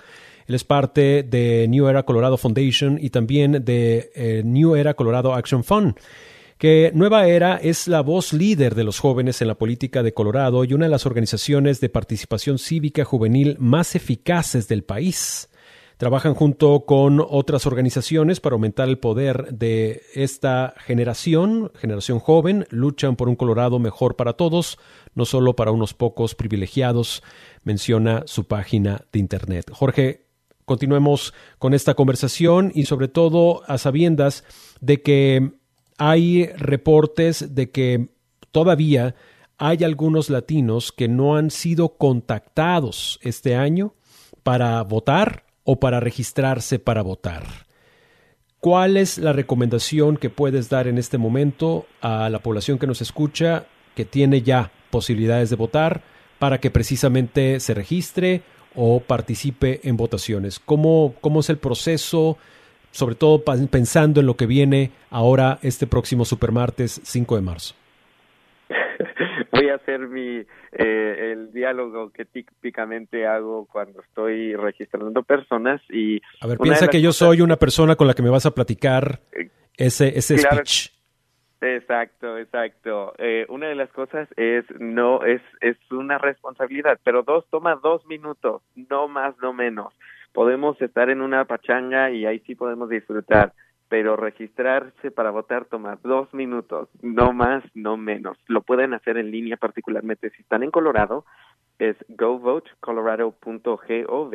Él 0.47 0.55
es 0.55 0.65
parte 0.65 1.23
de 1.23 1.67
New 1.67 1.89
Era 1.89 2.03
Colorado 2.03 2.37
Foundation 2.37 2.99
y 3.01 3.09
también 3.09 3.65
de 3.65 4.13
eh, 4.15 4.43
New 4.45 4.77
Era 4.77 4.93
Colorado 4.93 5.33
Action 5.33 5.65
Fund 5.65 5.95
que 6.59 6.91
Nueva 6.93 7.27
Era 7.27 7.57
es 7.57 7.89
la 7.89 8.03
voz 8.03 8.35
líder 8.35 8.75
de 8.75 8.85
los 8.85 8.99
jóvenes 8.99 9.41
en 9.41 9.49
la 9.49 9.55
política 9.55 10.03
de 10.03 10.13
Colorado 10.13 10.65
y 10.65 10.75
una 10.75 10.87
de 10.87 10.91
las 10.91 11.07
organizaciones 11.07 11.81
de 11.81 11.89
participación 11.89 12.59
cívica 12.59 13.05
juvenil 13.05 13.57
más 13.61 13.95
eficaces 13.95 14.69
del 14.69 14.83
país. 14.83 15.48
Trabajan 15.99 16.35
junto 16.35 16.85
con 16.87 17.21
otras 17.29 17.67
organizaciones 17.67 18.39
para 18.39 18.55
aumentar 18.55 18.89
el 18.89 19.01
poder 19.01 19.53
de 19.53 20.03
esta 20.15 20.75
generación, 20.87 21.73
generación 21.75 22.21
joven, 22.21 22.69
luchan 22.71 23.17
por 23.17 23.29
un 23.29 23.35
Colorado 23.35 23.81
mejor 23.81 24.15
para 24.15 24.35
todos, 24.35 24.79
no 25.17 25.25
solo 25.25 25.57
para 25.57 25.73
unos 25.73 25.95
pocos 25.95 26.37
privilegiados, 26.37 27.25
menciona 27.65 28.23
su 28.27 28.45
página 28.45 29.07
de 29.11 29.19
internet. 29.19 29.73
Jorge, 29.73 30.29
continuemos 30.65 31.35
con 31.59 31.75
esta 31.75 31.95
conversación 31.95 32.71
y 32.73 32.85
sobre 32.85 33.09
todo 33.09 33.63
a 33.67 33.77
sabiendas 33.77 34.45
de 34.81 35.03
que 35.03 35.51
hay 35.99 36.47
reportes 36.59 37.57
de 37.57 37.73
que 37.73 38.11
todavía 38.53 39.17
hay 39.57 39.83
algunos 39.83 40.31
latinos 40.31 40.93
que 40.93 41.09
no 41.09 41.35
han 41.35 41.51
sido 41.51 41.97
contactados 41.97 43.19
este 43.25 43.57
año 43.57 43.95
para 44.45 44.81
votar 44.85 45.48
o 45.71 45.77
para 45.77 46.01
registrarse 46.01 46.79
para 46.79 47.03
votar. 47.03 47.45
¿Cuál 48.59 48.97
es 48.97 49.19
la 49.19 49.35
recomendación 49.35 50.17
que 50.17 50.31
puedes 50.31 50.71
dar 50.71 50.89
en 50.89 50.97
este 50.97 51.19
momento 51.19 51.85
a 52.01 52.31
la 52.31 52.39
población 52.39 52.79
que 52.79 52.87
nos 52.87 53.03
escucha 53.03 53.67
que 53.95 54.07
tiene 54.07 54.41
ya 54.41 54.73
posibilidades 54.91 55.51
de 55.51 55.57
votar 55.57 56.01
para 56.39 56.59
que 56.59 56.71
precisamente 56.71 57.61
se 57.61 57.75
registre 57.75 58.41
o 58.75 59.01
participe 59.01 59.87
en 59.87 59.99
votaciones? 59.99 60.59
¿Cómo, 60.59 61.15
cómo 61.21 61.41
es 61.41 61.51
el 61.51 61.59
proceso? 61.59 62.39
Sobre 62.91 63.15
todo 63.15 63.45
pensando 63.45 64.21
en 64.21 64.27
lo 64.27 64.39
que 64.39 64.47
viene 64.47 64.93
ahora 65.11 65.59
este 65.61 65.87
próximo 65.87 66.25
supermartes 66.25 66.99
5 67.05 67.37
de 67.37 67.43
marzo 67.43 67.75
hacer 69.79 70.09
mi 70.09 70.45
eh, 70.73 71.33
el 71.33 71.53
diálogo 71.53 72.11
que 72.11 72.25
típicamente 72.25 73.27
hago 73.27 73.67
cuando 73.67 74.01
estoy 74.03 74.55
registrando 74.55 75.23
personas 75.23 75.81
y 75.89 76.21
a 76.41 76.47
ver 76.47 76.59
piensa 76.59 76.89
que 76.89 77.01
yo 77.01 77.13
soy 77.13 77.41
una 77.41 77.57
persona 77.57 77.97
con 77.97 78.07
la 78.07 78.15
que 78.15 78.23
me 78.23 78.31
vas 78.31 78.47
a 78.47 78.53
platicar 78.53 79.21
eh, 79.33 79.51
ese 79.77 80.19
ese 80.19 80.39
speech 80.39 80.99
Exacto, 81.61 82.39
exacto. 82.39 83.15
Eh, 83.19 83.45
una 83.49 83.67
de 83.67 83.75
las 83.75 83.91
cosas 83.91 84.29
es 84.37 84.65
no 84.79 85.25
es 85.25 85.43
es 85.61 85.77
una 85.91 86.19
responsabilidad, 86.19 87.01
pero 87.03 87.25
dos 87.25 87.45
toma 87.51 87.75
dos 87.83 88.07
minutos, 88.07 88.63
no 88.77 89.09
más, 89.09 89.35
no 89.43 89.53
menos. 89.53 89.93
Podemos 90.33 90.81
estar 90.81 91.11
en 91.11 91.21
una 91.21 91.47
pachanga 91.47 92.11
y 92.11 92.27
ahí 92.27 92.39
sí 92.47 92.55
podemos 92.55 92.89
disfrutar 92.89 93.55
pero 93.89 94.17
registrarse 94.17 95.11
para 95.11 95.31
votar 95.31 95.65
toma 95.65 95.99
dos 96.03 96.33
minutos, 96.35 96.91
no 97.03 97.33
más, 97.33 97.65
no 97.75 97.97
menos. 97.97 98.37
Lo 98.47 98.61
pueden 98.63 98.95
hacer 98.95 99.17
en 99.17 99.31
línea, 99.31 99.57
particularmente 99.57 100.31
si 100.31 100.43
están 100.43 100.63
en 100.63 100.71
Colorado, 100.71 101.25
es 101.79 101.97
govotecolorado.gov 102.09 104.35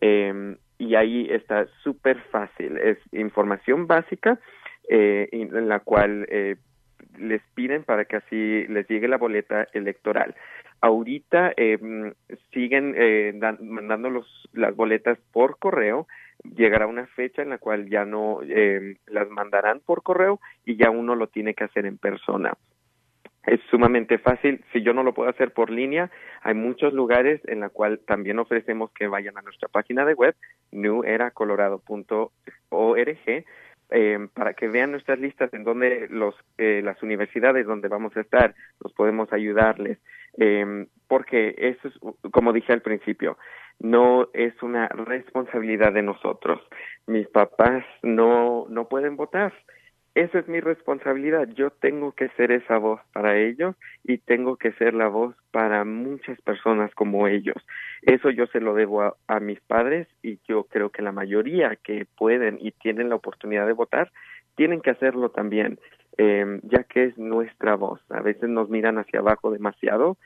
eh, 0.00 0.56
y 0.78 0.94
ahí 0.94 1.28
está 1.30 1.66
súper 1.82 2.20
fácil. 2.30 2.78
Es 2.78 2.98
información 3.12 3.86
básica 3.86 4.40
eh, 4.88 5.28
en 5.32 5.68
la 5.68 5.80
cual 5.80 6.26
eh, 6.30 6.56
les 7.18 7.42
piden 7.54 7.84
para 7.84 8.06
que 8.06 8.16
así 8.16 8.66
les 8.68 8.88
llegue 8.88 9.08
la 9.08 9.18
boleta 9.18 9.68
electoral. 9.72 10.34
Ahorita 10.80 11.52
eh, 11.56 12.14
siguen 12.52 12.94
eh, 12.96 13.38
mandando 13.60 14.08
los, 14.08 14.48
las 14.52 14.74
boletas 14.74 15.18
por 15.32 15.58
correo 15.58 16.06
llegará 16.44 16.86
una 16.86 17.06
fecha 17.06 17.42
en 17.42 17.50
la 17.50 17.58
cual 17.58 17.88
ya 17.88 18.04
no 18.04 18.40
eh, 18.42 18.96
las 19.06 19.28
mandarán 19.30 19.80
por 19.80 20.02
correo 20.02 20.40
y 20.64 20.76
ya 20.76 20.90
uno 20.90 21.14
lo 21.14 21.28
tiene 21.28 21.54
que 21.54 21.64
hacer 21.64 21.86
en 21.86 21.98
persona. 21.98 22.54
Es 23.46 23.60
sumamente 23.70 24.18
fácil. 24.18 24.62
Si 24.72 24.82
yo 24.82 24.92
no 24.92 25.02
lo 25.02 25.14
puedo 25.14 25.30
hacer 25.30 25.52
por 25.52 25.70
línea, 25.70 26.10
hay 26.42 26.54
muchos 26.54 26.92
lugares 26.92 27.40
en 27.46 27.60
la 27.60 27.70
cual 27.70 28.00
también 28.06 28.38
ofrecemos 28.38 28.90
que 28.92 29.06
vayan 29.06 29.38
a 29.38 29.42
nuestra 29.42 29.68
página 29.68 30.04
de 30.04 30.14
web, 30.14 30.34
neweracolorado.org, 30.72 33.44
eh, 33.92 34.28
para 34.34 34.54
que 34.54 34.68
vean 34.68 34.92
nuestras 34.92 35.18
listas 35.18 35.52
en 35.54 35.64
donde 35.64 36.06
los, 36.10 36.36
eh, 36.58 36.80
las 36.84 37.02
universidades 37.02 37.66
donde 37.66 37.88
vamos 37.88 38.16
a 38.16 38.20
estar, 38.20 38.54
los 38.84 38.92
podemos 38.92 39.32
ayudarles. 39.32 39.98
Eh, 40.38 40.86
porque 41.08 41.56
eso 41.58 41.88
es, 41.88 41.94
como 42.30 42.52
dije 42.52 42.72
al 42.72 42.82
principio, 42.82 43.36
no 43.80 44.28
es 44.34 44.54
una 44.62 44.88
responsabilidad 44.88 45.92
de 45.92 46.02
nosotros. 46.02 46.60
Mis 47.06 47.26
papás 47.28 47.84
no, 48.02 48.66
no 48.68 48.88
pueden 48.88 49.16
votar. 49.16 49.52
Esa 50.14 50.40
es 50.40 50.48
mi 50.48 50.60
responsabilidad. 50.60 51.48
Yo 51.54 51.70
tengo 51.70 52.12
que 52.12 52.28
ser 52.30 52.50
esa 52.50 52.78
voz 52.78 53.00
para 53.12 53.38
ellos 53.38 53.76
y 54.04 54.18
tengo 54.18 54.56
que 54.56 54.72
ser 54.72 54.92
la 54.92 55.08
voz 55.08 55.36
para 55.52 55.84
muchas 55.84 56.40
personas 56.42 56.92
como 56.94 57.28
ellos. 57.28 57.56
Eso 58.02 58.30
yo 58.30 58.46
se 58.48 58.60
lo 58.60 58.74
debo 58.74 59.02
a, 59.02 59.16
a 59.28 59.40
mis 59.40 59.60
padres 59.60 60.08
y 60.22 60.38
yo 60.48 60.64
creo 60.64 60.90
que 60.90 61.02
la 61.02 61.12
mayoría 61.12 61.76
que 61.76 62.06
pueden 62.16 62.58
y 62.60 62.72
tienen 62.72 63.08
la 63.08 63.14
oportunidad 63.14 63.66
de 63.66 63.72
votar 63.72 64.10
tienen 64.56 64.80
que 64.80 64.90
hacerlo 64.90 65.30
también, 65.30 65.78
eh, 66.18 66.60
ya 66.64 66.82
que 66.84 67.04
es 67.04 67.16
nuestra 67.16 67.76
voz. 67.76 68.00
A 68.10 68.20
veces 68.20 68.48
nos 68.48 68.68
miran 68.68 68.98
hacia 68.98 69.20
abajo 69.20 69.50
demasiado 69.50 70.18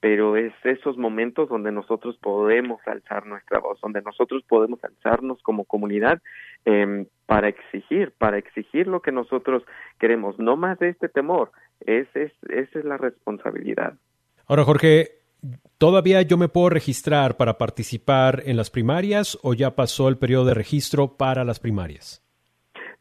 pero 0.00 0.36
es 0.36 0.52
esos 0.64 0.96
momentos 0.96 1.48
donde 1.48 1.72
nosotros 1.72 2.16
podemos 2.18 2.80
alzar 2.86 3.26
nuestra 3.26 3.58
voz, 3.58 3.80
donde 3.80 4.02
nosotros 4.02 4.42
podemos 4.48 4.82
alzarnos 4.84 5.42
como 5.42 5.64
comunidad 5.64 6.20
eh, 6.64 7.06
para 7.26 7.48
exigir, 7.48 8.12
para 8.18 8.38
exigir 8.38 8.86
lo 8.86 9.00
que 9.00 9.12
nosotros 9.12 9.62
queremos, 9.98 10.38
no 10.38 10.56
más 10.56 10.78
de 10.78 10.90
este 10.90 11.08
temor, 11.08 11.50
es, 11.80 12.08
es, 12.14 12.32
esa 12.48 12.78
es 12.78 12.84
la 12.84 12.96
responsabilidad. 12.96 13.94
Ahora, 14.46 14.64
Jorge, 14.64 15.20
¿todavía 15.78 16.22
yo 16.22 16.36
me 16.36 16.48
puedo 16.48 16.70
registrar 16.70 17.36
para 17.36 17.58
participar 17.58 18.42
en 18.46 18.56
las 18.56 18.70
primarias 18.70 19.38
o 19.42 19.54
ya 19.54 19.74
pasó 19.74 20.08
el 20.08 20.18
periodo 20.18 20.46
de 20.46 20.54
registro 20.54 21.16
para 21.16 21.44
las 21.44 21.58
primarias? 21.58 22.25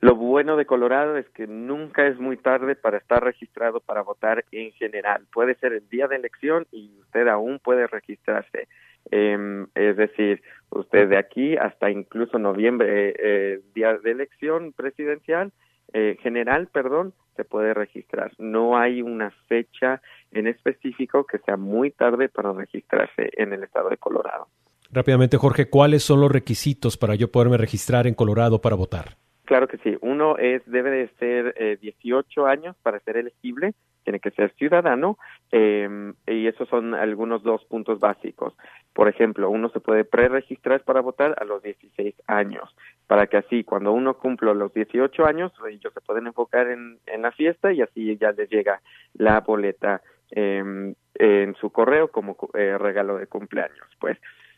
Lo 0.02 0.16
bueno 0.16 0.58
de 0.58 0.66
Colorado 0.66 1.18
es 1.18 1.28
que 1.30 1.48
nunca 1.48 2.08
es 2.08 2.20
muy 2.20 2.38
tarde 2.38 2.76
para 2.76 2.98
estar 2.98 3.24
registrado 3.24 3.80
para 3.80 4.02
votar 4.02 4.46
en 4.52 4.72
general. 4.74 5.26
Puede 5.34 5.56
ser 5.56 5.74
el 5.74 5.88
día 5.90 6.08
de 6.08 6.18
elección 6.18 6.68
y 6.72 6.92
usted 7.00 7.28
aún 7.28 7.60
puede 7.60 7.88
registrarse. 7.88 8.68
Eh, 9.12 9.66
es 9.76 9.98
decir, 9.98 10.42
usted 10.70 11.10
de 11.10 11.18
aquí 11.18 11.56
hasta 11.58 11.90
incluso 11.90 12.40
noviembre, 12.40 13.10
eh, 13.10 13.16
eh, 13.18 13.60
día 13.74 13.98
de 13.98 14.12
elección 14.12 14.74
presidencial, 14.74 15.52
eh, 15.94 16.18
general, 16.22 16.68
perdón, 16.68 17.14
se 17.36 17.46
puede 17.46 17.74
registrar. 17.74 18.32
No 18.38 18.78
hay 18.78 19.02
una 19.02 19.32
fecha 19.48 20.02
en 20.32 20.48
específico 20.48 21.26
que 21.26 21.40
sea 21.40 21.58
muy 21.58 21.92
tarde 21.92 22.30
para 22.30 22.52
registrarse 22.52 23.30
en 23.38 23.54
el 23.54 23.64
estado 23.64 23.90
de 23.90 23.98
Colorado. 23.98 24.48
Rápidamente, 24.92 25.38
Jorge, 25.38 25.70
¿cuáles 25.70 26.04
son 26.04 26.22
los 26.22 26.32
requisitos 26.32 26.98
para 26.98 27.16
yo 27.16 27.32
poderme 27.32 27.58
registrar 27.58 28.08
en 28.08 28.14
Colorado 28.14 28.62
para 28.62 28.76
votar? 28.76 29.18
Claro 29.46 29.68
que 29.68 29.78
sí. 29.78 29.96
Uno 30.02 30.38
es 30.38 30.64
debe 30.66 30.90
de 30.90 31.08
ser 31.20 31.54
eh, 31.58 31.78
18 31.82 32.48
años 32.48 32.76
para 32.82 33.00
ser 33.00 33.18
elegible. 33.18 33.74
tiene 34.04 34.20
que 34.20 34.32
ser 34.32 34.54
ciudadano 34.54 35.18
eh, 35.52 36.14
y 36.28 36.46
esos 36.46 36.70
son 36.70 36.94
algunos 36.94 37.42
dos 37.42 37.64
puntos 37.66 38.00
básicos. 38.00 38.54
Por 38.94 39.08
ejemplo, 39.08 39.50
uno 39.50 39.70
se 39.70 39.80
puede 39.80 40.04
preregistrar 40.04 40.84
para 40.84 41.02
votar 41.02 41.36
a 41.40 41.44
los 41.44 41.64
16 41.64 42.14
años, 42.28 42.76
para 43.08 43.26
que 43.26 43.38
así 43.38 43.64
cuando 43.64 43.92
uno 43.94 44.16
cumple 44.18 44.54
los 44.54 44.74
18 44.74 45.26
años, 45.26 45.52
ellos 45.70 45.92
se 45.92 46.02
pueden 46.02 46.28
enfocar 46.28 46.68
en, 46.68 47.00
la 47.20 47.32
fiesta 47.32 47.74
y 47.74 47.82
así 47.82 48.16
ya 48.18 48.32
les 48.32 48.48
llega 48.50 48.82
la 49.16 49.40
boleta 49.40 50.02
eh, 50.30 50.94
en 51.16 51.56
su 51.56 51.72
correo 51.72 52.10
como 52.10 52.38
eh, 52.54 52.78
regalo 52.78 53.18
de 53.18 53.28
cumpleaños, 53.28 53.88
pues. 54.00 54.18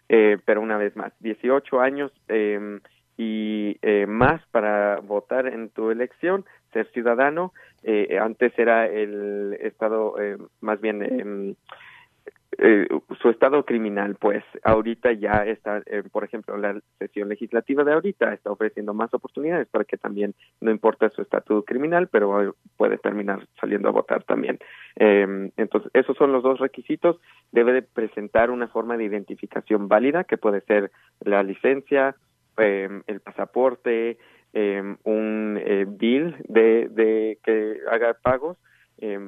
Eh, 0.09 0.37
pero 0.45 0.61
una 0.61 0.77
vez 0.77 0.95
más, 0.95 1.11
18 1.19 1.81
años 1.81 2.11
eh, 2.29 2.79
y 3.17 3.77
eh, 3.81 4.05
más 4.07 4.41
para 4.51 4.99
votar 4.99 5.47
en 5.47 5.69
tu 5.69 5.89
elección, 5.89 6.45
ser 6.71 6.87
ciudadano. 6.91 7.53
Eh, 7.83 8.17
antes 8.21 8.57
era 8.57 8.87
el 8.87 9.57
estado, 9.61 10.19
eh, 10.19 10.37
más 10.61 10.79
bien 10.81 11.01
em, 11.01 11.55
eh, 12.59 12.87
su 13.21 13.29
estado 13.29 13.63
criminal, 13.65 14.15
pues 14.19 14.43
ahorita 14.63 15.11
ya 15.11 15.45
está, 15.45 15.83
eh, 15.85 16.01
por 16.11 16.23
ejemplo, 16.23 16.57
la 16.57 16.79
sesión 16.97 17.29
legislativa 17.29 17.83
de 17.83 17.93
ahorita 17.93 18.33
está 18.33 18.51
ofreciendo 18.51 18.95
más 18.95 19.13
oportunidades 19.13 19.67
para 19.67 19.83
que 19.83 19.97
también 19.97 20.33
no 20.59 20.71
importa 20.71 21.09
su 21.09 21.21
estatus 21.21 21.65
criminal, 21.65 22.07
pero 22.07 22.55
puede 22.75 22.97
terminar 22.97 23.45
saliendo 23.61 23.89
a 23.89 23.91
votar 23.91 24.23
también. 24.23 24.57
Eh, 24.95 25.51
entonces, 25.57 25.91
esos 25.93 26.17
son 26.17 26.31
los 26.31 26.41
dos 26.41 26.59
requisitos. 26.59 27.17
Debe 27.51 27.73
de 27.73 27.83
presentar 27.83 28.49
una 28.49 28.67
forma 28.69 28.97
de 28.97 29.03
identificación 29.03 29.87
válida, 29.87 30.23
que 30.23 30.37
puede 30.37 30.61
ser 30.61 30.89
la 31.19 31.43
licencia, 31.43 32.15
eh, 32.57 32.89
el 33.07 33.19
pasaporte, 33.21 34.17
eh, 34.53 34.95
un 35.03 35.59
eh, 35.63 35.85
bill 35.87 36.35
de, 36.47 36.87
de 36.89 37.39
que 37.43 37.77
haga 37.91 38.15
pagos. 38.21 38.57
Eh, 38.99 39.19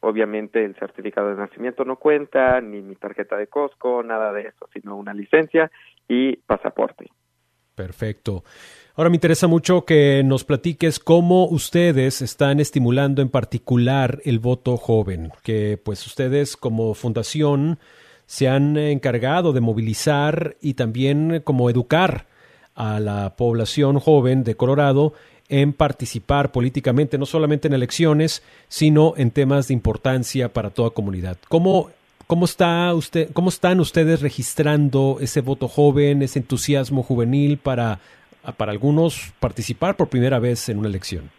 obviamente 0.00 0.64
el 0.64 0.76
certificado 0.76 1.30
de 1.30 1.36
nacimiento 1.36 1.84
no 1.84 1.96
cuenta, 1.96 2.60
ni 2.60 2.80
mi 2.80 2.94
tarjeta 2.96 3.36
de 3.36 3.46
Costco, 3.48 4.02
nada 4.02 4.32
de 4.32 4.42
eso, 4.42 4.68
sino 4.72 4.96
una 4.96 5.14
licencia 5.14 5.70
y 6.08 6.36
pasaporte. 6.36 7.10
Perfecto. 7.74 8.44
Ahora 8.94 9.10
me 9.10 9.16
interesa 9.16 9.46
mucho 9.46 9.84
que 9.84 10.22
nos 10.24 10.44
platiques 10.44 10.98
cómo 10.98 11.46
ustedes 11.46 12.22
están 12.22 12.60
estimulando 12.60 13.20
en 13.20 13.28
particular 13.28 14.20
el 14.24 14.38
voto 14.38 14.76
joven, 14.78 15.30
que 15.42 15.78
pues 15.82 16.06
ustedes 16.06 16.56
como 16.56 16.94
fundación 16.94 17.78
se 18.24 18.48
han 18.48 18.76
encargado 18.78 19.52
de 19.52 19.60
movilizar 19.60 20.56
y 20.60 20.74
también 20.74 21.42
como 21.44 21.68
educar 21.68 22.26
a 22.76 23.00
la 23.00 23.34
población 23.36 23.98
joven 23.98 24.44
de 24.44 24.54
Colorado 24.54 25.14
en 25.48 25.72
participar 25.72 26.52
políticamente, 26.52 27.18
no 27.18 27.26
solamente 27.26 27.68
en 27.68 27.74
elecciones, 27.74 28.42
sino 28.68 29.14
en 29.16 29.30
temas 29.30 29.68
de 29.68 29.74
importancia 29.74 30.52
para 30.52 30.70
toda 30.70 30.90
comunidad. 30.90 31.38
¿Cómo, 31.48 31.90
cómo, 32.26 32.44
está 32.44 32.92
usted, 32.94 33.30
¿Cómo 33.32 33.48
están 33.48 33.80
ustedes 33.80 34.20
registrando 34.20 35.18
ese 35.20 35.40
voto 35.40 35.68
joven, 35.68 36.22
ese 36.22 36.40
entusiasmo 36.40 37.02
juvenil 37.02 37.58
para, 37.58 38.00
para 38.56 38.72
algunos 38.72 39.32
participar 39.40 39.96
por 39.96 40.08
primera 40.08 40.38
vez 40.38 40.68
en 40.68 40.78
una 40.78 40.88
elección? 40.88 41.30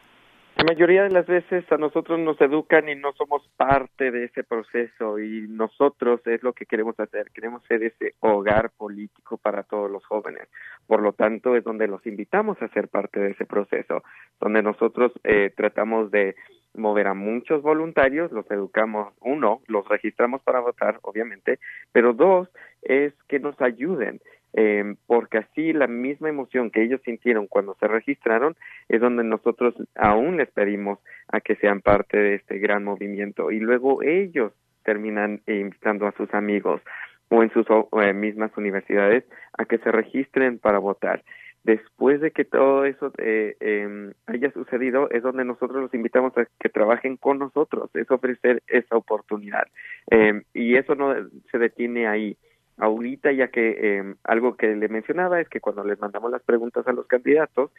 La 0.57 0.63
mayoría 0.63 1.03
de 1.03 1.11
las 1.11 1.27
veces 1.27 1.71
a 1.71 1.77
nosotros 1.77 2.17
nos 2.17 2.41
educan 2.41 2.89
y 2.89 2.95
no 2.95 3.13
somos 3.13 3.47
parte 3.57 4.09
de 4.09 4.23
ese 4.23 4.43
proceso 4.43 5.19
y 5.19 5.47
nosotros 5.47 6.19
es 6.25 6.41
lo 6.41 6.53
que 6.53 6.65
queremos 6.65 6.99
hacer, 6.99 7.29
queremos 7.31 7.63
ser 7.65 7.83
ese 7.83 8.15
hogar 8.21 8.71
político 8.71 9.37
para 9.37 9.61
todos 9.61 9.91
los 9.91 10.03
jóvenes. 10.07 10.47
Por 10.87 11.03
lo 11.03 11.13
tanto, 11.13 11.55
es 11.55 11.63
donde 11.63 11.87
los 11.87 12.03
invitamos 12.07 12.59
a 12.59 12.69
ser 12.69 12.87
parte 12.87 13.19
de 13.19 13.31
ese 13.31 13.45
proceso, 13.45 14.01
donde 14.41 14.63
nosotros 14.63 15.11
eh, 15.23 15.53
tratamos 15.55 16.09
de 16.09 16.35
mover 16.73 17.05
a 17.05 17.13
muchos 17.13 17.61
voluntarios, 17.61 18.31
los 18.31 18.49
educamos, 18.49 19.13
uno, 19.21 19.61
los 19.67 19.87
registramos 19.87 20.41
para 20.41 20.59
votar, 20.59 20.97
obviamente, 21.03 21.59
pero 21.91 22.13
dos, 22.13 22.49
es 22.81 23.13
que 23.27 23.39
nos 23.39 23.61
ayuden 23.61 24.21
eh, 24.59 24.95
porque 25.05 25.37
así 25.37 25.71
la 25.71 25.85
misma 25.85 26.29
emoción 26.29 26.71
que 26.71 26.81
ellos 26.81 26.99
sintieron 27.05 27.45
cuando 27.45 27.75
se 27.79 27.87
registraron 27.87 28.55
es 28.89 28.99
donde 28.99 29.23
nosotros 29.23 29.75
aún 29.93 30.37
les 30.37 30.49
pedimos 30.49 30.97
a 31.27 31.41
que 31.41 31.57
sean 31.57 31.81
parte 31.81 32.17
de 32.17 32.35
este 32.35 32.57
gran 32.57 32.83
movimiento 32.83 33.51
y 33.51 33.59
luego 33.59 34.01
ellos 34.01 34.51
terminan 34.83 35.41
invitando 35.45 36.07
a 36.07 36.11
sus 36.13 36.33
amigos 36.33 36.81
o 37.29 37.43
en 37.43 37.51
sus 37.51 37.67
eh, 38.01 38.13
mismas 38.13 38.49
universidades 38.57 39.25
a 39.55 39.65
que 39.65 39.77
se 39.77 39.91
registren 39.91 40.57
para 40.57 40.79
votar. 40.79 41.23
Después 41.63 42.19
de 42.19 42.31
que 42.31 42.45
todo 42.45 42.85
eso 42.85 43.11
eh, 43.17 43.57
eh, 43.59 44.13
haya 44.25 44.51
sucedido, 44.53 45.07
es 45.11 45.21
donde 45.21 45.45
nosotros 45.45 45.81
los 45.83 45.93
invitamos 45.93 46.35
a 46.37 46.47
que 46.59 46.69
trabajen 46.69 47.17
con 47.17 47.37
nosotros, 47.37 47.91
es 47.93 48.09
ofrecer 48.09 48.63
esa 48.67 48.95
oportunidad. 48.95 49.67
Eh, 50.09 50.41
y 50.53 50.77
eso 50.77 50.95
no 50.95 51.13
se 51.51 51.57
detiene 51.57 52.07
ahí 52.07 52.37
ahorita 52.78 53.32
ya 53.32 53.49
que 53.49 53.75
eh, 53.80 54.15
algo 54.23 54.55
que 54.55 54.75
le 54.75 54.88
mencionaba 54.88 55.39
es 55.39 55.49
que 55.49 55.59
cuando 55.59 55.84
les 55.84 55.99
mandamos 55.99 56.32
las 56.32 56.43
preguntas 56.43 56.88
a 56.88 56.93
los 56.93 57.07
candidatos 57.07 57.71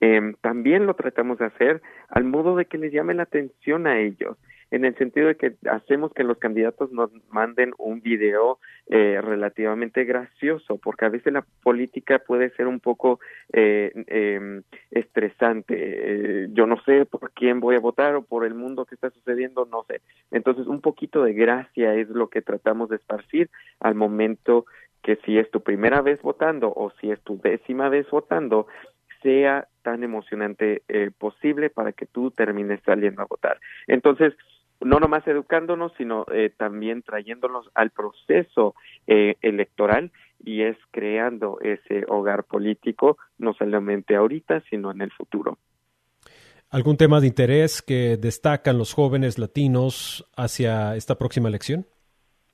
eh, 0.00 0.34
también 0.40 0.86
lo 0.86 0.94
tratamos 0.94 1.38
de 1.38 1.46
hacer 1.46 1.82
al 2.08 2.24
modo 2.24 2.56
de 2.56 2.64
que 2.64 2.78
les 2.78 2.92
llame 2.92 3.14
la 3.14 3.24
atención 3.24 3.86
a 3.86 3.98
ellos 3.98 4.36
en 4.70 4.84
el 4.84 4.96
sentido 4.96 5.28
de 5.28 5.36
que 5.36 5.54
hacemos 5.68 6.12
que 6.12 6.24
los 6.24 6.38
candidatos 6.38 6.92
nos 6.92 7.10
manden 7.30 7.72
un 7.78 8.00
video 8.00 8.58
eh, 8.86 9.20
relativamente 9.22 10.04
gracioso, 10.04 10.78
porque 10.78 11.04
a 11.04 11.08
veces 11.08 11.32
la 11.32 11.44
política 11.62 12.18
puede 12.18 12.50
ser 12.50 12.66
un 12.66 12.80
poco 12.80 13.20
eh, 13.52 13.92
eh, 14.06 14.62
estresante. 14.90 15.74
Eh, 15.76 16.48
yo 16.52 16.66
no 16.66 16.80
sé 16.84 17.06
por 17.06 17.30
quién 17.32 17.60
voy 17.60 17.76
a 17.76 17.80
votar 17.80 18.14
o 18.14 18.22
por 18.22 18.44
el 18.44 18.54
mundo 18.54 18.84
que 18.86 18.94
está 18.94 19.10
sucediendo, 19.10 19.66
no 19.70 19.84
sé. 19.84 20.00
Entonces, 20.30 20.66
un 20.66 20.80
poquito 20.80 21.22
de 21.24 21.32
gracia 21.32 21.94
es 21.94 22.08
lo 22.08 22.28
que 22.28 22.42
tratamos 22.42 22.88
de 22.88 22.96
esparcir 22.96 23.50
al 23.80 23.94
momento 23.94 24.66
que 25.02 25.16
si 25.24 25.38
es 25.38 25.50
tu 25.50 25.62
primera 25.62 26.02
vez 26.02 26.20
votando 26.22 26.72
o 26.74 26.90
si 27.00 27.10
es 27.10 27.20
tu 27.22 27.40
décima 27.40 27.88
vez 27.88 28.08
votando, 28.10 28.66
sea 29.22 29.66
tan 29.82 30.02
emocionante 30.04 30.82
eh, 30.88 31.10
posible 31.16 31.70
para 31.70 31.92
que 31.92 32.06
tú 32.06 32.30
termines 32.30 32.80
saliendo 32.84 33.22
a 33.22 33.26
votar. 33.26 33.58
Entonces, 33.86 34.34
no 34.80 34.98
nomás 34.98 35.26
educándonos, 35.26 35.92
sino 35.96 36.24
eh, 36.32 36.50
también 36.56 37.02
trayéndonos 37.02 37.70
al 37.74 37.90
proceso 37.90 38.74
eh, 39.06 39.36
electoral 39.42 40.12
y 40.42 40.62
es 40.62 40.76
creando 40.90 41.58
ese 41.60 42.04
hogar 42.08 42.44
político, 42.44 43.18
no 43.38 43.52
solamente 43.54 44.16
ahorita, 44.16 44.62
sino 44.70 44.90
en 44.90 45.02
el 45.02 45.10
futuro. 45.12 45.58
¿Algún 46.70 46.96
tema 46.96 47.20
de 47.20 47.26
interés 47.26 47.82
que 47.82 48.16
destacan 48.16 48.78
los 48.78 48.94
jóvenes 48.94 49.38
latinos 49.38 50.30
hacia 50.36 50.94
esta 50.94 51.16
próxima 51.16 51.48
elección? 51.48 51.84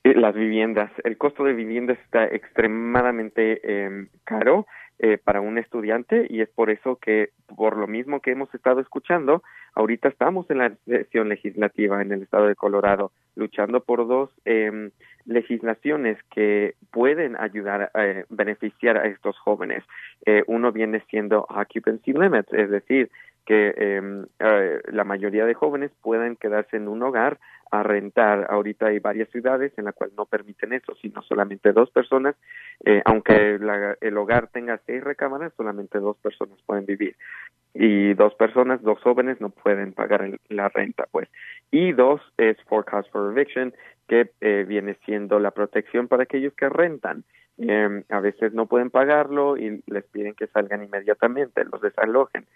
Las 0.02 0.34
viviendas. 0.34 0.90
El 1.04 1.18
costo 1.18 1.44
de 1.44 1.52
viviendas 1.52 1.98
está 2.04 2.24
extremadamente 2.24 3.60
eh, 3.62 4.08
caro 4.24 4.66
eh, 4.98 5.18
para 5.18 5.40
un 5.40 5.58
estudiante 5.58 6.26
y 6.28 6.40
es 6.40 6.48
por 6.48 6.70
eso 6.70 6.96
que, 6.96 7.30
por 7.54 7.76
lo 7.76 7.86
mismo 7.86 8.20
que 8.20 8.32
hemos 8.32 8.52
estado 8.54 8.80
escuchando, 8.80 9.42
ahorita 9.74 10.08
estamos 10.08 10.50
en 10.50 10.58
la 10.58 10.72
sesión 10.86 11.28
legislativa 11.28 12.00
en 12.00 12.12
el 12.12 12.22
estado 12.22 12.46
de 12.46 12.54
Colorado 12.54 13.12
luchando 13.36 13.80
por 13.80 14.08
dos 14.08 14.30
eh, 14.44 14.90
legislaciones 15.26 16.18
que 16.34 16.74
pueden 16.90 17.36
ayudar 17.38 17.90
a 17.94 18.06
eh, 18.06 18.24
beneficiar 18.30 18.96
a 18.96 19.06
estos 19.06 19.38
jóvenes. 19.38 19.84
Eh, 20.24 20.42
uno 20.46 20.72
viene 20.72 21.02
siendo 21.10 21.46
occupancy 21.48 22.12
limits, 22.12 22.52
es 22.52 22.70
decir, 22.70 23.10
que 23.46 23.74
eh, 23.76 24.82
la 24.92 25.04
mayoría 25.04 25.46
de 25.46 25.54
jóvenes 25.54 25.92
puedan 26.02 26.36
quedarse 26.36 26.76
en 26.76 26.88
un 26.88 27.02
hogar 27.02 27.38
a 27.70 27.82
rentar. 27.82 28.46
Ahorita 28.50 28.86
hay 28.86 28.98
varias 28.98 29.28
ciudades 29.30 29.72
en 29.76 29.84
las 29.84 29.94
cuales 29.94 30.16
no 30.16 30.26
permiten 30.26 30.72
eso, 30.72 30.94
sino 31.00 31.22
solamente 31.22 31.72
dos 31.72 31.90
personas, 31.90 32.34
eh, 32.84 33.02
aunque 33.04 33.58
la, 33.58 33.96
el 34.00 34.16
hogar 34.18 34.48
tenga 34.48 34.80
seis 34.86 35.02
recámaras, 35.02 35.52
solamente 35.56 35.98
dos 35.98 36.16
personas 36.18 36.58
pueden 36.66 36.86
vivir. 36.86 37.16
Y 37.72 38.14
dos 38.14 38.34
personas, 38.34 38.82
dos 38.82 39.00
jóvenes 39.02 39.40
no 39.40 39.50
pueden 39.50 39.92
pagar 39.92 40.22
el, 40.22 40.40
la 40.48 40.68
renta, 40.68 41.06
pues. 41.10 41.28
Y 41.70 41.92
dos 41.92 42.20
es 42.38 42.56
forecast 42.64 43.10
for 43.10 43.30
eviction, 43.30 43.74
que 44.08 44.30
eh, 44.40 44.64
viene 44.66 44.96
siendo 45.04 45.38
la 45.38 45.50
protección 45.50 46.08
para 46.08 46.24
aquellos 46.24 46.54
que 46.54 46.68
rentan. 46.68 47.24
Eh, 47.58 48.02
a 48.10 48.20
veces 48.20 48.52
no 48.52 48.66
pueden 48.66 48.90
pagarlo 48.90 49.56
y 49.56 49.82
les 49.86 50.04
piden 50.04 50.34
que 50.34 50.46
salgan 50.48 50.84
inmediatamente, 50.84 51.64
los 51.64 51.80
desalojen. 51.80 52.46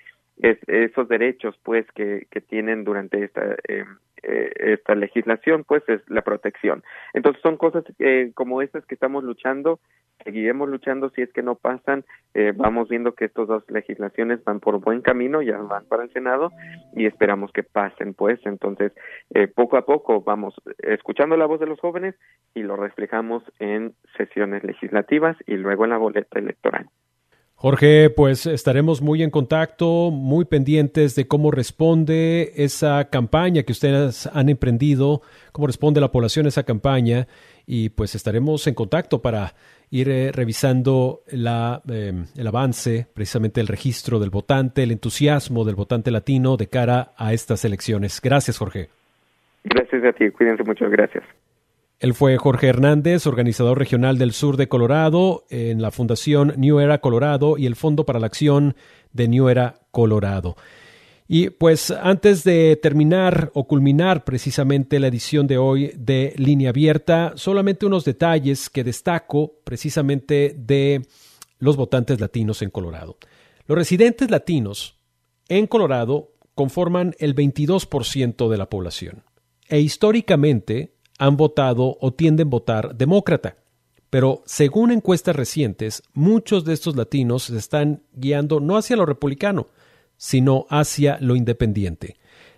Es, 0.43 0.59
esos 0.67 1.09
derechos, 1.09 1.59
pues, 1.63 1.87
que, 1.93 2.27
que 2.31 2.41
tienen 2.41 2.85
durante 2.85 3.25
esta 3.25 3.57
eh, 3.69 3.85
eh, 4.23 4.53
esta 4.75 4.95
legislación, 4.95 5.65
pues 5.65 5.83
es 5.89 6.03
la 6.09 6.23
protección. 6.23 6.83
Entonces 7.15 7.41
son 7.43 7.57
cosas 7.57 7.85
eh, 7.99 8.33
como 8.35 8.61
estas 8.61 8.85
que 8.85 8.95
estamos 8.95 9.25
luchando, 9.25 9.81
seguiremos 10.25 10.69
luchando 10.69 11.11
si 11.11 11.23
es 11.23 11.33
que 11.33 11.43
no 11.43 11.55
pasan, 11.55 12.05
eh, 12.35 12.53
vamos 12.55 12.89
viendo 12.89 13.15
que 13.15 13.27
estas 13.27 13.49
dos 13.49 13.65
legislaciones 13.71 14.45
van 14.45 14.61
por 14.61 14.79
buen 14.79 15.01
camino, 15.01 15.41
ya 15.43 15.59
van 15.59 15.87
para 15.87 16.05
el 16.05 16.13
Senado 16.13 16.51
y 16.95 17.07
esperamos 17.07 17.51
que 17.53 17.63
pasen, 17.63 18.15
pues 18.15 18.39
entonces 18.45 18.93
eh, 19.35 19.47
poco 19.49 19.77
a 19.77 19.87
poco 19.87 20.21
vamos 20.21 20.55
escuchando 20.79 21.37
la 21.37 21.47
voz 21.47 21.61
de 21.61 21.67
los 21.67 21.81
jóvenes 21.81 22.15
y 22.55 22.63
lo 22.63 22.77
reflejamos 22.77 23.43
en 23.59 23.95
sesiones 24.17 24.65
legislativas 24.65 25.37
y 25.47 25.57
luego 25.57 25.85
en 25.85 25.91
la 25.91 25.99
boleta 25.99 26.39
electoral. 26.39 26.87
Jorge, 27.63 28.09
pues 28.09 28.47
estaremos 28.47 29.03
muy 29.03 29.23
en 29.23 29.29
contacto, 29.29 30.11
muy 30.11 30.47
pendientes 30.47 31.15
de 31.15 31.29
cómo 31.29 31.51
responde 31.51 32.55
esa 32.57 33.11
campaña 33.11 33.65
que 33.65 33.73
ustedes 33.73 34.27
han 34.33 34.49
emprendido, 34.49 35.21
cómo 35.53 35.67
responde 35.67 36.01
la 36.01 36.11
población 36.11 36.47
a 36.47 36.49
esa 36.49 36.63
campaña 36.63 37.27
y 37.67 37.91
pues 37.91 38.15
estaremos 38.15 38.67
en 38.67 38.73
contacto 38.73 39.21
para 39.21 39.53
ir 39.91 40.09
eh, 40.09 40.33
revisando 40.33 41.21
la, 41.31 41.83
eh, 41.91 42.25
el 42.35 42.47
avance, 42.47 43.07
precisamente 43.13 43.61
el 43.61 43.67
registro 43.67 44.19
del 44.21 44.31
votante, 44.31 44.83
el 44.83 44.93
entusiasmo 44.93 45.67
del 45.67 45.75
votante 45.75 46.11
latino 46.11 46.57
de 46.57 46.69
cara 46.69 47.13
a 47.19 47.35
estas 47.35 47.67
elecciones. 47.67 48.23
Gracias, 48.23 48.57
Jorge. 48.57 48.89
Gracias 49.65 50.03
a 50.03 50.13
ti, 50.15 50.31
cuídense 50.31 50.65
mucho, 50.65 50.89
gracias. 50.89 51.25
Él 52.01 52.15
fue 52.15 52.39
Jorge 52.39 52.67
Hernández, 52.67 53.27
organizador 53.27 53.79
regional 53.79 54.17
del 54.17 54.33
sur 54.33 54.57
de 54.57 54.69
Colorado, 54.69 55.45
en 55.51 55.83
la 55.83 55.91
Fundación 55.91 56.55
New 56.57 56.81
Era 56.81 57.03
Colorado 57.03 57.59
y 57.59 57.67
el 57.67 57.77
Fondo 57.77 58.07
para 58.07 58.19
la 58.19 58.27
Acción 58.27 58.75
de 59.13 59.29
New 59.29 59.51
Era 59.51 59.83
Colorado. 59.91 60.57
Y 61.29 61.51
pues 61.51 61.91
antes 61.91 62.43
de 62.43 62.77
terminar 62.83 63.51
o 63.53 63.69
culminar 63.69 64.25
precisamente 64.25 64.99
la 64.99 65.09
edición 65.09 65.47
de 65.47 65.59
hoy 65.59 65.93
de 65.95 66.33
Línea 66.39 66.71
Abierta, 66.71 67.35
solamente 67.37 67.85
unos 67.85 68.07
detalles 68.07 68.71
que 68.71 68.83
destaco 68.83 69.61
precisamente 69.63 70.57
de 70.59 71.03
los 71.59 71.77
votantes 71.77 72.19
latinos 72.19 72.63
en 72.63 72.71
Colorado. 72.71 73.19
Los 73.67 73.77
residentes 73.77 74.31
latinos 74.31 74.97
en 75.51 75.67
Colorado 75.67 76.33
conforman 76.55 77.15
el 77.19 77.35
22% 77.35 78.49
de 78.49 78.57
la 78.57 78.71
población 78.71 79.23
e 79.69 79.81
históricamente 79.81 80.95
han 81.21 81.37
votado 81.37 81.99
o 82.01 82.13
tienden 82.13 82.49
a 82.49 82.51
votar 82.51 82.97
demócrata. 82.97 83.59
Pero 84.09 84.43
según 84.47 84.91
encuestas 84.91 85.37
recientes, 85.37 86.03
muchos 86.15 86.65
de 86.65 86.73
estos 86.73 86.97
latinos 86.97 87.45
se 87.45 87.57
están 87.59 88.03
guiando 88.13 88.59
no 88.59 88.77
hacia 88.77 88.97
lo 88.97 89.07
republicano, 89.07 89.69
sino 90.17 90.67
hacia 90.71 91.19
lo 91.21 91.37
independiente. 91.37 92.17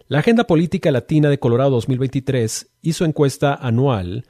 La 0.09 0.21
Agenda 0.21 0.45
Política 0.45 0.91
Latina 0.91 1.29
de 1.29 1.39
Colorado 1.39 1.71
2023 1.73 2.71
hizo 2.83 3.05
encuesta 3.05 3.55
anual 3.55 4.25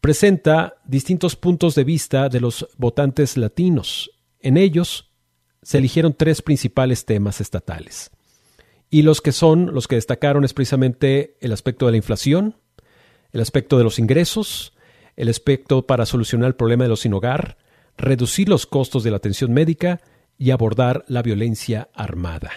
presenta 0.00 0.74
distintos 0.84 1.34
puntos 1.34 1.74
de 1.74 1.84
vista 1.84 2.28
de 2.28 2.40
los 2.40 2.68
votantes 2.76 3.38
latinos. 3.38 4.10
En 4.38 4.58
ellos 4.58 5.10
se 5.62 5.78
eligieron 5.78 6.12
tres 6.12 6.42
principales 6.42 7.06
temas 7.06 7.40
estatales. 7.40 8.10
Y 8.90 9.00
los 9.00 9.22
que 9.22 9.32
son, 9.32 9.72
los 9.72 9.88
que 9.88 9.94
destacaron 9.94 10.44
es 10.44 10.52
precisamente 10.52 11.38
el 11.40 11.52
aspecto 11.52 11.86
de 11.86 11.92
la 11.92 11.96
inflación, 11.96 12.56
el 13.34 13.40
aspecto 13.40 13.76
de 13.76 13.84
los 13.84 13.98
ingresos, 13.98 14.72
el 15.16 15.28
aspecto 15.28 15.86
para 15.86 16.06
solucionar 16.06 16.46
el 16.46 16.54
problema 16.54 16.84
de 16.84 16.88
los 16.88 17.00
sin 17.00 17.12
hogar, 17.14 17.58
reducir 17.98 18.48
los 18.48 18.64
costos 18.64 19.02
de 19.02 19.10
la 19.10 19.16
atención 19.16 19.52
médica 19.52 20.00
y 20.38 20.52
abordar 20.52 21.04
la 21.08 21.20
violencia 21.20 21.88
armada. 21.94 22.50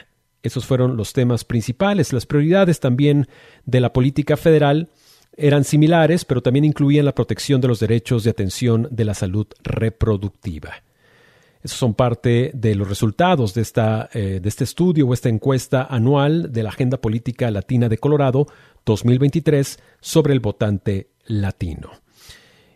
Esos 0.43 0.67
fueron 0.67 0.95
los 0.95 1.13
temas 1.13 1.43
principales. 1.43 2.13
Las 2.13 2.27
prioridades 2.27 2.79
también 2.79 3.27
de 3.65 3.81
la 3.81 3.91
política 3.91 4.37
federal 4.37 4.89
eran 5.35 5.63
similares, 5.63 6.25
pero 6.25 6.41
también 6.41 6.63
incluían 6.63 7.05
la 7.05 7.15
protección 7.15 7.59
de 7.59 7.67
los 7.67 7.79
derechos 7.79 8.23
de 8.23 8.29
atención 8.29 8.87
de 8.91 9.05
la 9.05 9.15
salud 9.15 9.47
reproductiva. 9.63 10.83
Esos 11.63 11.79
son 11.79 11.95
parte 11.95 12.51
de 12.53 12.75
los 12.75 12.87
resultados 12.87 13.55
de, 13.55 13.61
esta, 13.61 14.09
eh, 14.13 14.39
de 14.41 14.47
este 14.47 14.63
estudio 14.63 15.07
o 15.07 15.13
esta 15.13 15.27
encuesta 15.27 15.87
anual 15.89 16.51
de 16.51 16.61
la 16.61 16.69
Agenda 16.69 16.97
Política 16.97 17.49
Latina 17.49 17.89
de 17.89 17.97
Colorado 17.97 18.45
2023 18.87 19.79
sobre 20.01 20.33
el 20.33 20.39
votante 20.39 21.11
latino. 21.25 21.91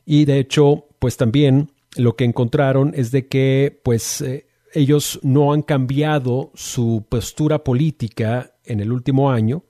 Y 0.05 0.25
de 0.25 0.39
hecho, 0.39 0.87
pues 0.99 1.17
también 1.17 1.71
lo 1.95 2.15
que 2.15 2.25
encontraron 2.25 2.93
es 2.95 3.11
de 3.11 3.27
que 3.27 3.79
pues 3.83 4.21
eh, 4.21 4.47
ellos 4.73 5.19
no 5.23 5.53
han 5.53 5.61
cambiado 5.61 6.51
su 6.53 7.05
postura 7.09 7.63
política 7.63 8.53
en 8.63 8.79
el 8.79 8.91
último 8.91 9.31
año, 9.31 9.63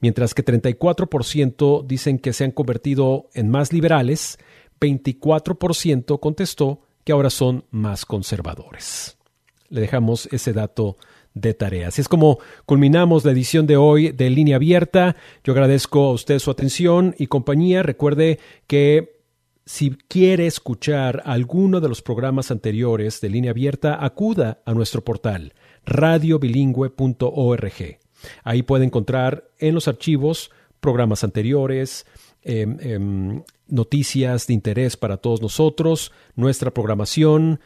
mientras 0.00 0.34
que 0.34 0.44
34% 0.44 1.86
dicen 1.86 2.18
que 2.18 2.32
se 2.32 2.44
han 2.44 2.52
convertido 2.52 3.28
en 3.34 3.50
más 3.50 3.72
liberales, 3.72 4.38
24% 4.80 6.18
contestó 6.18 6.80
que 7.04 7.12
ahora 7.12 7.30
son 7.30 7.64
más 7.70 8.04
conservadores. 8.04 9.16
Le 9.68 9.80
dejamos 9.80 10.28
ese 10.32 10.52
dato 10.52 10.96
de 11.34 11.54
tarea. 11.54 11.88
Así 11.88 12.00
es 12.00 12.08
como 12.08 12.38
culminamos 12.66 13.24
la 13.24 13.32
edición 13.32 13.66
de 13.66 13.76
hoy 13.76 14.12
de 14.12 14.30
Línea 14.30 14.56
Abierta. 14.56 15.16
Yo 15.44 15.52
agradezco 15.52 16.06
a 16.06 16.12
usted 16.12 16.38
su 16.38 16.50
atención 16.50 17.14
y 17.18 17.26
compañía. 17.26 17.82
Recuerde 17.82 18.38
que 18.66 19.22
si 19.64 19.90
quiere 20.08 20.46
escuchar 20.46 21.22
alguno 21.24 21.80
de 21.80 21.88
los 21.88 22.02
programas 22.02 22.50
anteriores 22.50 23.20
de 23.20 23.30
Línea 23.30 23.52
Abierta, 23.52 24.04
acuda 24.04 24.60
a 24.66 24.74
nuestro 24.74 25.04
portal 25.04 25.54
radiobilingüe.org. 25.84 27.98
Ahí 28.44 28.62
puede 28.62 28.84
encontrar 28.84 29.50
en 29.58 29.74
los 29.74 29.88
archivos 29.88 30.52
programas 30.80 31.24
anteriores, 31.24 32.06
em, 32.42 32.76
em, 32.80 33.42
noticias 33.68 34.46
de 34.46 34.54
interés 34.54 34.96
para 34.96 35.16
todos 35.16 35.40
nosotros, 35.40 36.12
nuestra 36.34 36.72
programación, 36.72 37.60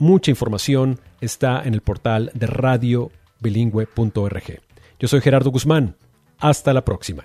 mucha 0.00 0.32
información 0.32 0.98
está 1.20 1.62
en 1.62 1.74
el 1.74 1.82
portal 1.82 2.32
de 2.34 2.46
radiobilingüe.org. 2.46 4.60
Yo 4.98 5.08
soy 5.08 5.20
Gerardo 5.20 5.50
Guzmán. 5.50 5.96
Hasta 6.38 6.72
la 6.72 6.84
próxima. 6.84 7.24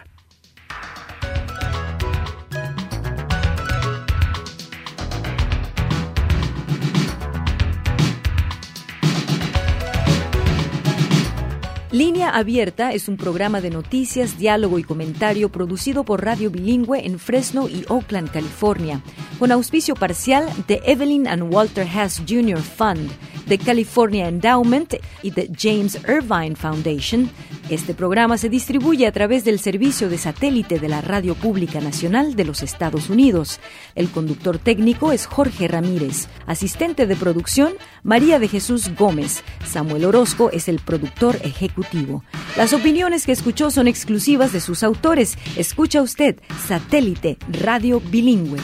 Abierta 12.29 12.93
es 12.93 13.07
un 13.07 13.17
programa 13.17 13.61
de 13.61 13.69
noticias, 13.69 14.37
diálogo 14.37 14.79
y 14.79 14.83
comentario 14.83 15.49
producido 15.49 16.03
por 16.03 16.23
Radio 16.23 16.49
Bilingüe 16.49 17.05
en 17.05 17.19
Fresno 17.19 17.67
y 17.69 17.85
Oakland, 17.87 18.31
California, 18.31 19.01
con 19.39 19.51
auspicio 19.51 19.95
parcial 19.95 20.47
de 20.67 20.81
Evelyn 20.85 21.27
and 21.27 21.53
Walter 21.53 21.87
Hess 21.87 22.21
Jr. 22.27 22.61
Fund, 22.61 23.09
de 23.45 23.57
California 23.57 24.27
Endowment 24.27 24.95
y 25.23 25.31
de 25.31 25.51
James 25.57 25.99
Irvine 26.07 26.55
Foundation. 26.55 27.29
Este 27.69 27.93
programa 27.93 28.37
se 28.37 28.49
distribuye 28.49 29.07
a 29.07 29.11
través 29.11 29.43
del 29.43 29.59
servicio 29.59 30.09
de 30.09 30.17
satélite 30.17 30.79
de 30.79 30.87
la 30.87 31.01
Radio 31.01 31.35
Pública 31.35 31.81
Nacional 31.81 32.35
de 32.35 32.45
los 32.45 32.61
Estados 32.61 33.09
Unidos. 33.09 33.59
El 33.95 34.09
conductor 34.09 34.57
técnico 34.57 35.11
es 35.11 35.25
Jorge 35.25 35.67
Ramírez, 35.67 36.27
asistente 36.45 37.07
de 37.07 37.15
producción 37.15 37.73
María 38.03 38.39
de 38.39 38.47
Jesús 38.47 38.95
Gómez. 38.95 39.43
Samuel 39.65 40.05
Orozco 40.05 40.51
es 40.51 40.67
el 40.67 40.79
productor 40.79 41.37
ejecutivo 41.43 42.14
las 42.57 42.73
opiniones 42.73 43.25
que 43.25 43.31
escuchó 43.31 43.71
son 43.71 43.87
exclusivas 43.87 44.53
de 44.53 44.61
sus 44.61 44.83
autores. 44.83 45.37
Escucha 45.57 46.01
usted 46.01 46.39
Satélite 46.67 47.37
Radio 47.49 47.99
Bilingüe. 47.99 48.59